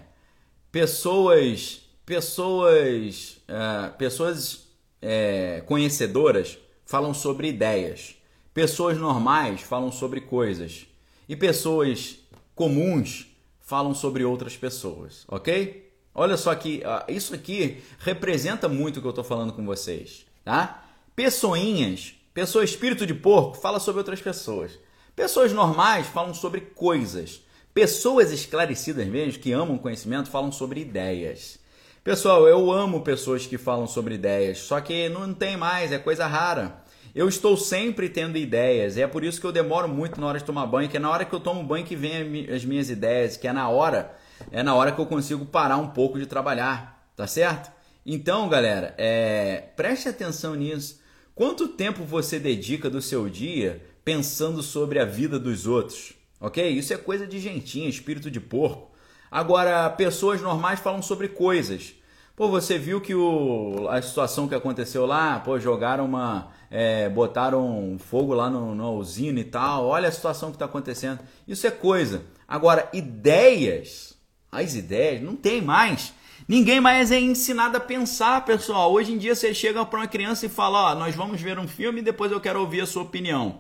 pessoas 0.72 1.82
pessoas 2.06 3.42
é, 3.48 3.90
pessoas 3.98 4.68
é, 5.02 5.64
conhecedoras 5.66 6.58
falam 6.86 7.14
sobre 7.14 7.48
ideias 7.48 8.16
pessoas 8.54 8.98
normais 8.98 9.62
falam 9.62 9.92
sobre 9.92 10.22
coisas 10.22 10.86
e 11.30 11.36
pessoas 11.36 12.20
comuns 12.58 13.28
falam 13.62 13.96
sobre 13.96 14.26
outras 14.26 14.58
pessoas 14.58 15.24
ok 15.30 15.90
olha 16.14 16.36
só 16.36 16.54
que 16.54 16.84
isso 17.08 17.34
aqui 17.34 17.82
representa 18.00 18.68
muito 18.68 18.98
o 18.98 19.02
que 19.02 19.08
eu 19.08 19.12
estou 19.12 19.24
falando 19.24 19.54
com 19.54 19.66
vocês 19.66 20.26
tá 20.44 20.84
pessoinhas 21.16 22.16
pessoa 22.34 22.66
espírito 22.66 23.08
de 23.08 23.14
porco 23.14 23.56
fala 23.56 23.80
sobre 23.80 24.00
outras 24.00 24.22
pessoas 24.22 24.78
pessoas 25.16 25.54
normais 25.54 26.08
falam 26.08 26.34
sobre 26.34 26.60
coisas 26.60 27.48
Pessoas 27.78 28.32
esclarecidas 28.32 29.06
mesmo, 29.06 29.40
que 29.40 29.52
amam 29.52 29.78
conhecimento, 29.78 30.32
falam 30.32 30.52
sobre 30.52 30.80
ideias. 30.82 31.60
Pessoal, 32.04 32.48
eu 32.48 32.72
amo 32.72 33.02
pessoas 33.02 33.46
que 33.46 33.56
falam 33.56 33.86
sobre 33.86 34.16
ideias, 34.16 34.58
só 34.58 34.82
que 34.82 35.08
não 35.10 35.32
tem 35.32 35.56
mais, 35.56 35.92
é 35.92 36.00
coisa 36.00 36.26
rara. 36.26 36.82
Eu 37.18 37.28
estou 37.28 37.58
sempre 37.58 38.10
tendo 38.10 38.38
ideias, 38.38 38.96
e 38.96 39.02
é 39.02 39.08
por 39.08 39.24
isso 39.24 39.42
que 39.42 39.48
eu 39.48 39.52
demoro 39.52 39.88
muito 39.88 40.22
na 40.22 40.28
hora 40.28 40.38
de 40.38 40.46
tomar 40.46 40.68
banho, 40.68 40.88
que 40.88 40.98
é 40.98 41.00
na 41.00 41.10
hora 41.10 41.26
que 41.26 41.34
eu 41.34 41.40
tomo 41.40 41.64
banho 41.64 41.84
que 41.84 41.96
vem 41.96 42.48
as 42.48 42.64
minhas 42.64 42.92
ideias, 42.92 43.36
que 43.36 43.48
é 43.48 43.52
na 43.52 43.68
hora, 43.70 44.16
é 44.52 44.62
na 44.62 44.76
hora 44.76 44.92
que 44.92 45.02
eu 45.02 45.06
consigo 45.08 45.44
parar 45.44 45.78
um 45.78 45.88
pouco 45.88 46.20
de 46.20 46.28
trabalhar, 46.28 47.10
tá 47.16 47.26
certo? 47.26 47.72
Então, 48.06 48.48
galera, 48.48 48.94
é, 49.00 49.64
preste 49.76 50.08
atenção 50.08 50.54
nisso. 50.54 51.02
Quanto 51.34 51.68
tempo 51.70 52.04
você 52.04 52.38
dedica 52.38 52.88
do 52.88 53.02
seu 53.02 53.28
dia 53.28 53.82
pensando 54.06 54.62
sobre 54.62 55.00
a 55.00 55.06
vida 55.06 55.40
dos 55.40 55.66
outros? 55.66 56.14
Ok? 56.40 56.70
Isso 56.70 56.94
é 56.94 56.98
coisa 56.98 57.26
de 57.26 57.40
gentinha, 57.40 57.90
espírito 57.90 58.30
de 58.30 58.40
porco. 58.40 58.92
Agora, 59.32 59.90
pessoas 59.90 60.40
normais 60.40 60.80
falam 60.80 61.02
sobre 61.02 61.30
coisas. 61.30 61.96
Pô, 62.36 62.48
você 62.48 62.78
viu 62.78 63.02
que 63.02 63.16
o, 63.16 63.88
a 63.90 64.00
situação 64.04 64.48
que 64.48 64.54
aconteceu 64.54 65.08
lá, 65.08 65.40
pô, 65.40 65.60
jogaram 65.60 66.06
uma. 66.06 66.56
É, 66.70 67.08
botaram 67.10 67.98
fogo 68.00 68.34
lá 68.34 68.50
no, 68.50 68.76
na 68.76 68.90
usina 68.90 69.40
e 69.40 69.44
tal. 69.44 69.88
Olha 69.88 70.10
a 70.10 70.12
situação 70.12 70.50
que 70.50 70.56
está 70.56 70.66
acontecendo. 70.66 71.20
Isso 71.48 71.66
é 71.66 71.72
coisa. 71.72 72.24
Agora, 72.48 72.90
ideias, 72.94 74.18
as 74.52 74.76
ideias, 74.76 75.22
não 75.22 75.36
tem 75.36 75.62
mais. 75.62 76.14
Ninguém 76.48 76.80
mais 76.80 77.12
é 77.12 77.20
ensinado 77.20 77.76
a 77.76 77.80
pensar, 77.80 78.46
pessoal. 78.46 78.92
Hoje 78.92 79.12
em 79.12 79.18
dia 79.18 79.36
você 79.36 79.54
chega 79.54 79.86
para 79.86 80.00
uma 80.00 80.08
criança 80.08 80.46
e 80.46 80.50
fala: 80.50 80.92
Ó, 80.92 80.96
nós 80.96 81.14
vamos 81.16 81.42
ver 81.42 81.60
um 81.60 81.68
filme 81.68 82.00
e 82.00 82.04
depois 82.04 82.32
eu 82.32 82.40
quero 82.40 82.60
ouvir 82.62 82.82
a 82.82 82.86
sua 82.86 83.04
opinião. 83.04 83.60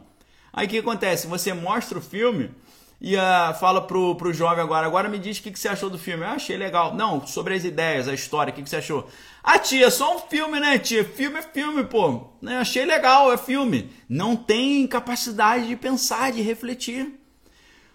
Aí 0.53 0.65
o 0.65 0.69
que 0.69 0.77
acontece? 0.77 1.27
Você 1.27 1.53
mostra 1.53 1.97
o 1.97 2.01
filme 2.01 2.49
e 2.99 3.15
uh, 3.15 3.53
fala 3.59 3.81
pro, 3.81 4.15
pro 4.15 4.33
jovem 4.33 4.63
agora, 4.63 4.87
agora 4.87 5.07
me 5.07 5.19
diz 5.19 5.37
o 5.37 5.43
que, 5.43 5.51
que 5.51 5.59
você 5.59 5.67
achou 5.67 5.89
do 5.89 5.99
filme. 5.99 6.23
Eu 6.23 6.29
achei 6.29 6.57
legal. 6.57 6.95
Não, 6.95 7.25
sobre 7.27 7.53
as 7.53 7.63
ideias, 7.63 8.07
a 8.07 8.13
história, 8.13 8.51
o 8.51 8.55
que, 8.55 8.63
que 8.63 8.69
você 8.69 8.77
achou? 8.77 9.07
Ah, 9.43 9.59
tia, 9.59 9.91
só 9.91 10.15
um 10.15 10.19
filme, 10.19 10.59
né, 10.59 10.79
tia? 10.79 11.05
Filme 11.05 11.37
é 11.37 11.41
filme, 11.43 11.83
pô. 11.83 12.05
Eu 12.07 12.31
né, 12.41 12.57
achei 12.57 12.85
legal, 12.85 13.31
é 13.31 13.37
filme. 13.37 13.91
Não 14.09 14.35
tem 14.35 14.87
capacidade 14.87 15.67
de 15.67 15.75
pensar, 15.75 16.31
de 16.31 16.41
refletir. 16.41 17.19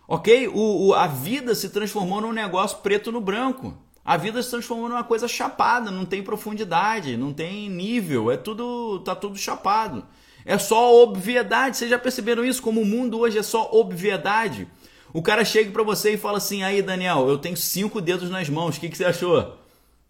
Ok? 0.06 0.46
O, 0.48 0.88
o, 0.88 0.94
a 0.94 1.08
vida 1.08 1.54
se 1.54 1.68
transformou 1.68 2.20
num 2.20 2.32
negócio 2.32 2.78
preto 2.78 3.10
no 3.10 3.20
branco. 3.20 3.76
A 4.04 4.16
vida 4.16 4.40
se 4.42 4.50
transformou 4.50 4.88
numa 4.88 5.04
coisa 5.04 5.26
chapada, 5.26 5.90
não 5.90 6.04
tem 6.04 6.22
profundidade, 6.22 7.16
não 7.16 7.32
tem 7.32 7.68
nível, 7.68 8.30
é 8.30 8.36
tudo, 8.36 9.00
tá 9.00 9.14
tudo 9.14 9.36
chapado. 9.36 10.04
É 10.44 10.58
só 10.58 11.02
obviedade. 11.02 11.76
Vocês 11.76 11.90
já 11.90 11.98
perceberam 11.98 12.44
isso? 12.44 12.62
Como 12.62 12.80
o 12.80 12.86
mundo 12.86 13.18
hoje 13.18 13.38
é 13.38 13.42
só 13.42 13.68
obviedade. 13.72 14.68
O 15.12 15.22
cara 15.22 15.44
chega 15.44 15.70
para 15.70 15.82
você 15.82 16.14
e 16.14 16.16
fala 16.16 16.38
assim: 16.38 16.62
aí, 16.62 16.80
Daniel, 16.82 17.28
eu 17.28 17.38
tenho 17.38 17.56
cinco 17.56 18.00
dedos 18.00 18.30
nas 18.30 18.48
mãos, 18.48 18.76
o 18.76 18.80
que, 18.80 18.88
que 18.88 18.96
você 18.96 19.04
achou? 19.04 19.58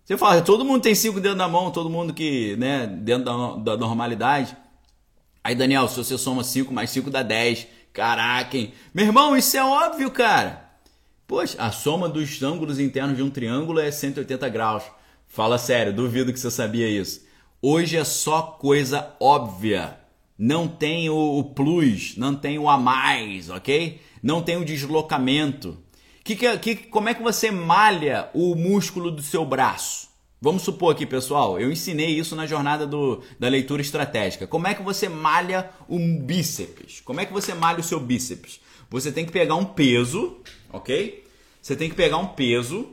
Você 0.05 0.17
fala: 0.17 0.43
todo 0.43 0.65
mundo 0.65 0.83
tem 0.83 0.95
cinco 0.95 1.21
dedos 1.21 1.37
na 1.37 1.49
mão, 1.49 1.71
todo 1.71 1.91
mundo 1.91 2.15
que, 2.15 2.57
né, 2.57 2.87
dentro 2.87 3.25
da, 3.25 3.73
da 3.73 3.77
normalidade. 3.77 4.57
Aí, 5.45 5.55
Daniel, 5.55 5.89
se 5.89 5.97
você 5.97 6.17
soma 6.17 6.45
5 6.45 6.73
mais 6.73 6.91
5 6.91 7.11
dá 7.11 7.23
10. 7.23 7.67
Caraca, 7.93 8.57
hein? 8.57 8.73
Meu 8.95 9.05
irmão, 9.05 9.37
isso 9.37 9.57
é 9.57 9.65
óbvio, 9.65 10.11
cara. 10.11 10.71
Poxa, 11.27 11.57
a 11.61 11.71
soma 11.71 12.09
dos 12.09 12.43
ângulos 12.43 12.79
internos 12.79 13.17
de 13.17 13.23
um 13.23 13.29
triângulo 13.29 13.81
é 13.81 13.91
180 13.91 14.49
graus. 14.49 14.85
Fala 15.27 15.59
sério, 15.59 15.93
duvido 15.93 16.33
que 16.33 16.39
você 16.39 16.51
sabia 16.51 16.89
isso. 16.89 17.25
Hoje 17.61 17.97
é 17.97 18.05
só 18.05 18.43
coisa 18.43 19.15
óbvia. 19.21 19.99
Não 20.39 20.67
tem 20.67 21.11
o 21.11 21.45
plus, 21.55 22.17
não 22.17 22.35
tem 22.35 22.59
o 22.59 22.69
a 22.69 22.79
mais, 22.79 23.51
ok? 23.51 24.01
Não 24.23 24.43
tem 24.43 24.57
o 24.57 24.65
deslocamento. 24.65 25.79
Que, 26.23 26.37
que, 26.59 26.77
como 26.77 27.09
é 27.09 27.15
que 27.15 27.23
você 27.23 27.51
malha 27.51 28.31
o 28.33 28.55
músculo 28.55 29.11
do 29.11 29.23
seu 29.23 29.45
braço? 29.45 30.13
Vamos 30.41 30.63
supor 30.63 30.93
aqui, 30.93 31.07
pessoal, 31.07 31.61
eu 31.61 31.71
ensinei 31.71 32.19
isso 32.19 32.35
na 32.35 32.47
jornada 32.47 32.85
do, 32.85 33.23
da 33.39 33.49
leitura 33.49 33.81
estratégica. 33.81 34.47
Como 34.47 34.67
é 34.67 34.75
que 34.75 34.83
você 34.83 35.09
malha 35.09 35.71
um 35.89 36.19
bíceps? 36.19 37.01
Como 37.01 37.21
é 37.21 37.27
que 37.27 37.33
você 37.33 37.55
malha 37.55 37.79
o 37.79 37.85
seu 37.85 38.01
bíceps? 38.01 38.61
Você 38.91 39.13
tem 39.13 39.25
que 39.25 39.31
pegar 39.31 39.55
um 39.55 39.65
peso, 39.65 40.41
ok? 40.73 41.25
Você 41.61 41.77
tem 41.77 41.89
que 41.89 41.95
pegar 41.95 42.17
um 42.19 42.27
peso 42.27 42.91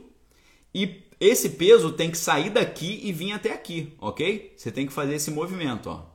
e 0.72 1.02
esse 1.18 1.50
peso 1.50 1.90
tem 1.90 2.10
que 2.10 2.18
sair 2.18 2.50
daqui 2.50 3.00
e 3.02 3.12
vir 3.12 3.32
até 3.32 3.52
aqui, 3.52 3.92
ok? 4.00 4.54
Você 4.56 4.70
tem 4.70 4.86
que 4.86 4.92
fazer 4.92 5.16
esse 5.16 5.32
movimento, 5.32 5.90
ó, 5.90 6.06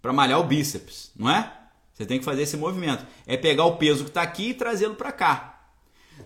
para 0.00 0.14
malhar 0.14 0.40
o 0.40 0.44
bíceps, 0.44 1.12
não 1.14 1.30
é? 1.30 1.59
Você 2.00 2.06
tem 2.06 2.18
que 2.18 2.24
fazer 2.24 2.44
esse 2.44 2.56
movimento. 2.56 3.04
É 3.26 3.36
pegar 3.36 3.66
o 3.66 3.76
peso 3.76 4.04
que 4.04 4.10
está 4.10 4.22
aqui 4.22 4.48
e 4.48 4.54
trazê-lo 4.54 4.94
para 4.94 5.12
cá. 5.12 5.60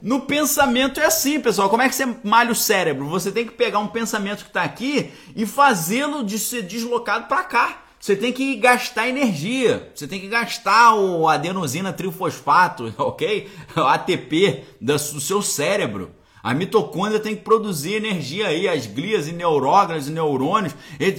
No 0.00 0.20
pensamento 0.20 1.00
é 1.00 1.06
assim, 1.06 1.40
pessoal. 1.40 1.68
Como 1.68 1.82
é 1.82 1.88
que 1.88 1.96
você 1.96 2.06
malha 2.22 2.52
o 2.52 2.54
cérebro? 2.54 3.08
Você 3.08 3.32
tem 3.32 3.44
que 3.44 3.54
pegar 3.54 3.80
um 3.80 3.88
pensamento 3.88 4.44
que 4.44 4.50
está 4.50 4.62
aqui 4.62 5.10
e 5.34 5.44
fazê-lo 5.44 6.22
de 6.22 6.38
ser 6.38 6.62
deslocado 6.62 7.26
para 7.26 7.42
cá. 7.42 7.82
Você 7.98 8.14
tem 8.14 8.32
que 8.32 8.54
gastar 8.54 9.08
energia. 9.08 9.90
Você 9.92 10.06
tem 10.06 10.20
que 10.20 10.28
gastar 10.28 10.94
o 10.94 11.26
adenosina 11.26 11.92
trifosfato, 11.92 12.94
ok? 12.96 13.50
O 13.76 13.80
ATP 13.80 14.62
do 14.80 14.96
seu 14.96 15.42
cérebro. 15.42 16.12
A 16.40 16.54
mitocôndria 16.54 17.18
tem 17.18 17.34
que 17.34 17.42
produzir 17.42 17.94
energia 17.94 18.46
aí, 18.46 18.68
as 18.68 18.86
glias 18.86 19.26
e 19.26 19.32
neuróganas 19.32 20.06
e 20.06 20.12
neurônios, 20.12 20.72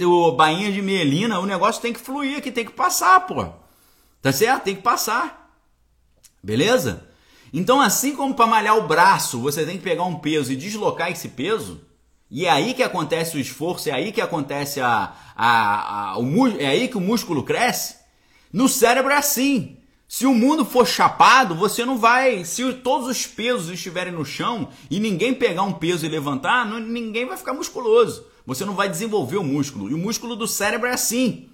o 0.06 0.32
bainha 0.32 0.72
de 0.72 0.80
mielina, 0.80 1.40
o 1.40 1.44
negócio 1.44 1.82
tem 1.82 1.92
que 1.92 2.00
fluir 2.00 2.38
aqui, 2.38 2.50
tem 2.50 2.64
que 2.64 2.72
passar, 2.72 3.20
pô. 3.26 3.65
Tá 4.20 4.32
certo? 4.32 4.64
Tem 4.64 4.76
que 4.76 4.82
passar. 4.82 5.58
Beleza? 6.42 7.08
Então, 7.52 7.80
assim 7.80 8.14
como 8.14 8.34
para 8.34 8.46
malhar 8.46 8.76
o 8.76 8.86
braço, 8.86 9.40
você 9.40 9.64
tem 9.64 9.76
que 9.76 9.82
pegar 9.82 10.04
um 10.04 10.18
peso 10.18 10.52
e 10.52 10.56
deslocar 10.56 11.10
esse 11.10 11.28
peso, 11.28 11.80
e 12.30 12.44
é 12.44 12.50
aí 12.50 12.74
que 12.74 12.82
acontece 12.82 13.36
o 13.36 13.40
esforço, 13.40 13.88
é 13.88 13.92
aí 13.92 14.10
que 14.10 14.20
acontece 14.20 14.80
a, 14.80 15.14
a, 15.36 16.10
a 16.12 16.18
o, 16.18 16.48
é 16.58 16.66
aí 16.66 16.88
que 16.88 16.96
o 16.96 17.00
músculo 17.00 17.44
cresce. 17.44 17.96
No 18.52 18.68
cérebro 18.68 19.12
é 19.12 19.16
assim. 19.16 19.76
Se 20.08 20.24
o 20.24 20.34
mundo 20.34 20.64
for 20.64 20.86
chapado, 20.86 21.54
você 21.54 21.84
não 21.84 21.98
vai. 21.98 22.44
Se 22.44 22.72
todos 22.74 23.08
os 23.08 23.26
pesos 23.26 23.70
estiverem 23.70 24.12
no 24.12 24.24
chão 24.24 24.68
e 24.90 25.00
ninguém 25.00 25.34
pegar 25.34 25.62
um 25.62 25.72
peso 25.72 26.06
e 26.06 26.08
levantar, 26.08 26.66
não, 26.66 26.78
ninguém 26.78 27.26
vai 27.26 27.36
ficar 27.36 27.52
musculoso. 27.52 28.24
Você 28.44 28.64
não 28.64 28.74
vai 28.74 28.88
desenvolver 28.88 29.36
o 29.36 29.44
músculo. 29.44 29.90
E 29.90 29.94
o 29.94 29.98
músculo 29.98 30.36
do 30.36 30.46
cérebro 30.46 30.88
é 30.88 30.92
assim. 30.92 31.48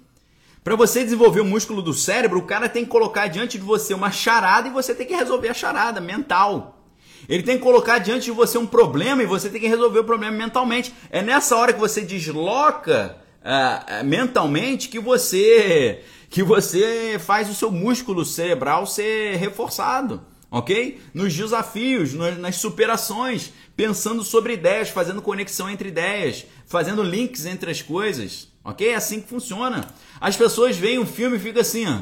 Para 0.63 0.77
você 0.77 1.03
desenvolver 1.03 1.41
o 1.41 1.45
músculo 1.45 1.81
do 1.81 1.93
cérebro, 1.93 2.39
o 2.39 2.45
cara 2.45 2.69
tem 2.69 2.85
que 2.85 2.89
colocar 2.89 3.27
diante 3.27 3.57
de 3.57 3.63
você 3.65 3.93
uma 3.93 4.11
charada 4.11 4.69
e 4.69 4.71
você 4.71 4.95
tem 4.95 5.05
que 5.05 5.13
resolver 5.13 5.49
a 5.49 5.53
charada 5.53 5.99
mental. 5.99 6.79
Ele 7.27 7.43
tem 7.43 7.57
que 7.57 7.63
colocar 7.63 7.99
diante 7.99 8.25
de 8.25 8.31
você 8.31 8.57
um 8.57 8.65
problema 8.65 9.21
e 9.21 9.25
você 9.25 9.49
tem 9.49 9.59
que 9.59 9.67
resolver 9.67 9.99
o 9.99 10.03
problema 10.05 10.35
mentalmente. 10.37 10.93
É 11.09 11.21
nessa 11.21 11.57
hora 11.57 11.73
que 11.73 11.79
você 11.79 12.01
desloca 12.01 13.17
uh, 13.41 14.03
mentalmente 14.05 14.87
que 14.87 14.99
você 14.99 16.01
que 16.29 16.41
você 16.41 17.19
faz 17.19 17.47
o 17.47 17.53
seu 17.53 17.69
músculo 17.69 18.25
cerebral 18.25 18.87
ser 18.87 19.35
reforçado, 19.35 20.25
ok? 20.49 20.99
Nos 21.13 21.31
desafios, 21.31 22.13
nas 22.13 22.55
superações, 22.55 23.53
pensando 23.75 24.23
sobre 24.23 24.53
ideias, 24.53 24.89
fazendo 24.89 25.21
conexão 25.21 25.69
entre 25.69 25.89
ideias, 25.89 26.43
fazendo 26.65 27.03
links 27.03 27.45
entre 27.45 27.69
as 27.69 27.83
coisas, 27.83 28.47
ok? 28.63 28.89
É 28.89 28.95
assim 28.95 29.21
que 29.21 29.27
funciona. 29.27 29.87
As 30.19 30.35
pessoas 30.35 30.77
veem 30.77 30.99
um 30.99 31.05
filme 31.05 31.37
e 31.37 31.39
ficam 31.39 31.61
assim, 31.61 31.85
ó. 31.87 32.01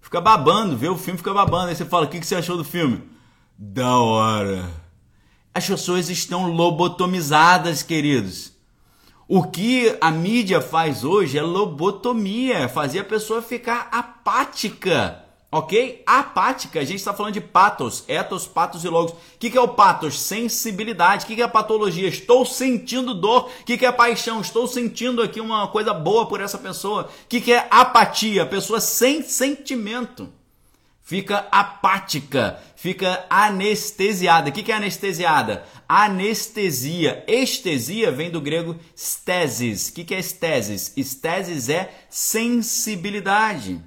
Fica 0.00 0.20
babando, 0.20 0.76
vê 0.76 0.88
o 0.88 0.96
filme 0.96 1.18
fica 1.18 1.34
babando. 1.34 1.68
Aí 1.68 1.76
você 1.76 1.84
fala, 1.84 2.06
o 2.06 2.08
que 2.08 2.24
você 2.24 2.36
achou 2.36 2.56
do 2.56 2.64
filme? 2.64 3.02
Da 3.58 3.98
hora. 3.98 4.70
As 5.52 5.66
pessoas 5.66 6.08
estão 6.08 6.46
lobotomizadas, 6.50 7.82
queridos. 7.82 8.52
O 9.26 9.42
que 9.42 9.94
a 10.00 10.10
mídia 10.10 10.60
faz 10.60 11.04
hoje 11.04 11.36
é 11.36 11.42
lobotomia, 11.42 12.60
é 12.60 12.68
fazer 12.68 13.00
a 13.00 13.04
pessoa 13.04 13.42
ficar 13.42 13.88
apática, 13.92 15.22
ok? 15.50 16.02
Apática, 16.06 16.80
a 16.80 16.84
gente 16.84 16.98
está 16.98 17.12
falando 17.14 17.34
de 17.34 17.40
patos, 17.40 18.04
etos, 18.06 18.46
patos 18.46 18.84
e 18.84 18.88
logos. 18.88 19.12
O 19.12 19.16
que, 19.38 19.50
que 19.50 19.58
é 19.58 19.60
o 19.60 19.68
patos? 19.68 20.20
Sensibilidade. 20.20 21.24
O 21.24 21.28
que, 21.28 21.36
que 21.36 21.42
é 21.42 21.48
patologia? 21.48 22.08
Estou 22.08 22.44
sentindo 22.44 23.14
dor. 23.14 23.50
O 23.60 23.64
que, 23.64 23.78
que 23.78 23.86
é 23.86 23.92
paixão? 23.92 24.40
Estou 24.40 24.66
sentindo 24.66 25.22
aqui 25.22 25.40
uma 25.40 25.68
coisa 25.68 25.94
boa 25.94 26.26
por 26.26 26.40
essa 26.40 26.58
pessoa. 26.58 27.04
O 27.24 27.28
que, 27.28 27.40
que 27.40 27.52
é 27.52 27.66
apatia? 27.70 28.46
Pessoa 28.46 28.80
sem 28.80 29.22
sentimento 29.22 30.32
fica 31.08 31.48
apática, 31.50 32.60
fica 32.76 33.24
anestesiada. 33.30 34.50
O 34.50 34.52
que 34.52 34.70
é 34.70 34.74
anestesiada? 34.74 35.64
Anestesia. 35.88 37.24
Estesia 37.26 38.12
vem 38.12 38.30
do 38.30 38.42
grego 38.42 38.76
stesis. 38.94 39.88
O 39.88 39.94
que 39.94 40.14
é 40.14 40.20
stesis? 40.20 40.92
Stesis 40.98 41.70
é 41.70 41.90
sensibilidade. 42.10 43.80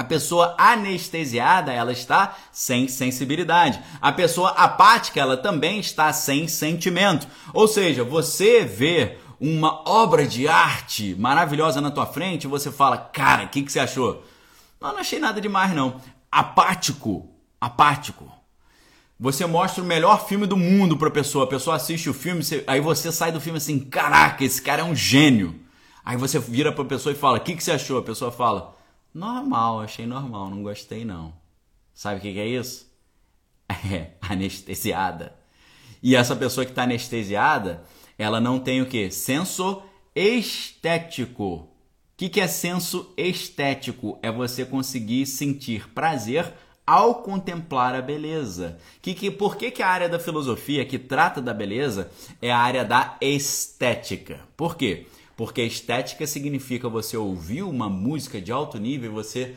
A 0.00 0.04
pessoa 0.04 0.54
anestesiada, 0.56 1.74
ela 1.74 1.92
está 1.92 2.34
sem 2.50 2.88
sensibilidade. 2.88 3.78
A 4.00 4.10
pessoa 4.10 4.48
apática, 4.52 5.20
ela 5.20 5.36
também 5.36 5.78
está 5.78 6.10
sem 6.10 6.48
sentimento. 6.48 7.28
Ou 7.52 7.68
seja, 7.68 8.02
você 8.02 8.64
vê 8.64 9.18
uma 9.38 9.86
obra 9.86 10.26
de 10.26 10.48
arte 10.48 11.14
maravilhosa 11.18 11.82
na 11.82 11.90
tua 11.90 12.06
frente, 12.06 12.46
você 12.46 12.72
fala, 12.72 12.96
cara, 12.96 13.44
o 13.44 13.48
que, 13.48 13.62
que 13.62 13.70
você 13.70 13.78
achou? 13.78 14.24
Não, 14.80 14.94
não 14.94 15.00
achei 15.00 15.18
nada 15.18 15.38
demais 15.38 15.74
não 15.74 16.00
apático, 16.32 17.28
apático. 17.60 18.26
Você 19.18 19.44
mostra 19.44 19.84
o 19.84 19.86
melhor 19.86 20.26
filme 20.26 20.46
do 20.46 20.56
mundo 20.56 20.96
para 20.96 21.08
a 21.08 21.10
pessoa, 21.12 21.44
a 21.44 21.46
pessoa 21.46 21.76
assiste 21.76 22.08
o 22.08 22.14
filme, 22.14 22.42
aí 22.66 22.80
você 22.80 23.12
sai 23.12 23.32
do 23.32 23.38
filme 23.38 23.58
assim, 23.58 23.78
caraca, 23.78 24.42
esse 24.42 24.62
cara 24.62 24.80
é 24.80 24.84
um 24.84 24.96
gênio. 24.96 25.60
Aí 26.02 26.16
você 26.16 26.38
vira 26.38 26.72
para 26.72 26.84
a 26.84 26.86
pessoa 26.86 27.12
e 27.12 27.18
fala, 27.18 27.36
o 27.36 27.40
que, 27.42 27.54
que 27.54 27.62
você 27.62 27.72
achou? 27.72 27.98
A 27.98 28.02
pessoa 28.02 28.32
fala, 28.32 28.79
normal, 29.12 29.80
achei 29.80 30.06
normal, 30.06 30.50
não 30.50 30.62
gostei 30.62 31.04
não. 31.04 31.32
Sabe 31.94 32.18
o 32.18 32.22
que, 32.22 32.32
que 32.32 32.40
é 32.40 32.46
isso? 32.46 32.88
É 33.92 34.12
anestesiada. 34.20 35.34
E 36.02 36.16
essa 36.16 36.34
pessoa 36.34 36.64
que 36.64 36.72
está 36.72 36.82
anestesiada, 36.82 37.84
ela 38.18 38.40
não 38.40 38.58
tem 38.58 38.82
o 38.82 38.86
que? 38.86 39.10
Senso 39.10 39.82
estético 40.14 41.70
que, 42.20 42.28
que 42.28 42.40
é 42.42 42.46
senso 42.46 43.14
estético? 43.16 44.18
É 44.22 44.30
você 44.30 44.62
conseguir 44.62 45.24
sentir 45.24 45.88
prazer 45.94 46.52
ao 46.86 47.22
contemplar 47.22 47.94
a 47.94 48.02
beleza. 48.02 48.76
Que, 49.00 49.14
que, 49.14 49.30
por 49.30 49.56
que, 49.56 49.70
que 49.70 49.82
a 49.82 49.88
área 49.88 50.06
da 50.06 50.18
filosofia 50.18 50.84
que 50.84 50.98
trata 50.98 51.40
da 51.40 51.54
beleza 51.54 52.10
é 52.42 52.52
a 52.52 52.58
área 52.58 52.84
da 52.84 53.16
estética? 53.22 54.40
Por 54.54 54.76
quê? 54.76 55.06
Porque 55.40 55.62
estética 55.62 56.26
significa 56.26 56.86
você 56.86 57.16
ouvir 57.16 57.62
uma 57.62 57.88
música 57.88 58.38
de 58.38 58.52
alto 58.52 58.76
nível 58.76 59.10
e 59.10 59.14
você 59.14 59.54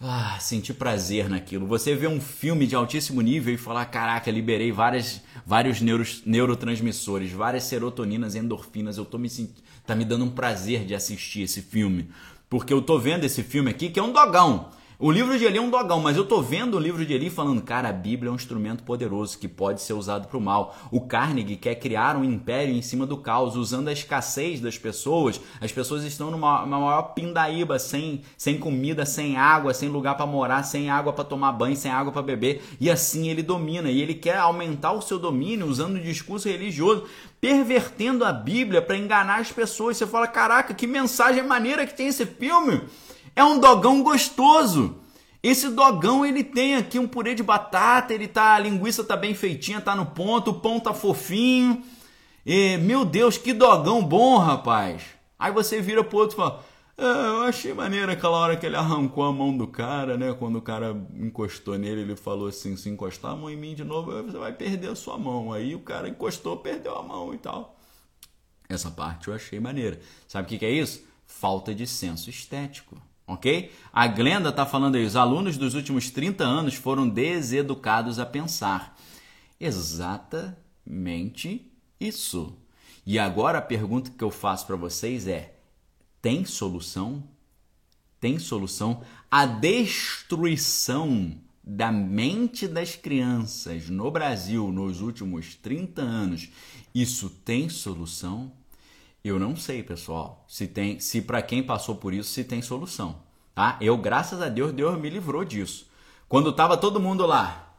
ah, 0.00 0.38
sentir 0.38 0.74
prazer 0.74 1.28
naquilo. 1.28 1.66
Você 1.66 1.96
vê 1.96 2.06
um 2.06 2.20
filme 2.20 2.64
de 2.64 2.76
altíssimo 2.76 3.20
nível 3.20 3.52
e 3.52 3.56
falar: 3.56 3.86
caraca, 3.86 4.30
liberei 4.30 4.70
várias, 4.70 5.20
vários 5.44 5.80
neuros, 5.80 6.22
neurotransmissores, 6.24 7.32
várias 7.32 7.64
serotoninas, 7.64 8.36
endorfinas, 8.36 8.98
eu 8.98 9.04
tô 9.04 9.18
me 9.18 9.28
sentindo 9.28 9.64
tá 9.84 9.96
me 9.96 10.04
dando 10.04 10.26
um 10.26 10.30
prazer 10.30 10.84
de 10.84 10.94
assistir 10.94 11.42
esse 11.42 11.60
filme. 11.60 12.08
Porque 12.48 12.72
eu 12.72 12.80
tô 12.80 12.96
vendo 12.96 13.24
esse 13.24 13.42
filme 13.42 13.68
aqui 13.68 13.90
que 13.90 13.98
é 13.98 14.02
um 14.04 14.12
dogão. 14.12 14.70
O 14.98 15.10
livro 15.10 15.38
de 15.38 15.44
Eli 15.44 15.58
é 15.58 15.60
um 15.60 15.68
dogão, 15.68 16.00
mas 16.00 16.16
eu 16.16 16.24
tô 16.24 16.40
vendo 16.40 16.74
o 16.74 16.80
livro 16.80 17.04
de 17.04 17.12
Eli 17.12 17.28
falando, 17.28 17.60
cara, 17.60 17.90
a 17.90 17.92
Bíblia 17.92 18.30
é 18.30 18.32
um 18.32 18.34
instrumento 18.34 18.82
poderoso 18.82 19.38
que 19.38 19.46
pode 19.46 19.82
ser 19.82 19.92
usado 19.92 20.26
para 20.26 20.38
o 20.38 20.40
mal. 20.40 20.74
O 20.90 21.02
Carnegie 21.02 21.56
quer 21.56 21.74
criar 21.74 22.16
um 22.16 22.24
império 22.24 22.74
em 22.74 22.80
cima 22.80 23.04
do 23.04 23.18
caos, 23.18 23.56
usando 23.56 23.88
a 23.88 23.92
escassez 23.92 24.58
das 24.58 24.78
pessoas. 24.78 25.38
As 25.60 25.70
pessoas 25.70 26.02
estão 26.02 26.30
numa, 26.30 26.64
maior 26.64 27.12
pindaíba, 27.12 27.78
sem, 27.78 28.22
sem 28.38 28.56
comida, 28.56 29.04
sem 29.04 29.36
água, 29.36 29.74
sem 29.74 29.90
lugar 29.90 30.16
para 30.16 30.24
morar, 30.24 30.62
sem 30.62 30.88
água 30.88 31.12
para 31.12 31.24
tomar 31.24 31.52
banho, 31.52 31.76
sem 31.76 31.90
água 31.90 32.10
para 32.10 32.22
beber. 32.22 32.64
E 32.80 32.90
assim 32.90 33.28
ele 33.28 33.42
domina. 33.42 33.90
E 33.90 34.00
ele 34.00 34.14
quer 34.14 34.38
aumentar 34.38 34.92
o 34.92 35.02
seu 35.02 35.18
domínio 35.18 35.66
usando 35.66 35.96
o 35.96 36.00
discurso 36.00 36.48
religioso, 36.48 37.04
pervertendo 37.38 38.24
a 38.24 38.32
Bíblia 38.32 38.80
para 38.80 38.96
enganar 38.96 39.40
as 39.40 39.52
pessoas. 39.52 39.98
Você 39.98 40.06
fala, 40.06 40.26
caraca, 40.26 40.72
que 40.72 40.86
mensagem 40.86 41.42
maneira 41.42 41.84
que 41.84 41.94
tem 41.94 42.06
esse 42.06 42.24
filme. 42.24 42.80
É 43.36 43.44
um 43.44 43.60
dogão 43.60 44.02
gostoso. 44.02 44.96
Esse 45.42 45.68
dogão 45.68 46.24
ele 46.24 46.42
tem 46.42 46.74
aqui 46.74 46.98
um 46.98 47.06
purê 47.06 47.34
de 47.34 47.42
batata, 47.42 48.14
ele 48.14 48.26
tá 48.26 48.54
a 48.54 48.58
linguiça 48.58 49.04
tá 49.04 49.14
bem 49.14 49.34
feitinha, 49.34 49.80
tá 49.80 49.94
no 49.94 50.06
ponto, 50.06 50.50
o 50.50 50.60
pão 50.60 50.80
tá 50.80 50.94
fofinho. 50.94 51.84
E, 52.44 52.78
meu 52.78 53.04
Deus, 53.04 53.36
que 53.36 53.52
dogão 53.52 54.02
bom, 54.02 54.38
rapaz. 54.38 55.02
Aí 55.38 55.52
você 55.52 55.82
vira 55.82 56.02
pro 56.02 56.18
outro 56.18 56.34
e 56.34 56.38
fala: 56.38 56.64
é, 56.96 57.02
eu 57.04 57.42
achei 57.42 57.74
maneiro 57.74 58.10
aquela 58.10 58.38
hora 58.38 58.56
que 58.56 58.64
ele 58.64 58.74
arrancou 58.74 59.22
a 59.22 59.32
mão 59.32 59.54
do 59.56 59.66
cara, 59.66 60.16
né? 60.16 60.32
Quando 60.32 60.56
o 60.56 60.62
cara 60.62 60.96
encostou 61.14 61.76
nele, 61.76 62.00
ele 62.00 62.16
falou 62.16 62.48
assim: 62.48 62.74
se 62.74 62.88
encostar 62.88 63.32
a 63.32 63.36
mão 63.36 63.50
em 63.50 63.56
mim 63.56 63.74
de 63.74 63.84
novo, 63.84 64.10
você 64.22 64.38
vai 64.38 64.52
perder 64.52 64.88
a 64.88 64.96
sua 64.96 65.18
mão. 65.18 65.52
Aí 65.52 65.74
o 65.74 65.80
cara 65.80 66.08
encostou, 66.08 66.56
perdeu 66.56 66.96
a 66.96 67.02
mão 67.02 67.34
e 67.34 67.38
tal. 67.38 67.78
Essa 68.68 68.90
parte 68.90 69.28
eu 69.28 69.34
achei 69.34 69.60
maneira. 69.60 70.00
Sabe 70.26 70.46
o 70.46 70.48
que, 70.48 70.58
que 70.58 70.64
é 70.64 70.70
isso? 70.70 71.04
Falta 71.26 71.74
de 71.74 71.86
senso 71.86 72.30
estético 72.30 72.96
ok? 73.26 73.72
A 73.92 74.06
Glenda 74.06 74.50
está 74.50 74.64
falando 74.64 74.94
aí, 74.94 75.04
os 75.04 75.16
alunos 75.16 75.56
dos 75.56 75.74
últimos 75.74 76.10
30 76.10 76.44
anos 76.44 76.74
foram 76.74 77.08
deseducados 77.08 78.18
a 78.18 78.26
pensar. 78.26 78.96
Exatamente 79.58 80.56
isso. 81.98 82.56
E 83.04 83.18
agora 83.18 83.58
a 83.58 83.62
pergunta 83.62 84.10
que 84.10 84.22
eu 84.24 84.30
faço 84.30 84.66
para 84.66 84.76
vocês 84.76 85.26
é: 85.26 85.56
tem 86.20 86.44
solução? 86.44 87.24
Tem 88.20 88.38
solução? 88.38 89.02
A 89.30 89.46
destruição 89.46 91.34
da 91.62 91.90
mente 91.90 92.68
das 92.68 92.94
crianças 92.94 93.88
no 93.88 94.10
Brasil 94.10 94.70
nos 94.70 95.00
últimos 95.00 95.56
30 95.56 96.00
anos, 96.00 96.48
isso 96.94 97.28
tem 97.28 97.68
solução? 97.68 98.52
Eu 99.26 99.40
não 99.40 99.56
sei, 99.56 99.82
pessoal, 99.82 100.44
se 100.46 100.68
tem, 100.68 101.00
se 101.00 101.20
para 101.20 101.42
quem 101.42 101.60
passou 101.60 101.96
por 101.96 102.14
isso, 102.14 102.30
se 102.30 102.44
tem 102.44 102.62
solução. 102.62 103.16
tá? 103.52 103.76
Eu, 103.80 103.98
graças 103.98 104.40
a 104.40 104.48
Deus, 104.48 104.72
Deus 104.72 104.96
me 105.00 105.10
livrou 105.10 105.44
disso. 105.44 105.90
Quando 106.28 106.52
tava 106.52 106.76
todo 106.76 107.00
mundo 107.00 107.26
lá, 107.26 107.74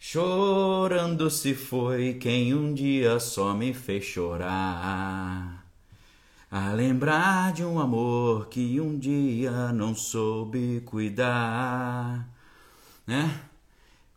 chorando 0.00 1.30
se 1.30 1.54
foi 1.54 2.14
quem 2.14 2.52
um 2.54 2.74
dia 2.74 3.20
só 3.20 3.54
me 3.54 3.72
fez 3.72 4.04
chorar. 4.04 5.64
A 6.50 6.72
lembrar 6.72 7.52
de 7.52 7.64
um 7.64 7.78
amor 7.78 8.48
que 8.48 8.80
um 8.80 8.98
dia 8.98 9.72
não 9.72 9.94
soube 9.94 10.82
cuidar, 10.84 12.28
né? 13.06 13.40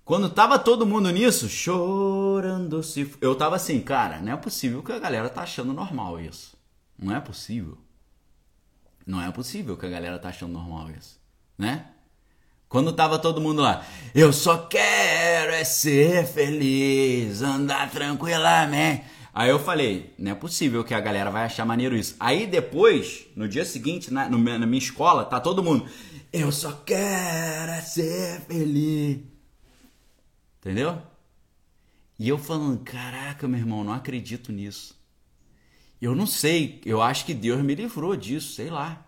Quando 0.07 0.29
tava 0.29 0.57
todo 0.57 0.85
mundo 0.85 1.11
nisso, 1.11 1.49
chorando 1.49 2.81
se. 2.81 3.13
Eu 3.19 3.35
tava 3.35 3.57
assim, 3.57 3.81
cara, 3.81 4.21
não 4.21 4.31
é 4.31 4.37
possível 4.37 4.81
que 4.81 4.93
a 4.93 4.99
galera 4.99 5.27
tá 5.27 5.41
achando 5.41 5.73
normal 5.73 6.17
isso. 6.17 6.55
Não 6.97 7.13
é 7.13 7.19
possível. 7.19 7.77
Não 9.05 9.21
é 9.21 9.29
possível 9.33 9.75
que 9.75 9.85
a 9.85 9.89
galera 9.89 10.17
tá 10.17 10.29
achando 10.29 10.53
normal 10.53 10.89
isso, 10.97 11.19
né? 11.57 11.87
Quando 12.69 12.93
tava 12.93 13.19
todo 13.19 13.41
mundo 13.41 13.61
lá, 13.61 13.85
eu 14.15 14.31
só 14.31 14.59
quero 14.59 15.51
é 15.51 15.65
ser 15.65 16.25
feliz, 16.25 17.41
andar 17.41 17.91
tranquilamente. 17.91 19.03
Aí 19.33 19.49
eu 19.49 19.59
falei, 19.59 20.13
não 20.17 20.31
é 20.31 20.35
possível 20.35 20.85
que 20.85 20.93
a 20.93 21.01
galera 21.01 21.29
vai 21.29 21.43
achar 21.43 21.65
maneiro 21.65 21.97
isso. 21.97 22.15
Aí 22.17 22.47
depois, 22.47 23.25
no 23.35 23.45
dia 23.45 23.65
seguinte, 23.65 24.09
na, 24.11 24.29
na 24.29 24.65
minha 24.65 24.79
escola, 24.79 25.25
tá 25.25 25.41
todo 25.41 25.61
mundo, 25.61 25.85
eu 26.31 26.49
só 26.49 26.71
quero 26.85 27.71
é 27.73 27.81
ser 27.81 28.39
feliz. 28.47 29.36
Entendeu? 30.67 31.01
E 32.19 32.27
eu 32.27 32.37
falando, 32.37 32.83
caraca, 32.83 33.47
meu 33.47 33.57
irmão, 33.57 33.85
não 33.85 33.93
acredito 33.93 34.51
nisso. 34.51 34.99
Eu 36.01 36.13
não 36.13 36.27
sei, 36.27 36.81
eu 36.85 37.01
acho 37.01 37.25
que 37.25 37.33
Deus 37.33 37.61
me 37.61 37.73
livrou 37.73 38.17
disso, 38.17 38.53
sei 38.53 38.69
lá. 38.69 39.07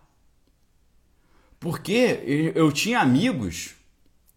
Porque 1.58 2.52
eu 2.54 2.72
tinha 2.72 2.98
amigos, 2.98 3.74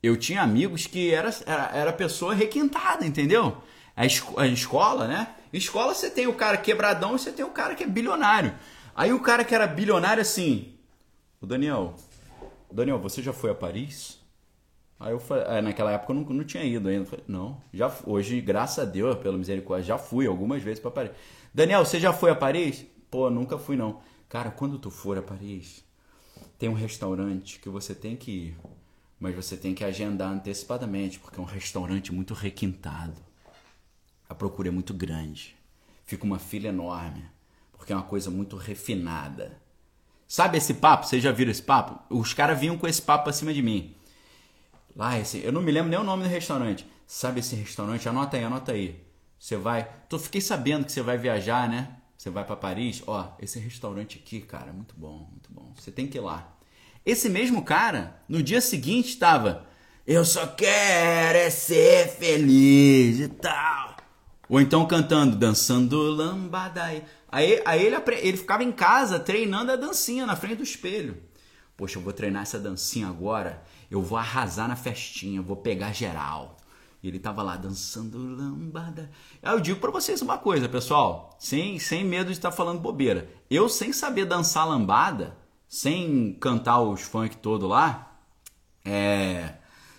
eu 0.03 0.17
tinha 0.17 0.41
amigos 0.41 0.86
que 0.86 1.13
era, 1.13 1.34
era, 1.45 1.69
era 1.74 1.93
pessoa 1.93 2.34
requintada, 2.34 3.05
entendeu? 3.05 3.63
A, 3.95 4.05
esco 4.05 4.38
a 4.38 4.45
escola, 4.45 5.07
né? 5.07 5.34
Escola 5.53 5.95
você 5.95 6.09
tem 6.09 6.28
o 6.28 6.34
cara 6.34 6.57
quebradão 6.57 7.15
e 7.15 7.19
você 7.19 7.32
tem 7.32 7.45
o 7.45 7.51
cara 7.51 7.74
que 7.74 7.86
é 7.86 7.88
bilionário. 7.88 8.53
Aí 8.93 9.13
o 9.13 9.21
cara 9.21 9.45
que 9.45 9.55
era 9.55 9.65
bilionário 9.65 10.21
assim, 10.21 10.74
o 11.39 11.45
Daniel, 11.45 11.95
Daniel, 12.69 12.99
você 12.99 13.21
já 13.21 13.32
foi 13.32 13.51
a 13.51 13.55
Paris? 13.55 14.21
Aí 15.04 15.12
eu 15.12 15.20
falei, 15.20 15.43
é, 15.47 15.62
naquela 15.62 15.91
época 15.91 16.14
eu 16.14 16.16
não, 16.16 16.24
não 16.24 16.45
tinha 16.45 16.64
ido 16.64 16.88
ainda. 16.88 17.06
Falei, 17.06 17.26
não, 17.28 17.62
já 17.74 17.93
hoje, 18.06 18.39
graças 18.39 18.80
a 18.80 18.89
Deus, 18.89 19.18
pela 19.18 19.38
misericórdia, 19.38 19.86
já 19.86 19.97
fui 19.97 20.26
algumas 20.26 20.64
vezes 20.64 20.80
para 20.80 20.91
Paris. 20.91 21.12
Daniel, 21.54 21.84
você 21.84 21.99
já 21.99 22.14
foi 22.14 22.32
a 22.32 22.36
Paris? 22.36 22.86
Pô, 23.12 23.30
nunca 23.30 23.58
fui 23.58 23.76
não. 23.76 23.99
Cara, 24.30 24.49
quando 24.49 24.80
tu 24.80 24.89
for 24.89 25.18
a 25.18 25.22
Paris, 25.22 25.84
tem 26.58 26.70
um 26.70 26.74
restaurante 26.74 27.60
que 27.60 27.68
você 27.68 27.93
tem 27.93 28.16
que 28.16 28.32
ir, 28.32 28.58
mas 29.20 29.36
você 29.36 29.58
tem 29.58 29.76
que 29.76 29.84
agendar 29.84 30.32
antecipadamente, 30.32 31.20
porque 31.20 31.38
é 31.38 31.43
um 31.43 31.45
restaurante 31.45 32.14
muito 32.14 32.34
requintado. 32.34 33.20
A 34.30 34.34
procura 34.34 34.70
é 34.70 34.72
muito 34.72 34.93
grande. 34.93 35.54
Fica 36.06 36.24
uma 36.24 36.39
fila 36.39 36.70
enorme, 36.70 37.26
porque 37.74 37.91
é 37.91 37.95
uma 37.95 38.06
coisa 38.06 38.32
muito 38.32 38.56
refinada. 38.56 39.62
Sabe 40.26 40.58
esse 40.58 40.76
papo? 40.76 41.06
Vocês 41.06 41.22
já 41.22 41.32
viram 41.34 41.51
esse 41.51 41.62
papo? 41.62 41.99
Os 42.10 42.34
caras 42.34 42.58
vinham 42.58 42.78
com 42.78 42.88
esse 42.88 43.01
papo 43.01 43.30
acima 43.30 43.54
de 43.54 43.62
mim. 43.62 43.93
Lá, 44.95 45.17
esse, 45.19 45.43
eu 45.43 45.51
não 45.51 45.61
me 45.61 45.71
lembro 45.71 45.89
nem 45.89 45.99
o 45.99 46.03
nome 46.03 46.23
do 46.23 46.29
restaurante. 46.29 46.85
Sabe 47.07 47.39
esse 47.39 47.55
restaurante? 47.55 48.07
Anota 48.07 48.37
aí, 48.37 48.43
anota 48.43 48.71
aí. 48.71 49.03
Você 49.39 49.57
vai. 49.57 49.89
Tô, 50.07 50.19
fiquei 50.19 50.39
sabendo 50.39 50.85
que 50.85 50.91
você 50.91 51.01
vai 51.01 51.17
viajar, 51.17 51.67
né? 51.67 51.89
Você 52.17 52.29
vai 52.29 52.45
para 52.45 52.55
Paris. 52.55 53.03
Ó, 53.05 53.33
esse 53.39 53.59
restaurante 53.59 54.21
aqui, 54.23 54.39
cara, 54.39 54.71
muito 54.71 54.95
bom, 54.95 55.27
muito 55.31 55.51
bom. 55.51 55.73
Você 55.75 55.91
tem 55.91 56.07
que 56.07 56.17
ir 56.17 56.21
lá. 56.21 56.55
Esse 57.05 57.27
mesmo 57.27 57.63
cara, 57.63 58.21
no 58.29 58.41
dia 58.41 58.61
seguinte, 58.61 59.09
estava. 59.09 59.65
Eu 60.05 60.23
só 60.23 60.47
quero 60.47 61.37
é 61.37 61.49
ser 61.49 62.07
feliz 62.07 63.19
e 63.19 63.27
tal. 63.27 63.97
Ou 64.47 64.61
então 64.61 64.85
cantando, 64.85 65.35
dançando 65.35 65.97
lambada. 66.01 66.83
Aí, 67.29 67.61
aí 67.65 67.85
ele, 67.85 67.95
ele 68.21 68.37
ficava 68.37 68.63
em 68.63 68.71
casa 68.71 69.19
treinando 69.19 69.71
a 69.71 69.75
dancinha 69.75 70.25
na 70.25 70.35
frente 70.35 70.57
do 70.57 70.63
espelho. 70.63 71.17
Poxa, 71.75 71.97
eu 71.97 72.03
vou 72.03 72.13
treinar 72.13 72.43
essa 72.43 72.59
dancinha 72.59 73.07
agora 73.07 73.61
eu 73.93 74.01
vou 74.01 74.17
arrasar 74.17 74.67
na 74.67 74.75
festinha, 74.75 75.41
vou 75.41 75.55
pegar 75.55 75.93
geral. 75.93 76.57
E 77.01 77.07
ele 77.07 77.19
tava 77.19 77.43
lá 77.43 77.55
dançando 77.55 78.17
lambada. 78.17 79.11
Aí 79.41 79.53
eu 79.53 79.59
digo 79.59 79.79
para 79.79 79.91
vocês 79.91 80.21
uma 80.21 80.37
coisa, 80.37 80.67
pessoal, 80.67 81.35
sem, 81.37 81.77
sem 81.77 82.03
medo 82.03 82.27
de 82.27 82.33
estar 82.33 82.49
tá 82.49 82.55
falando 82.55 82.79
bobeira. 82.79 83.29
Eu 83.51 83.69
sem 83.69 83.93
saber 83.93 84.25
dançar 84.25 84.67
lambada, 84.67 85.37
sem 85.67 86.33
cantar 86.39 86.81
os 86.81 87.01
funk 87.01 87.37
todo 87.37 87.67
lá, 87.67 88.19
é, 88.83 89.55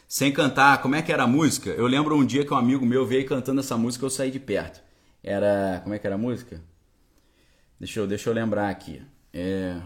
sem 0.08 0.32
cantar, 0.32 0.82
como 0.82 0.96
é 0.96 1.02
que 1.02 1.12
era 1.12 1.22
a 1.22 1.28
música? 1.28 1.70
Eu 1.70 1.86
lembro 1.86 2.16
um 2.16 2.24
dia 2.24 2.44
que 2.44 2.52
um 2.52 2.56
amigo 2.56 2.84
meu 2.84 3.06
veio 3.06 3.26
cantando 3.26 3.60
essa 3.60 3.76
música, 3.76 4.04
eu 4.04 4.10
saí 4.10 4.30
de 4.30 4.40
perto. 4.40 4.82
Era, 5.22 5.80
como 5.82 5.94
é 5.94 6.00
que 6.00 6.06
era 6.06 6.16
a 6.16 6.18
música? 6.18 6.60
Deixa 7.78 8.00
eu, 8.00 8.08
deixa 8.08 8.28
eu 8.28 8.34
lembrar 8.34 8.70
aqui. 8.70 9.00
É, 9.32 9.80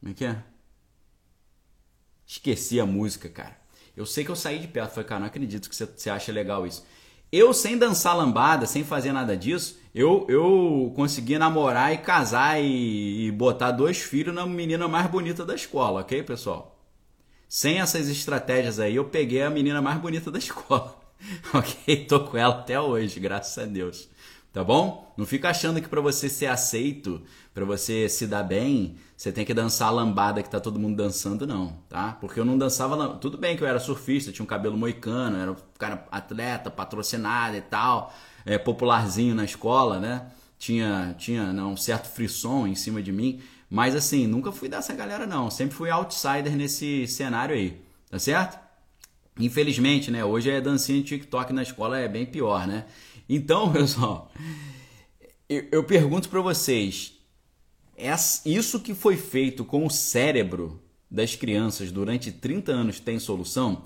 como 0.00 0.12
é 0.12 0.14
que 0.14 0.24
é? 0.26 0.42
Esqueci 2.28 2.78
a 2.78 2.84
música, 2.84 3.26
cara. 3.30 3.56
Eu 3.96 4.04
sei 4.04 4.22
que 4.22 4.30
eu 4.30 4.36
saí 4.36 4.58
de 4.58 4.68
perto. 4.68 4.92
Falei, 4.92 5.08
cara, 5.08 5.20
não 5.20 5.26
acredito 5.28 5.70
que 5.70 5.74
você 5.74 6.10
acha 6.10 6.30
legal 6.30 6.66
isso. 6.66 6.84
Eu, 7.32 7.54
sem 7.54 7.76
dançar 7.78 8.14
lambada, 8.14 8.66
sem 8.66 8.84
fazer 8.84 9.12
nada 9.12 9.34
disso, 9.36 9.78
eu, 9.94 10.26
eu 10.28 10.92
consegui 10.94 11.38
namorar 11.38 11.92
e 11.92 11.98
casar 11.98 12.62
e, 12.62 13.26
e 13.26 13.32
botar 13.32 13.70
dois 13.70 13.98
filhos 13.98 14.34
na 14.34 14.46
menina 14.46 14.86
mais 14.86 15.10
bonita 15.10 15.44
da 15.44 15.54
escola, 15.54 16.00
ok, 16.00 16.22
pessoal? 16.22 16.78
Sem 17.48 17.80
essas 17.80 18.08
estratégias 18.08 18.78
aí, 18.78 18.96
eu 18.96 19.06
peguei 19.06 19.42
a 19.42 19.50
menina 19.50 19.80
mais 19.82 19.98
bonita 19.98 20.30
da 20.30 20.38
escola. 20.38 20.98
ok? 21.52 22.04
Tô 22.06 22.20
com 22.20 22.36
ela 22.36 22.60
até 22.60 22.80
hoje, 22.80 23.20
graças 23.20 23.56
a 23.58 23.66
Deus. 23.66 24.08
Tá 24.52 24.64
bom? 24.64 25.12
Não 25.16 25.26
fica 25.26 25.50
achando 25.50 25.80
que 25.80 25.88
para 25.88 26.00
você 26.00 26.28
ser 26.28 26.46
aceito, 26.46 27.22
para 27.52 27.64
você 27.64 28.08
se 28.08 28.26
dar 28.26 28.42
bem, 28.42 28.96
você 29.16 29.30
tem 29.30 29.44
que 29.44 29.52
dançar 29.52 29.88
a 29.88 29.90
lambada 29.90 30.42
que 30.42 30.48
tá 30.48 30.58
todo 30.58 30.80
mundo 30.80 30.96
dançando, 30.96 31.46
não, 31.46 31.76
tá? 31.88 32.16
Porque 32.20 32.40
eu 32.40 32.44
não 32.44 32.56
dançava. 32.56 33.16
Tudo 33.16 33.36
bem 33.36 33.56
que 33.56 33.62
eu 33.62 33.68
era 33.68 33.78
surfista, 33.78 34.32
tinha 34.32 34.42
um 34.42 34.46
cabelo 34.46 34.76
moicano, 34.76 35.36
era 35.36 35.52
um 35.52 35.56
cara 35.78 36.06
atleta, 36.10 36.70
patrocinado 36.70 37.56
e 37.56 37.60
tal, 37.60 38.12
é, 38.46 38.56
popularzinho 38.56 39.34
na 39.34 39.44
escola, 39.44 40.00
né? 40.00 40.26
Tinha, 40.58 41.14
tinha 41.18 41.52
não, 41.52 41.72
um 41.72 41.76
certo 41.76 42.08
frisson 42.08 42.66
em 42.66 42.74
cima 42.74 43.02
de 43.02 43.12
mim, 43.12 43.40
mas 43.70 43.94
assim, 43.94 44.26
nunca 44.26 44.50
fui 44.50 44.68
dessa 44.68 44.94
galera, 44.94 45.26
não. 45.26 45.50
Sempre 45.50 45.76
fui 45.76 45.90
outsider 45.90 46.56
nesse 46.56 47.06
cenário 47.06 47.54
aí, 47.54 47.80
tá 48.10 48.18
certo? 48.18 48.58
Infelizmente, 49.38 50.10
né? 50.10 50.24
Hoje 50.24 50.50
é 50.50 50.60
dancinha 50.60 51.00
de 51.00 51.04
TikTok 51.04 51.52
na 51.52 51.62
escola 51.62 51.98
é 51.98 52.08
bem 52.08 52.26
pior, 52.26 52.66
né? 52.66 52.86
Então, 53.28 53.70
pessoal, 53.72 54.30
eu, 55.48 55.66
eu 55.70 55.84
pergunto 55.84 56.28
para 56.28 56.40
vocês: 56.40 57.14
isso 58.44 58.80
que 58.80 58.94
foi 58.94 59.16
feito 59.16 59.64
com 59.64 59.84
o 59.84 59.90
cérebro 59.90 60.82
das 61.10 61.34
crianças 61.34 61.90
durante 61.90 62.32
30 62.32 62.72
anos 62.72 63.00
tem 63.00 63.18
solução? 63.18 63.84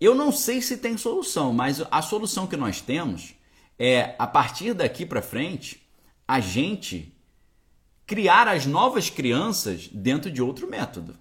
Eu 0.00 0.14
não 0.14 0.32
sei 0.32 0.60
se 0.60 0.76
tem 0.76 0.96
solução, 0.96 1.52
mas 1.52 1.82
a 1.90 2.02
solução 2.02 2.46
que 2.46 2.56
nós 2.56 2.80
temos 2.80 3.34
é, 3.78 4.14
a 4.18 4.26
partir 4.26 4.74
daqui 4.74 5.06
para 5.06 5.22
frente, 5.22 5.80
a 6.26 6.40
gente 6.40 7.14
criar 8.04 8.48
as 8.48 8.66
novas 8.66 9.08
crianças 9.08 9.88
dentro 9.88 10.30
de 10.30 10.42
outro 10.42 10.68
método, 10.68 11.16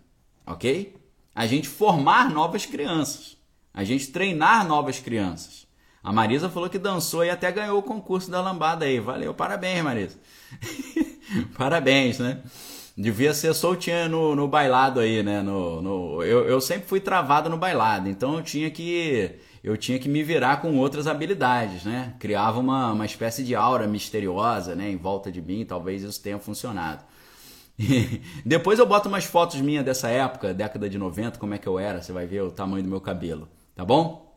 ok? 0.45 0.95
A 1.33 1.45
gente 1.47 1.67
formar 1.67 2.29
novas 2.29 2.65
crianças, 2.65 3.37
a 3.73 3.83
gente 3.83 4.07
treinar 4.07 4.67
novas 4.67 4.99
crianças. 4.99 5.67
A 6.03 6.11
Marisa 6.11 6.49
falou 6.49 6.69
que 6.69 6.79
dançou 6.79 7.23
e 7.23 7.29
até 7.29 7.51
ganhou 7.51 7.77
o 7.77 7.83
concurso 7.83 8.31
da 8.31 8.41
lambada 8.41 8.85
aí. 8.85 8.99
Valeu, 8.99 9.33
parabéns, 9.33 9.83
Marisa. 9.83 10.17
parabéns, 11.57 12.19
né? 12.19 12.41
Devia 12.97 13.33
ser 13.33 13.53
soltinha 13.53 14.09
no, 14.09 14.35
no 14.35 14.47
bailado 14.47 14.99
aí, 14.99 15.23
né? 15.23 15.41
No, 15.41 15.81
no, 15.81 16.23
eu, 16.23 16.45
eu 16.47 16.59
sempre 16.59 16.87
fui 16.87 16.99
travado 16.99 17.49
no 17.49 17.57
bailado, 17.57 18.09
então 18.09 18.35
eu 18.35 18.43
tinha 18.43 18.69
que 18.69 19.39
eu 19.63 19.77
tinha 19.77 19.99
que 19.99 20.09
me 20.09 20.23
virar 20.23 20.59
com 20.59 20.75
outras 20.77 21.05
habilidades, 21.05 21.83
né? 21.83 22.15
Criava 22.19 22.59
uma, 22.59 22.91
uma 22.91 23.05
espécie 23.05 23.43
de 23.43 23.55
aura 23.55 23.87
misteriosa, 23.87 24.75
né? 24.75 24.89
Em 24.89 24.97
volta 24.97 25.31
de 25.31 25.41
mim, 25.41 25.63
talvez 25.65 26.01
isso 26.01 26.21
tenha 26.21 26.39
funcionado. 26.39 27.03
depois 28.45 28.79
eu 28.79 28.85
boto 28.85 29.07
umas 29.07 29.23
fotos 29.23 29.61
minhas 29.61 29.85
dessa 29.85 30.09
época, 30.09 30.53
década 30.53 30.89
de 30.89 30.97
90, 30.97 31.37
como 31.39 31.53
é 31.53 31.57
que 31.57 31.67
eu 31.67 31.79
era, 31.79 32.01
você 32.01 32.11
vai 32.11 32.25
ver 32.25 32.41
o 32.41 32.51
tamanho 32.51 32.83
do 32.83 32.89
meu 32.89 33.01
cabelo, 33.01 33.47
tá 33.75 33.85
bom? 33.85 34.30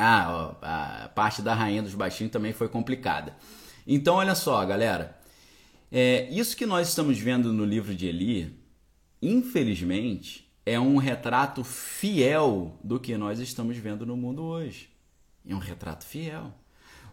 Ah, 0.00 1.02
a 1.04 1.08
parte 1.08 1.42
da 1.42 1.52
rainha 1.54 1.82
dos 1.82 1.94
baixinhos 1.94 2.32
também 2.32 2.52
foi 2.52 2.68
complicada. 2.68 3.36
Então, 3.84 4.14
olha 4.14 4.36
só, 4.36 4.64
galera. 4.64 5.18
É, 5.90 6.28
isso 6.30 6.56
que 6.56 6.66
nós 6.66 6.88
estamos 6.88 7.18
vendo 7.18 7.52
no 7.52 7.64
livro 7.64 7.92
de 7.94 8.06
Eli, 8.06 8.56
infelizmente, 9.20 10.48
é 10.64 10.78
um 10.78 10.98
retrato 10.98 11.64
fiel 11.64 12.78
do 12.84 13.00
que 13.00 13.16
nós 13.16 13.40
estamos 13.40 13.76
vendo 13.76 14.06
no 14.06 14.16
mundo 14.16 14.44
hoje. 14.44 14.88
É 15.44 15.52
um 15.52 15.58
retrato 15.58 16.04
fiel. 16.04 16.52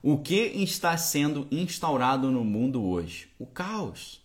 O 0.04 0.20
que 0.20 0.36
está 0.36 0.96
sendo 0.96 1.48
instaurado 1.50 2.30
no 2.30 2.44
mundo 2.44 2.84
hoje? 2.84 3.30
O 3.40 3.48
caos. 3.48 4.22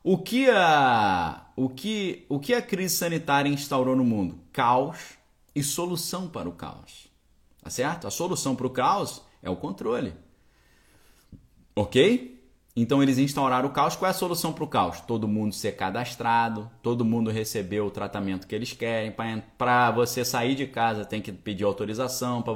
O 0.00 0.18
que 0.18 0.48
a, 0.48 1.46
o 1.56 1.68
que, 1.68 2.24
o 2.28 2.38
que 2.38 2.54
a 2.54 2.62
crise 2.62 2.94
sanitária 2.94 3.48
instaurou 3.48 3.96
no 3.96 4.04
mundo? 4.04 4.38
Caos 4.52 5.18
e 5.54 5.62
solução 5.62 6.28
para 6.28 6.48
o 6.48 6.52
caos. 6.52 7.13
Tá 7.64 7.70
certo? 7.70 8.06
A 8.06 8.10
solução 8.10 8.54
para 8.54 8.66
o 8.66 8.70
caos 8.70 9.22
é 9.42 9.50
o 9.50 9.56
controle. 9.56 10.14
Ok? 11.74 12.32
Então 12.76 13.02
eles 13.02 13.18
instauraram 13.18 13.68
o 13.68 13.72
caos. 13.72 13.96
Qual 13.96 14.06
é 14.06 14.10
a 14.10 14.14
solução 14.14 14.52
para 14.52 14.64
o 14.64 14.68
caos? 14.68 15.00
Todo 15.00 15.26
mundo 15.26 15.54
ser 15.54 15.72
cadastrado, 15.72 16.70
todo 16.82 17.04
mundo 17.04 17.30
receber 17.30 17.80
o 17.80 17.90
tratamento 17.90 18.46
que 18.46 18.54
eles 18.54 18.72
querem. 18.72 19.12
Para 19.58 19.90
você 19.90 20.24
sair 20.24 20.54
de 20.54 20.66
casa 20.66 21.04
tem 21.04 21.22
que 21.22 21.32
pedir 21.32 21.64
autorização. 21.64 22.42
Para 22.42 22.54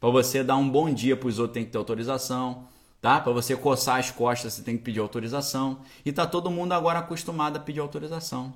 para 0.00 0.10
você 0.10 0.44
dar 0.44 0.56
um 0.56 0.68
bom 0.68 0.92
dia 0.92 1.16
para 1.16 1.28
os 1.28 1.38
outros 1.38 1.54
tem 1.54 1.64
que 1.64 1.70
ter 1.70 1.78
autorização 1.78 2.66
tá? 3.06 3.20
Para 3.20 3.32
você 3.32 3.56
coçar 3.56 4.00
as 4.00 4.10
costas, 4.10 4.54
você 4.54 4.62
tem 4.62 4.76
que 4.76 4.82
pedir 4.82 4.98
autorização. 4.98 5.80
E 6.04 6.12
tá 6.12 6.26
todo 6.26 6.50
mundo 6.50 6.72
agora 6.72 6.98
acostumado 6.98 7.56
a 7.56 7.60
pedir 7.60 7.78
autorização. 7.78 8.52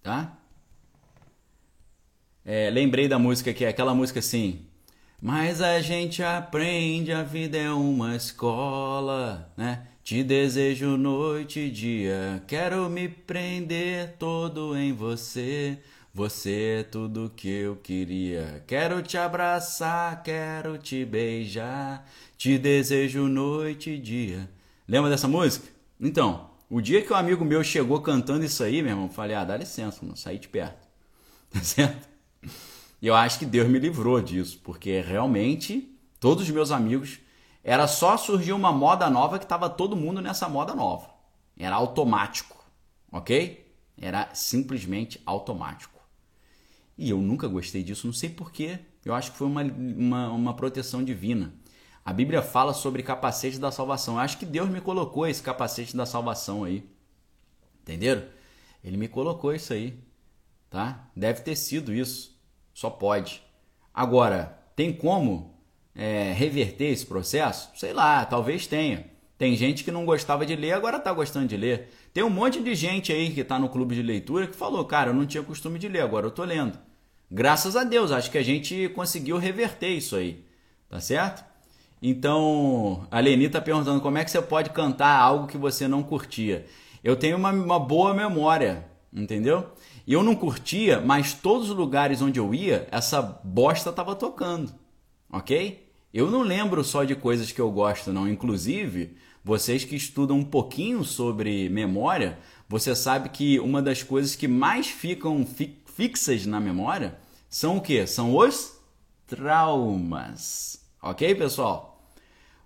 Tá? 0.00 0.38
É, 2.48 2.70
lembrei 2.70 3.08
da 3.08 3.18
música 3.18 3.52
que 3.52 3.64
é 3.64 3.68
aquela 3.68 3.92
música 3.92 4.20
assim. 4.20 4.60
Mas 5.20 5.60
a 5.60 5.80
gente 5.80 6.22
aprende, 6.22 7.10
a 7.10 7.24
vida 7.24 7.58
é 7.58 7.70
uma 7.70 8.14
escola, 8.14 9.52
né? 9.56 9.88
Te 10.04 10.22
desejo 10.22 10.96
noite 10.96 11.58
e 11.58 11.70
dia, 11.70 12.40
quero 12.46 12.88
me 12.88 13.08
prender 13.08 14.14
todo 14.16 14.76
em 14.76 14.92
você. 14.92 15.76
Você 16.14 16.78
é 16.78 16.82
tudo 16.84 17.32
que 17.34 17.48
eu 17.48 17.74
queria. 17.76 18.62
Quero 18.64 19.02
te 19.02 19.18
abraçar, 19.18 20.22
quero 20.22 20.78
te 20.78 21.04
beijar. 21.04 22.08
Te 22.38 22.56
desejo 22.56 23.26
noite 23.26 23.90
e 23.90 23.98
dia. 23.98 24.48
Lembra 24.86 25.10
dessa 25.10 25.26
música? 25.26 25.66
Então, 26.00 26.48
o 26.70 26.80
dia 26.80 27.02
que 27.02 27.12
um 27.12 27.16
amigo 27.16 27.44
meu 27.44 27.64
chegou 27.64 28.00
cantando 28.00 28.44
isso 28.44 28.62
aí, 28.62 28.82
meu 28.82 28.92
irmão, 28.92 29.08
falei: 29.08 29.34
ah, 29.34 29.44
dá 29.44 29.56
licença, 29.56 30.06
não 30.06 30.14
saí 30.14 30.38
de 30.38 30.48
perto. 30.48 30.86
Tá 31.50 31.60
certo? 31.62 32.15
Eu 33.00 33.14
acho 33.14 33.38
que 33.38 33.46
Deus 33.46 33.68
me 33.68 33.78
livrou 33.78 34.20
disso, 34.20 34.58
porque 34.62 35.00
realmente 35.00 35.96
todos 36.18 36.44
os 36.44 36.50
meus 36.50 36.70
amigos 36.70 37.18
era 37.62 37.86
só 37.86 38.16
surgir 38.16 38.52
uma 38.52 38.72
moda 38.72 39.10
nova 39.10 39.38
que 39.38 39.44
estava 39.44 39.68
todo 39.68 39.96
mundo 39.96 40.20
nessa 40.20 40.48
moda 40.48 40.74
nova. 40.74 41.10
Era 41.58 41.74
automático, 41.74 42.64
ok? 43.10 43.74
Era 43.98 44.30
simplesmente 44.34 45.20
automático. 45.26 46.00
E 46.96 47.10
eu 47.10 47.18
nunca 47.18 47.48
gostei 47.48 47.82
disso, 47.82 48.06
não 48.06 48.14
sei 48.14 48.30
porquê. 48.30 48.78
Eu 49.04 49.14
acho 49.14 49.32
que 49.32 49.38
foi 49.38 49.46
uma, 49.46 49.62
uma, 49.62 50.28
uma 50.30 50.54
proteção 50.54 51.04
divina. 51.04 51.52
A 52.04 52.12
Bíblia 52.12 52.40
fala 52.40 52.72
sobre 52.72 53.02
capacete 53.02 53.58
da 53.58 53.72
salvação. 53.72 54.14
Eu 54.14 54.20
acho 54.20 54.38
que 54.38 54.46
Deus 54.46 54.68
me 54.68 54.80
colocou 54.80 55.26
esse 55.26 55.42
capacete 55.42 55.96
da 55.96 56.06
salvação 56.06 56.62
aí. 56.62 56.88
Entenderam? 57.82 58.24
Ele 58.82 58.96
me 58.96 59.08
colocou 59.08 59.52
isso 59.52 59.72
aí. 59.72 59.98
Tá? 60.70 61.10
Deve 61.16 61.40
ter 61.40 61.56
sido 61.56 61.92
isso. 61.92 62.35
Só 62.76 62.90
pode. 62.90 63.42
Agora, 63.94 64.58
tem 64.76 64.92
como 64.92 65.58
é, 65.94 66.34
reverter 66.34 66.92
esse 66.92 67.06
processo? 67.06 67.70
Sei 67.74 67.94
lá, 67.94 68.22
talvez 68.26 68.66
tenha. 68.66 69.06
Tem 69.38 69.56
gente 69.56 69.82
que 69.82 69.90
não 69.90 70.04
gostava 70.04 70.44
de 70.44 70.54
ler, 70.54 70.72
agora 70.72 70.98
está 70.98 71.10
gostando 71.10 71.48
de 71.48 71.56
ler. 71.56 71.88
Tem 72.12 72.22
um 72.22 72.28
monte 72.28 72.62
de 72.62 72.74
gente 72.74 73.10
aí 73.10 73.30
que 73.30 73.40
está 73.40 73.58
no 73.58 73.70
clube 73.70 73.94
de 73.94 74.02
leitura 74.02 74.46
que 74.46 74.54
falou, 74.54 74.84
cara, 74.84 75.08
eu 75.08 75.14
não 75.14 75.24
tinha 75.24 75.42
costume 75.42 75.78
de 75.78 75.88
ler, 75.88 76.02
agora 76.02 76.26
eu 76.26 76.28
estou 76.28 76.44
lendo. 76.44 76.78
Graças 77.30 77.76
a 77.76 77.82
Deus, 77.82 78.12
acho 78.12 78.30
que 78.30 78.36
a 78.36 78.44
gente 78.44 78.90
conseguiu 78.90 79.38
reverter 79.38 79.88
isso 79.88 80.14
aí, 80.14 80.44
tá 80.86 81.00
certo? 81.00 81.46
Então, 82.02 83.06
a 83.10 83.20
Leni 83.20 83.46
está 83.46 83.58
perguntando 83.58 84.02
como 84.02 84.18
é 84.18 84.24
que 84.24 84.30
você 84.30 84.42
pode 84.42 84.68
cantar 84.68 85.18
algo 85.18 85.46
que 85.46 85.56
você 85.56 85.88
não 85.88 86.02
curtia. 86.02 86.66
Eu 87.02 87.16
tenho 87.16 87.38
uma, 87.38 87.52
uma 87.52 87.80
boa 87.80 88.12
memória, 88.12 88.84
entendeu? 89.10 89.72
E 90.06 90.12
eu 90.12 90.22
não 90.22 90.36
curtia, 90.36 91.00
mas 91.00 91.34
todos 91.34 91.70
os 91.70 91.76
lugares 91.76 92.22
onde 92.22 92.38
eu 92.38 92.54
ia, 92.54 92.86
essa 92.92 93.20
bosta 93.20 93.90
estava 93.90 94.14
tocando, 94.14 94.72
ok? 95.32 95.90
Eu 96.14 96.30
não 96.30 96.42
lembro 96.42 96.84
só 96.84 97.02
de 97.04 97.14
coisas 97.14 97.50
que 97.50 97.60
eu 97.60 97.70
gosto, 97.70 98.12
não. 98.12 98.28
Inclusive, 98.28 99.16
vocês 99.44 99.84
que 99.84 99.96
estudam 99.96 100.38
um 100.38 100.44
pouquinho 100.44 101.04
sobre 101.04 101.68
memória, 101.68 102.38
você 102.68 102.94
sabe 102.94 103.28
que 103.28 103.58
uma 103.60 103.82
das 103.82 104.02
coisas 104.02 104.34
que 104.34 104.48
mais 104.48 104.86
ficam 104.86 105.44
fi 105.44 105.76
fixas 105.94 106.44
na 106.44 106.60
memória 106.60 107.18
são 107.48 107.78
o 107.78 107.80
que? 107.80 108.06
São 108.06 108.36
os 108.36 108.78
traumas. 109.26 110.80
Ok, 111.02 111.34
pessoal? 111.34 112.10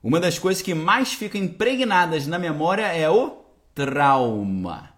Uma 0.02 0.18
das 0.18 0.38
coisas 0.38 0.62
que 0.62 0.74
mais 0.74 1.12
ficam 1.12 1.40
impregnadas 1.40 2.26
na 2.26 2.38
memória 2.38 2.86
é 2.86 3.08
o 3.08 3.44
trauma. 3.74 4.90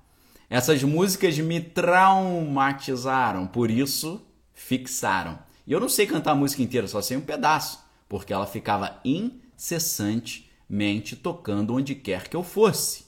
Essas 0.52 0.82
músicas 0.82 1.38
me 1.38 1.62
traumatizaram, 1.62 3.46
por 3.46 3.70
isso 3.70 4.20
fixaram. 4.52 5.38
E 5.66 5.72
eu 5.72 5.80
não 5.80 5.88
sei 5.88 6.06
cantar 6.06 6.32
a 6.32 6.34
música 6.34 6.62
inteira, 6.62 6.86
só 6.86 7.00
sei 7.00 7.16
um 7.16 7.22
pedaço, 7.22 7.82
porque 8.06 8.34
ela 8.34 8.46
ficava 8.46 9.00
incessante 9.02 10.50
mente 10.68 11.16
tocando 11.16 11.74
onde 11.74 11.94
quer 11.94 12.28
que 12.28 12.36
eu 12.36 12.42
fosse. 12.42 13.06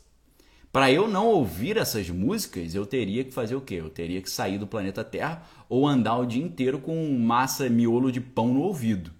Para 0.72 0.90
eu 0.90 1.06
não 1.06 1.26
ouvir 1.26 1.76
essas 1.76 2.08
músicas, 2.08 2.74
eu 2.74 2.86
teria 2.86 3.22
que 3.22 3.30
fazer 3.30 3.56
o 3.56 3.60
quê? 3.60 3.74
Eu 3.74 3.90
teria 3.90 4.22
que 4.22 4.30
sair 4.30 4.56
do 4.56 4.66
planeta 4.66 5.04
Terra 5.04 5.42
ou 5.68 5.86
andar 5.86 6.16
o 6.16 6.24
dia 6.24 6.42
inteiro 6.42 6.78
com 6.78 7.14
massa 7.18 7.68
miolo 7.68 8.10
de 8.10 8.22
pão 8.22 8.54
no 8.54 8.62
ouvido. 8.62 9.12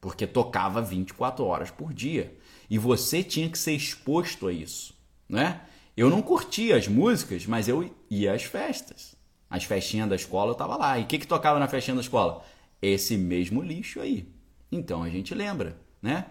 Porque 0.00 0.26
tocava 0.26 0.82
24 0.82 1.44
horas 1.44 1.70
por 1.70 1.94
dia. 1.94 2.36
E 2.68 2.78
você 2.78 3.22
tinha 3.22 3.48
que 3.48 3.56
ser 3.56 3.74
exposto 3.74 4.48
a 4.48 4.52
isso, 4.52 4.92
né? 5.28 5.60
Eu 5.96 6.10
não 6.10 6.20
curtia 6.22 6.76
as 6.76 6.88
músicas, 6.88 7.46
mas 7.46 7.68
eu 7.68 7.94
ia 8.10 8.32
às 8.32 8.42
festas. 8.42 9.14
As 9.48 9.64
festinhas 9.64 10.08
da 10.08 10.16
escola 10.16 10.50
eu 10.50 10.52
estava 10.52 10.76
lá. 10.76 10.98
E 10.98 11.04
o 11.04 11.06
que, 11.06 11.18
que 11.18 11.26
tocava 11.26 11.58
na 11.58 11.68
festinha 11.68 11.94
da 11.94 12.00
escola? 12.00 12.42
Esse 12.82 13.16
mesmo 13.16 13.62
lixo 13.62 14.00
aí. 14.00 14.28
Então 14.72 15.02
a 15.02 15.08
gente 15.08 15.34
lembra, 15.34 15.78
né? 16.02 16.26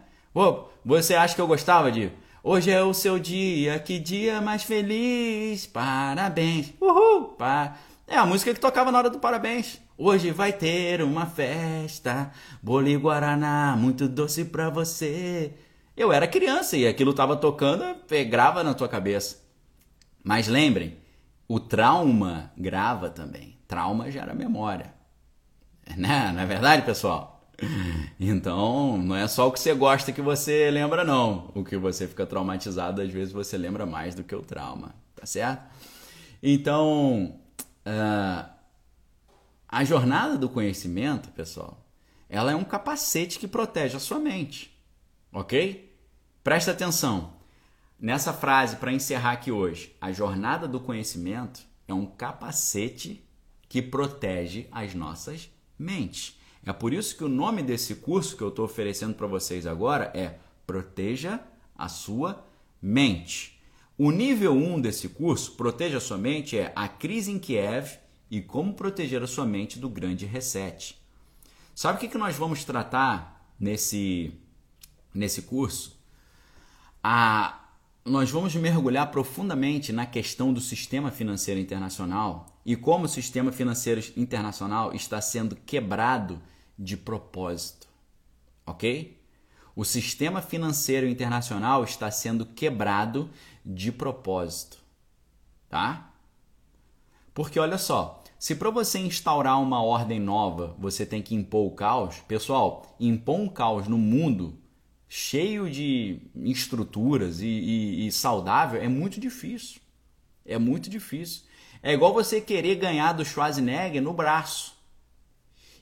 Você 0.84 1.16
acha 1.16 1.36
que 1.36 1.41
eu 1.41 1.47
gostava 1.47 1.91
de 1.91 2.11
Hoje 2.45 2.72
é 2.72 2.84
o 2.84 2.93
seu 2.93 3.18
dia, 3.18 3.80
que 3.80 3.97
dia 3.97 4.41
mais 4.41 4.64
feliz, 4.64 5.66
parabéns, 5.66 6.74
uhul, 6.82 7.30
pá. 7.38 7.78
É 8.05 8.18
a 8.18 8.26
música 8.26 8.53
que 8.53 8.59
tocava 8.59 8.91
na 8.91 8.97
hora 8.97 9.09
do 9.09 9.18
parabéns. 9.18 9.80
Hoje 9.97 10.30
vai 10.30 10.51
ter 10.51 11.01
uma 11.01 11.26
festa, 11.26 12.34
bolo 12.61 12.99
guaraná, 12.99 13.78
muito 13.78 14.09
doce 14.09 14.43
pra 14.43 14.70
você. 14.70 15.53
Eu 15.95 16.11
era 16.11 16.28
criança 16.28 16.76
e 16.76 16.86
aquilo 16.86 17.14
tava 17.14 17.38
tocando, 17.38 17.95
grava 18.30 18.61
na 18.61 18.74
tua 18.74 18.89
cabeça. 18.89 19.43
Mas 20.24 20.47
lembrem, 20.47 20.97
o 21.47 21.59
trauma 21.59 22.51
grava 22.57 23.09
também. 23.09 23.57
Trauma 23.67 24.09
gera 24.09 24.34
memória. 24.34 24.93
Né? 25.97 26.32
Não 26.34 26.39
é 26.39 26.45
verdade, 26.45 26.86
pessoal? 26.86 27.34
Então, 28.17 28.97
não 28.97 29.15
é 29.15 29.28
só 29.28 29.47
o 29.47 29.51
que 29.51 29.59
você 29.59 29.74
gosta 29.74 30.13
que 30.13 30.21
você 30.21 30.71
lembra, 30.71 31.03
não. 31.03 31.51
O 31.53 31.63
que 31.63 31.78
você 31.78 32.07
fica 32.07 32.26
traumatizado, 32.26 33.01
às 33.01 33.11
vezes 33.11 33.34
você 33.34 33.57
lembra 33.57 33.86
mais 33.86 34.15
do 34.15 34.24
que 34.24 34.34
o 34.34 34.41
trauma, 34.41 34.95
tá 35.13 35.26
certo? 35.26 35.63
Então, 36.41 37.39
uh, 37.86 38.49
a 39.67 39.84
jornada 39.84 40.38
do 40.38 40.49
conhecimento, 40.49 41.30
pessoal, 41.32 41.86
ela 42.30 42.51
é 42.51 42.55
um 42.55 42.63
capacete 42.63 43.38
que 43.38 43.47
protege 43.47 43.97
a 43.97 43.99
sua 43.99 44.19
mente, 44.19 44.76
ok? 45.32 45.93
Presta 46.43 46.71
atenção. 46.71 47.33
Nessa 48.00 48.34
frase, 48.34 48.76
para 48.78 48.91
encerrar 48.91 49.32
aqui 49.32 49.52
hoje, 49.52 49.96
a 50.02 50.12
jornada 50.12 50.68
do 50.68 50.80
conhecimento 50.80 51.62
é 51.88 51.94
um 51.94 52.06
capacete 52.06 53.24
que 53.70 53.82
protege 53.82 54.68
as 54.72 54.94
nossas 54.94 55.50
mentes. 55.78 56.38
É 56.66 56.72
por 56.72 56.94
isso 56.94 57.18
que 57.18 57.24
o 57.24 57.30
nome 57.30 57.62
desse 57.62 57.96
curso 57.96 58.38
que 58.38 58.44
eu 58.44 58.50
estou 58.50 58.66
oferecendo 58.66 59.16
para 59.16 59.28
vocês 59.28 59.66
agora 59.66 60.12
é 60.14 60.38
Proteja 60.66 61.39
a 61.76 61.89
Sua 61.89 62.46
Mente. 62.82 63.60
O 63.98 64.12
nível 64.12 64.54
1 64.54 64.82
desse 64.82 65.10
curso, 65.10 65.54
Proteja 65.54 65.98
a 65.98 66.02
Sua 66.02 66.18
Mente, 66.18 66.58
é 66.58 66.72
a 66.76 66.88
crise 66.88 67.32
em 67.32 67.39
Kiev 67.39 68.00
e 68.30 68.41
como 68.41 68.74
proteger 68.74 69.22
a 69.22 69.28
sua 69.28 69.46
mente 69.46 69.78
do 69.78 69.88
grande 69.88 70.26
reset. 70.26 71.00
Sabe 71.76 71.98
o 71.98 72.00
que, 72.00 72.08
que 72.08 72.18
nós 72.18 72.36
vamos 72.36 72.64
tratar 72.64 73.48
nesse, 73.60 74.34
nesse 75.14 75.44
curso? 75.44 76.00
A, 77.04 77.62
nós 78.06 78.30
vamos 78.30 78.54
mergulhar 78.56 79.10
profundamente 79.12 79.93
na 79.93 80.06
questão 80.06 80.51
do 80.51 80.60
sistema 80.60 81.10
financeiro 81.10 81.60
internacional 81.60 82.47
e 82.66 82.76
como 82.76 83.06
o 83.06 83.10
sistema 83.10 83.51
financeiro 83.51 84.01
internacional 84.18 84.93
está 84.93 85.22
sendo 85.22 85.56
quebrado 85.56 86.41
de 86.78 86.97
propósito. 86.97 87.88
Ok? 88.66 89.22
O 89.76 89.86
sistema 89.86 90.41
financeiro 90.41 91.08
internacional 91.08 91.84
está 91.84 92.12
sendo 92.12 92.45
quebrado 92.45 93.30
de 93.66 93.91
propósito. 93.91 94.78
Tá? 95.70 96.14
Porque 97.34 97.58
olha 97.60 97.78
só, 97.78 98.22
se 98.38 98.54
para 98.54 98.70
você 98.70 98.99
instaurar 98.99 99.62
uma 99.62 99.82
ordem 99.82 100.20
nova 100.20 100.76
você 100.78 101.06
tem 101.06 101.22
que 101.22 101.34
impor 101.34 101.66
o 101.68 101.72
caos, 101.76 102.18
pessoal, 102.28 102.95
impor 102.99 103.39
um 103.39 103.47
caos 103.47 103.88
no 103.88 103.97
mundo 103.97 104.60
cheio 105.16 105.70
de 105.70 106.18
estruturas 106.38 107.39
e, 107.39 107.45
e, 107.45 108.07
e 108.07 108.11
saudável, 108.11 108.82
é 108.82 108.88
muito 108.88 109.20
difícil. 109.20 109.80
É 110.43 110.57
muito 110.57 110.89
difícil. 110.89 111.43
É 111.84 111.93
igual 111.93 112.11
você 112.11 112.41
querer 112.41 112.78
ganhar 112.78 113.14
do 113.14 113.24
Schwarzenegger 113.24 114.01
no 114.01 114.11
braço. 114.11 114.76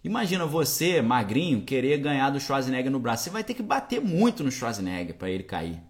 Imagina 0.04 0.46
você, 0.46 1.02
magrinho, 1.02 1.62
querer 1.62 2.00
ganhar 2.00 2.30
do 2.30 2.42
Schwarzenegger 2.42 2.92
no 2.92 3.00
braço. 3.00 3.24
Você 3.24 3.30
vai 3.30 3.42
ter 3.42 3.54
que 3.54 3.64
bater 3.64 4.02
muito 4.02 4.44
no 4.44 4.52
Schwarzenegger 4.52 5.16
para 5.16 5.30
ele 5.30 5.44
cair. 5.44 5.82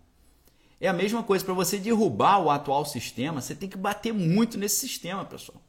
É 0.79 0.87
a 0.87 0.93
mesma 0.93 1.23
coisa 1.23 1.43
para 1.43 1.55
você 1.55 1.79
derrubar 1.79 2.37
o 2.43 2.51
atual 2.51 2.85
sistema, 2.85 3.41
você 3.41 3.55
tem 3.55 3.67
que 3.67 3.77
bater 3.77 4.13
muito 4.13 4.55
nesse 4.55 4.87
sistema, 4.87 5.25
pessoal. 5.25 5.59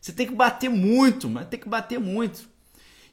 Você 0.00 0.12
tem 0.12 0.28
que 0.28 0.34
bater 0.34 0.70
muito, 0.70 1.28
mas 1.28 1.48
tem 1.48 1.58
que 1.58 1.68
bater 1.68 1.98
muito. 1.98 2.48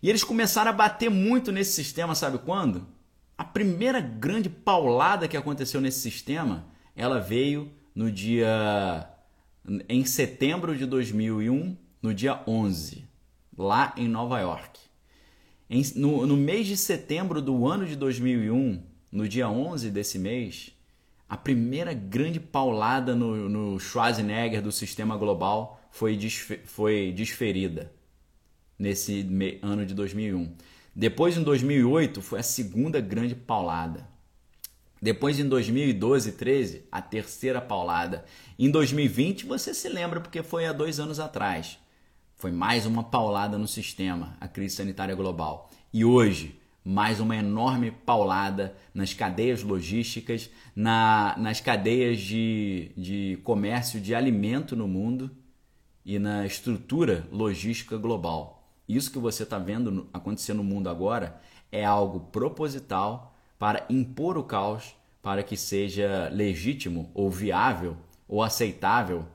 E 0.03 0.07
eles 0.07 0.23
começaram 0.23 0.69
a 0.69 0.73
bater 0.73 1.09
muito 1.09 1.51
nesse 1.51 1.73
sistema, 1.73 2.13
sabe 2.13 2.37
quando? 2.37 2.95
A 3.37 3.45
primeira 3.45 4.01
grande 4.01 4.49
paulada 4.49 5.27
que 5.27 5.37
aconteceu 5.37 5.79
nesse 5.79 5.99
sistema, 5.99 6.65
ela 6.95 7.19
veio 7.19 7.71
no 7.93 8.11
dia 8.11 9.07
em 9.87 10.05
setembro 10.05 10.75
de 10.75 10.85
2001, 10.85 11.77
no 12.01 12.13
dia 12.13 12.41
11, 12.47 13.05
lá 13.57 13.93
em 13.97 14.07
Nova 14.07 14.39
York. 14.39 14.79
Em, 15.69 15.83
no, 15.95 16.25
no 16.25 16.37
mês 16.37 16.65
de 16.65 16.77
setembro 16.77 17.41
do 17.41 17.67
ano 17.67 17.85
de 17.85 17.95
2001, 17.95 18.81
no 19.11 19.27
dia 19.27 19.49
11 19.49 19.91
desse 19.91 20.17
mês, 20.17 20.71
a 21.27 21.35
primeira 21.35 21.93
grande 21.93 22.39
paulada 22.39 23.13
no, 23.13 23.49
no 23.49 23.79
Schwarzenegger 23.79 24.61
do 24.61 24.71
sistema 24.71 25.17
global 25.17 25.81
foi, 25.91 26.15
desfe, 26.15 26.59
foi 26.63 27.11
desferida 27.11 27.91
nesse 28.79 29.27
ano 29.61 29.85
de 29.85 29.93
2001. 29.93 30.55
Depois, 30.99 31.37
em 31.37 31.43
2008, 31.43 32.23
foi 32.23 32.39
a 32.39 32.43
segunda 32.43 32.99
grande 32.99 33.35
paulada. 33.35 34.09
Depois, 34.99 35.39
em 35.39 35.47
2012 35.47 36.29
e 36.29 36.31
13, 36.31 36.85
a 36.91 36.99
terceira 36.99 37.61
paulada. 37.61 38.25
Em 38.57 38.71
2020, 38.71 39.45
você 39.45 39.75
se 39.75 39.87
lembra 39.89 40.19
porque 40.19 40.41
foi 40.41 40.65
há 40.65 40.73
dois 40.73 40.99
anos 40.99 41.19
atrás. 41.19 41.77
Foi 42.35 42.51
mais 42.51 42.87
uma 42.87 43.03
paulada 43.03 43.59
no 43.59 43.67
sistema, 43.67 44.35
a 44.41 44.47
crise 44.47 44.77
sanitária 44.77 45.13
global. 45.13 45.69
E 45.93 46.03
hoje, 46.03 46.59
mais 46.83 47.19
uma 47.19 47.35
enorme 47.35 47.91
paulada 47.91 48.75
nas 48.91 49.13
cadeias 49.13 49.61
logísticas, 49.61 50.49
na, 50.75 51.35
nas 51.37 51.61
cadeias 51.61 52.19
de, 52.19 52.89
de 52.97 53.39
comércio 53.43 54.01
de 54.01 54.15
alimento 54.15 54.75
no 54.75 54.87
mundo 54.87 55.29
e 56.03 56.17
na 56.17 56.43
estrutura 56.43 57.27
logística 57.31 57.97
global. 57.97 58.56
Isso 58.87 59.11
que 59.11 59.19
você 59.19 59.43
está 59.43 59.59
vendo 59.59 60.07
acontecer 60.13 60.53
no 60.53 60.63
mundo 60.63 60.89
agora 60.89 61.41
é 61.71 61.83
algo 61.83 62.21
proposital 62.31 63.35
para 63.59 63.85
impor 63.89 64.37
o 64.37 64.43
caos 64.43 64.95
para 65.21 65.43
que 65.43 65.57
seja 65.57 66.29
legítimo 66.31 67.11
ou 67.13 67.29
viável 67.29 67.97
ou 68.27 68.41
aceitável 68.41 69.25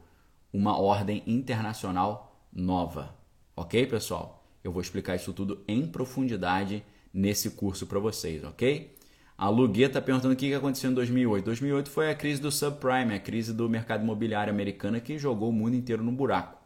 uma 0.52 0.78
ordem 0.78 1.22
internacional 1.26 2.40
nova. 2.50 3.14
Ok, 3.54 3.86
pessoal? 3.86 4.42
Eu 4.64 4.72
vou 4.72 4.80
explicar 4.80 5.16
isso 5.16 5.32
tudo 5.34 5.62
em 5.68 5.86
profundidade 5.86 6.82
nesse 7.12 7.50
curso 7.50 7.86
para 7.86 7.98
vocês, 7.98 8.42
ok? 8.44 8.94
A 9.36 9.48
Luguê 9.48 9.84
está 9.84 10.00
perguntando 10.00 10.32
o 10.32 10.36
que 10.36 10.54
aconteceu 10.54 10.90
em 10.90 10.94
2008. 10.94 11.44
2008 11.44 11.90
foi 11.90 12.10
a 12.10 12.14
crise 12.14 12.40
do 12.40 12.50
subprime, 12.50 13.14
a 13.14 13.20
crise 13.20 13.52
do 13.52 13.68
mercado 13.68 14.02
imobiliário 14.02 14.52
americano 14.52 15.00
que 15.00 15.18
jogou 15.18 15.50
o 15.50 15.52
mundo 15.52 15.74
inteiro 15.74 16.02
no 16.02 16.12
buraco 16.12 16.61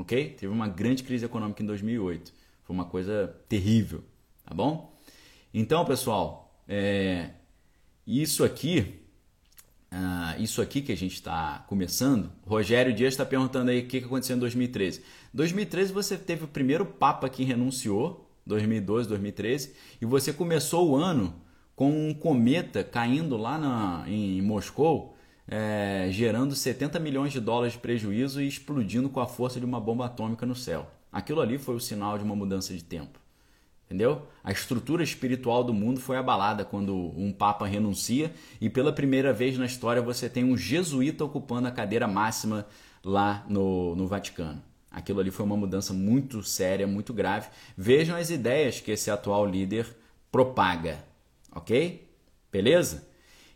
ok? 0.00 0.30
Teve 0.30 0.52
uma 0.52 0.68
grande 0.68 1.02
crise 1.02 1.24
econômica 1.24 1.62
em 1.62 1.66
2008. 1.66 2.32
Foi 2.64 2.74
uma 2.74 2.84
coisa 2.84 3.34
terrível, 3.48 4.02
tá 4.44 4.54
bom? 4.54 4.94
Então, 5.52 5.84
pessoal, 5.84 6.54
é, 6.68 7.30
isso 8.06 8.44
aqui, 8.44 9.00
uh, 9.92 10.40
isso 10.40 10.62
aqui 10.62 10.80
que 10.80 10.92
a 10.92 10.96
gente 10.96 11.14
está 11.14 11.64
começando, 11.68 12.30
Rogério 12.46 12.92
Dias 12.92 13.14
está 13.14 13.26
perguntando 13.26 13.70
aí 13.70 13.80
o 13.80 13.86
que 13.86 13.98
aconteceu 13.98 14.36
em 14.36 14.40
2013. 14.40 15.02
2013 15.34 15.92
você 15.92 16.16
teve 16.16 16.44
o 16.44 16.48
primeiro 16.48 16.86
Papa 16.86 17.28
que 17.28 17.44
renunciou, 17.44 18.30
2012, 18.46 19.08
2013, 19.08 19.74
e 20.00 20.06
você 20.06 20.32
começou 20.32 20.90
o 20.90 20.96
ano 20.96 21.34
com 21.74 22.08
um 22.08 22.14
cometa 22.14 22.84
caindo 22.84 23.36
lá 23.36 23.58
na, 23.58 24.04
em 24.06 24.40
Moscou 24.42 25.16
é, 25.50 26.06
gerando 26.12 26.54
70 26.54 27.00
milhões 27.00 27.32
de 27.32 27.40
dólares 27.40 27.72
de 27.72 27.80
prejuízo 27.80 28.40
e 28.40 28.46
explodindo 28.46 29.10
com 29.10 29.18
a 29.18 29.26
força 29.26 29.58
de 29.58 29.66
uma 29.66 29.80
bomba 29.80 30.06
atômica 30.06 30.46
no 30.46 30.54
céu. 30.54 30.88
Aquilo 31.12 31.40
ali 31.40 31.58
foi 31.58 31.74
o 31.74 31.80
sinal 31.80 32.16
de 32.16 32.22
uma 32.22 32.36
mudança 32.36 32.72
de 32.72 32.84
tempo. 32.84 33.18
Entendeu? 33.84 34.22
A 34.44 34.52
estrutura 34.52 35.02
espiritual 35.02 35.64
do 35.64 35.74
mundo 35.74 35.98
foi 35.98 36.16
abalada 36.16 36.64
quando 36.64 36.94
um 36.94 37.32
papa 37.32 37.66
renuncia 37.66 38.32
e 38.60 38.70
pela 38.70 38.92
primeira 38.92 39.32
vez 39.32 39.58
na 39.58 39.66
história 39.66 40.00
você 40.00 40.30
tem 40.30 40.44
um 40.44 40.56
jesuíta 40.56 41.24
ocupando 41.24 41.66
a 41.66 41.72
cadeira 41.72 42.06
máxima 42.06 42.64
lá 43.04 43.44
no, 43.48 43.96
no 43.96 44.06
Vaticano. 44.06 44.62
Aquilo 44.88 45.18
ali 45.18 45.32
foi 45.32 45.44
uma 45.44 45.56
mudança 45.56 45.92
muito 45.92 46.44
séria, 46.44 46.86
muito 46.86 47.12
grave. 47.12 47.48
Vejam 47.76 48.16
as 48.16 48.30
ideias 48.30 48.80
que 48.80 48.92
esse 48.92 49.10
atual 49.10 49.44
líder 49.44 49.86
propaga, 50.30 51.04
ok? 51.50 52.08
Beleza? 52.52 53.09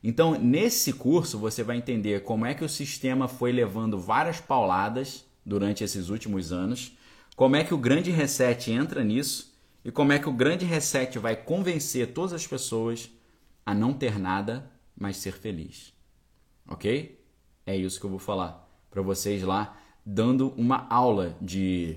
Então, 0.07 0.38
nesse 0.38 0.92
curso, 0.92 1.38
você 1.38 1.62
vai 1.62 1.78
entender 1.78 2.22
como 2.24 2.44
é 2.44 2.52
que 2.52 2.62
o 2.62 2.68
sistema 2.68 3.26
foi 3.26 3.50
levando 3.50 3.98
várias 3.98 4.38
pauladas 4.38 5.24
durante 5.46 5.82
esses 5.82 6.11
últimos 6.11 6.52
anos, 6.52 6.92
como 7.34 7.57
é 7.57 7.64
que 7.64 7.72
o 7.72 7.78
grande 7.78 8.11
reset 8.11 8.70
entra 8.70 9.02
nisso 9.02 9.59
e 9.82 9.90
como 9.90 10.12
é 10.12 10.18
que 10.18 10.28
o 10.28 10.32
grande 10.32 10.66
reset 10.66 11.18
vai 11.18 11.34
convencer 11.34 12.12
todas 12.12 12.34
as 12.34 12.46
pessoas 12.46 13.11
a 13.64 13.72
não 13.72 13.94
ter 13.94 14.18
nada, 14.18 14.70
mas 14.94 15.16
ser 15.16 15.32
feliz. 15.32 15.94
Ok? 16.68 17.18
É 17.64 17.74
isso 17.74 17.98
que 17.98 18.05
eu 18.05 18.11
vou 18.11 18.18
falar 18.18 18.68
para 18.90 19.00
vocês 19.00 19.42
lá, 19.42 19.74
dando 20.05 20.50
uma 20.50 20.86
aula 20.90 21.34
de 21.40 21.96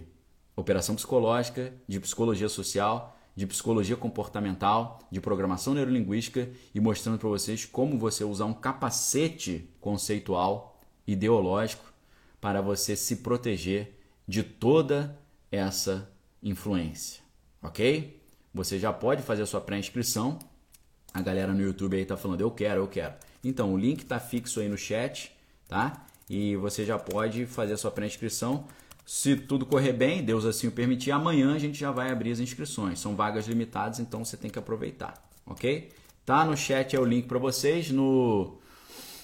operação 0.55 0.95
psicológica, 0.95 1.73
de 1.85 1.99
psicologia 1.99 2.47
social 2.47 3.16
de 3.38 3.45
psicologia 3.45 3.95
comportamental, 3.95 4.97
de 5.11 5.21
programação 5.21 5.75
neurolinguística 5.75 6.49
e 6.73 6.79
mostrando 6.79 7.19
para 7.19 7.29
vocês 7.29 7.65
como 7.65 7.95
você 7.95 8.23
usar 8.23 8.45
um 8.45 8.53
capacete 8.53 9.69
conceitual 9.79 10.81
ideológico 11.05 11.85
para 12.41 12.63
você 12.63 12.95
se 12.95 13.17
proteger 13.17 13.93
de 14.27 14.41
toda 14.41 15.15
essa 15.51 16.11
influência, 16.41 17.21
ok? 17.61 18.19
Você 18.51 18.79
já 18.79 18.91
pode 18.91 19.21
fazer 19.21 19.43
a 19.43 19.45
sua 19.45 19.61
pré-inscrição. 19.61 20.39
A 21.13 21.21
galera 21.21 21.53
no 21.53 21.61
YouTube 21.61 21.95
aí 21.95 22.05
tá 22.05 22.17
falando 22.17 22.41
eu 22.41 22.49
quero, 22.49 22.81
eu 22.81 22.88
quero. 22.88 23.13
Então 23.43 23.71
o 23.71 23.77
link 23.77 24.03
tá 24.03 24.19
fixo 24.19 24.59
aí 24.59 24.67
no 24.67 24.77
chat, 24.77 25.31
tá? 25.67 26.07
E 26.27 26.55
você 26.55 26.83
já 26.83 26.97
pode 26.97 27.45
fazer 27.45 27.73
a 27.73 27.77
sua 27.77 27.91
pré-inscrição. 27.91 28.65
Se 29.07 29.37
tudo 29.37 29.65
correr 29.65 29.93
bem, 29.93 30.21
Deus 30.21 30.43
assim 30.43 30.67
o 30.67 30.71
permitir, 30.71 31.11
amanhã 31.11 31.55
a 31.55 31.57
gente 31.57 31.79
já 31.79 31.91
vai 31.91 32.11
abrir 32.11 32.29
as 32.33 32.41
inscrições. 32.41 32.99
São 32.99 33.15
vagas 33.15 33.47
limitadas, 33.47 34.01
então 34.01 34.25
você 34.25 34.35
tem 34.35 34.51
que 34.51 34.59
aproveitar, 34.59 35.13
ok? 35.45 35.89
Tá 36.25 36.43
no 36.43 36.57
chat 36.57 36.93
é 36.93 36.99
o 36.99 37.05
link 37.05 37.25
para 37.25 37.39
vocês, 37.39 37.89
no, 37.89 38.57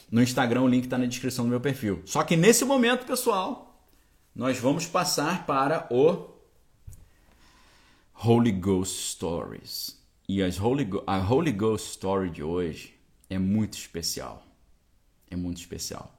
no 0.09 0.23
Instagram 0.23 0.61
o 0.61 0.69
link 0.69 0.85
está 0.85 0.97
na 0.97 1.05
descrição 1.05 1.43
do 1.43 1.49
meu 1.49 1.59
perfil. 1.59 2.01
Só 2.05 2.23
que 2.23 2.37
nesse 2.37 2.63
momento, 2.63 3.05
pessoal, 3.05 3.85
nós 4.33 4.57
vamos 4.57 4.85
passar 4.85 5.45
para 5.45 5.85
o 5.91 6.29
Holy 8.13 8.53
Ghost 8.53 8.97
Stories. 9.11 10.01
E 10.29 10.41
as 10.41 10.57
Holy, 10.57 10.89
a 11.05 11.17
Holy 11.17 11.51
Ghost 11.51 11.89
Story 11.89 12.29
de 12.29 12.41
hoje 12.41 12.97
é 13.29 13.37
muito 13.37 13.73
especial. 13.73 14.47
É 15.29 15.35
muito 15.35 15.57
especial. 15.57 16.09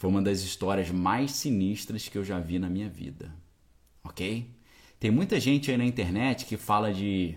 Foi 0.00 0.08
uma 0.08 0.22
das 0.22 0.40
histórias 0.40 0.90
mais 0.90 1.30
sinistras 1.32 2.08
que 2.08 2.16
eu 2.16 2.24
já 2.24 2.40
vi 2.40 2.58
na 2.58 2.70
minha 2.70 2.88
vida. 2.88 3.36
Ok? 4.02 4.50
Tem 4.98 5.10
muita 5.10 5.38
gente 5.38 5.70
aí 5.70 5.76
na 5.76 5.84
internet 5.84 6.46
que 6.46 6.56
fala 6.56 6.90
de, 6.90 7.36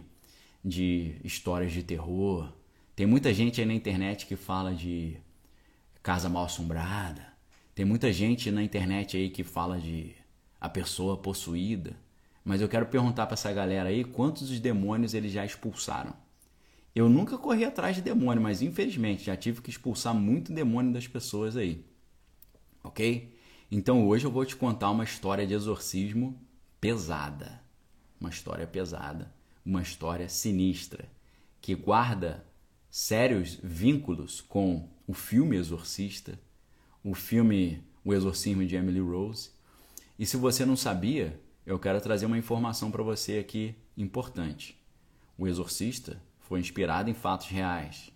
de 0.64 1.18
histórias 1.26 1.74
de 1.74 1.84
terror. 1.84 2.54
Tem 2.96 3.06
muita 3.06 3.34
gente 3.34 3.60
aí 3.60 3.68
na 3.68 3.74
internet 3.74 4.26
que 4.26 4.38
fala 4.38 4.74
de 4.74 5.18
casa 6.02 6.30
mal 6.30 6.46
assombrada. 6.46 7.34
Tem 7.76 7.84
muita 7.84 8.14
gente 8.14 8.50
na 8.50 8.64
internet 8.64 9.18
aí 9.18 9.30
que 9.30 9.44
fala 9.44 9.78
de 9.78 10.16
a 10.58 10.70
pessoa 10.70 11.18
possuída. 11.18 11.98
Mas 12.46 12.62
eu 12.62 12.70
quero 12.70 12.86
perguntar 12.86 13.26
para 13.26 13.34
essa 13.34 13.52
galera 13.52 13.90
aí 13.90 14.06
quantos 14.06 14.48
dos 14.48 14.62
demônios 14.62 15.14
eles 15.14 15.34
já 15.34 15.46
expulsaram. 15.46 16.14
Eu 16.96 17.10
nunca 17.10 17.38
corri 17.38 17.66
atrás 17.66 17.98
de 17.98 18.02
demônio, 18.02 18.42
mas 18.42 18.62
infelizmente 18.62 19.26
já 19.26 19.36
tive 19.36 19.62
que 19.62 19.70
expulsar 19.70 20.16
muito 20.16 20.54
demônio 20.54 20.94
das 20.94 21.08
pessoas 21.08 21.58
aí 21.58 21.84
ok? 22.84 23.34
Então 23.72 24.08
hoje 24.08 24.26
eu 24.26 24.32
vou 24.32 24.46
te 24.46 24.56
contar 24.56 24.92
uma 24.92 25.04
história 25.04 25.48
de 25.48 25.54
exorcismo 25.54 26.40
pesada. 26.80 27.62
Uma 28.20 28.30
história 28.30 28.68
pesada, 28.68 29.34
uma 29.66 29.82
história 29.82 30.30
sinistra, 30.30 31.10
que 31.60 31.76
guarda 31.76 32.46
sérios 32.90 33.58
vínculos 33.64 34.42
com 34.42 34.88
o 35.08 35.14
filme 35.14 35.58
Exorcista, 35.58 36.40
o 37.04 37.14
filme 37.14 37.84
O 38.06 38.14
Exorcismo 38.14 38.66
de 38.66 38.76
Emily 38.76 39.00
Rose. 39.00 39.50
E 40.18 40.26
se 40.26 40.38
você 40.38 40.66
não 40.66 40.76
sabia, 40.76 41.42
eu 41.66 41.80
quero 41.80 42.00
trazer 42.00 42.26
uma 42.26 42.38
informação 42.38 42.92
para 42.92 43.04
você 43.04 43.40
aqui 43.40 43.76
importante. 43.98 44.78
O 45.38 45.48
Exorcista 45.48 46.22
foi 46.40 46.60
inspirado 46.60 47.10
em 47.10 47.14
fatos 47.14 47.48
reais. 47.48 48.12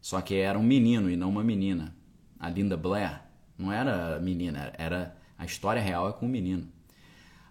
Só 0.00 0.20
que 0.20 0.36
era 0.36 0.58
um 0.58 0.62
menino 0.62 1.10
e 1.10 1.16
não 1.16 1.30
uma 1.30 1.44
menina. 1.44 1.94
A 2.38 2.48
Linda 2.48 2.76
Blair 2.76 3.29
não 3.60 3.72
era 3.72 4.18
menina, 4.20 4.72
era 4.78 5.16
a 5.36 5.44
história 5.44 5.80
real 5.80 6.08
é 6.08 6.12
com 6.12 6.26
um 6.26 6.28
menino. 6.28 6.66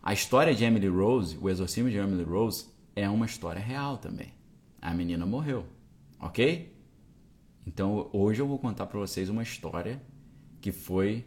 A 0.02 0.14
história 0.14 0.56
de 0.56 0.64
Emily 0.64 0.88
Rose, 0.88 1.38
o 1.40 1.50
exorcismo 1.50 1.90
de 1.90 1.98
Emily 1.98 2.24
Rose, 2.24 2.68
é 2.96 3.10
uma 3.10 3.26
história 3.26 3.62
real 3.62 3.98
também. 3.98 4.34
A 4.82 4.94
menina 4.94 5.26
morreu, 5.26 5.66
ok? 6.20 6.76
Então 7.66 8.10
hoje 8.12 8.42
eu 8.42 8.48
vou 8.48 8.58
contar 8.58 8.88
para 8.88 9.00
vocês 9.00 9.30
uma 9.30 9.44
história 9.44 10.02
que 10.60 10.72
foi, 10.72 11.26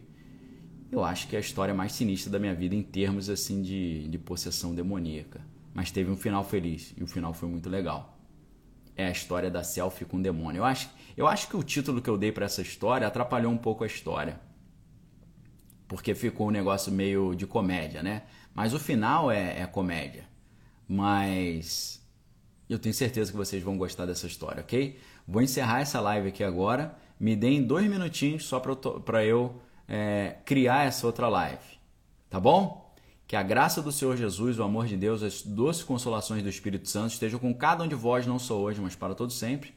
eu 0.91 1.03
acho 1.03 1.27
que 1.27 1.35
é 1.35 1.37
a 1.37 1.41
história 1.41 1.73
mais 1.73 1.93
sinistra 1.93 2.31
da 2.31 2.39
minha 2.39 2.53
vida 2.53 2.75
em 2.75 2.83
termos 2.83 3.29
assim 3.29 3.61
de, 3.61 4.07
de 4.07 4.17
possessão 4.17 4.75
demoníaca. 4.75 5.41
Mas 5.73 5.91
teve 5.91 6.11
um 6.11 6.17
final 6.17 6.43
feliz 6.43 6.93
e 6.97 7.03
o 7.03 7.07
final 7.07 7.33
foi 7.33 7.49
muito 7.49 7.69
legal. 7.69 8.17
É 8.95 9.07
a 9.07 9.11
história 9.11 9.49
da 9.49 9.63
selfie 9.63 10.05
com 10.05 10.17
o 10.17 10.21
demônio. 10.21 10.59
Eu 10.59 10.65
acho, 10.65 10.89
eu 11.17 11.27
acho 11.27 11.47
que 11.47 11.57
o 11.57 11.63
título 11.63 12.01
que 12.01 12.09
eu 12.09 12.17
dei 12.17 12.31
para 12.31 12.45
essa 12.45 12.61
história 12.61 13.07
atrapalhou 13.07 13.51
um 13.51 13.57
pouco 13.57 13.83
a 13.83 13.87
história. 13.87 14.39
Porque 15.93 16.15
ficou 16.15 16.47
um 16.47 16.49
negócio 16.49 16.91
meio 16.91 17.35
de 17.35 17.45
comédia, 17.45 18.01
né? 18.01 18.23
Mas 18.51 18.73
o 18.73 18.79
final 18.79 19.29
é, 19.29 19.61
é 19.61 19.67
comédia. 19.67 20.27
Mas 20.87 22.03
eu 22.67 22.79
tenho 22.79 22.95
certeza 22.95 23.29
que 23.29 23.37
vocês 23.37 23.61
vão 23.61 23.77
gostar 23.77 24.07
dessa 24.07 24.25
história, 24.25 24.61
ok? 24.61 24.99
Vou 25.27 25.39
encerrar 25.39 25.81
essa 25.81 26.01
live 26.01 26.29
aqui 26.29 26.43
agora. 26.43 26.97
Me 27.19 27.35
deem 27.35 27.61
dois 27.61 27.87
minutinhos 27.87 28.43
só 28.43 28.59
para 28.59 29.23
eu 29.23 29.61
é, 29.87 30.37
criar 30.43 30.87
essa 30.87 31.05
outra 31.05 31.29
live. 31.29 31.77
Tá 32.27 32.39
bom? 32.39 32.91
Que 33.27 33.35
a 33.35 33.43
graça 33.43 33.79
do 33.79 33.91
Senhor 33.91 34.17
Jesus, 34.17 34.57
o 34.57 34.63
amor 34.63 34.87
de 34.87 34.97
Deus, 34.97 35.21
as 35.21 35.43
doces 35.43 35.83
consolações 35.83 36.41
do 36.41 36.49
Espírito 36.49 36.89
Santo 36.89 37.13
estejam 37.13 37.39
com 37.39 37.53
cada 37.53 37.83
um 37.83 37.87
de 37.87 37.93
vós, 37.93 38.25
não 38.25 38.39
só 38.39 38.59
hoje, 38.59 38.81
mas 38.81 38.95
para 38.95 39.13
todos 39.13 39.37
sempre. 39.37 39.75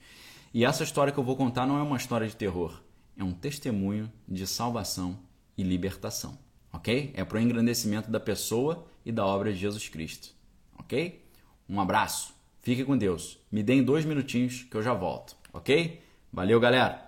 E 0.54 0.64
essa 0.64 0.82
história 0.82 1.12
que 1.12 1.18
eu 1.18 1.24
vou 1.24 1.36
contar 1.36 1.66
não 1.66 1.78
é 1.78 1.82
uma 1.82 1.98
história 1.98 2.26
de 2.26 2.34
terror, 2.34 2.80
é 3.18 3.22
um 3.22 3.32
testemunho 3.32 4.10
de 4.26 4.46
salvação 4.46 5.25
e 5.56 5.62
libertação, 5.62 6.38
ok? 6.72 7.12
É 7.14 7.24
para 7.24 7.38
o 7.38 7.40
engrandecimento 7.40 8.10
da 8.10 8.20
pessoa 8.20 8.86
e 9.04 9.12
da 9.12 9.24
obra 9.24 9.52
de 9.52 9.58
Jesus 9.58 9.88
Cristo, 9.88 10.34
ok? 10.78 11.24
Um 11.68 11.80
abraço, 11.80 12.34
fique 12.62 12.84
com 12.84 12.96
Deus. 12.96 13.38
Me 13.50 13.62
deem 13.62 13.82
dois 13.82 14.04
minutinhos 14.04 14.64
que 14.64 14.76
eu 14.76 14.82
já 14.82 14.92
volto, 14.92 15.36
ok? 15.52 16.02
Valeu, 16.32 16.60
galera! 16.60 17.05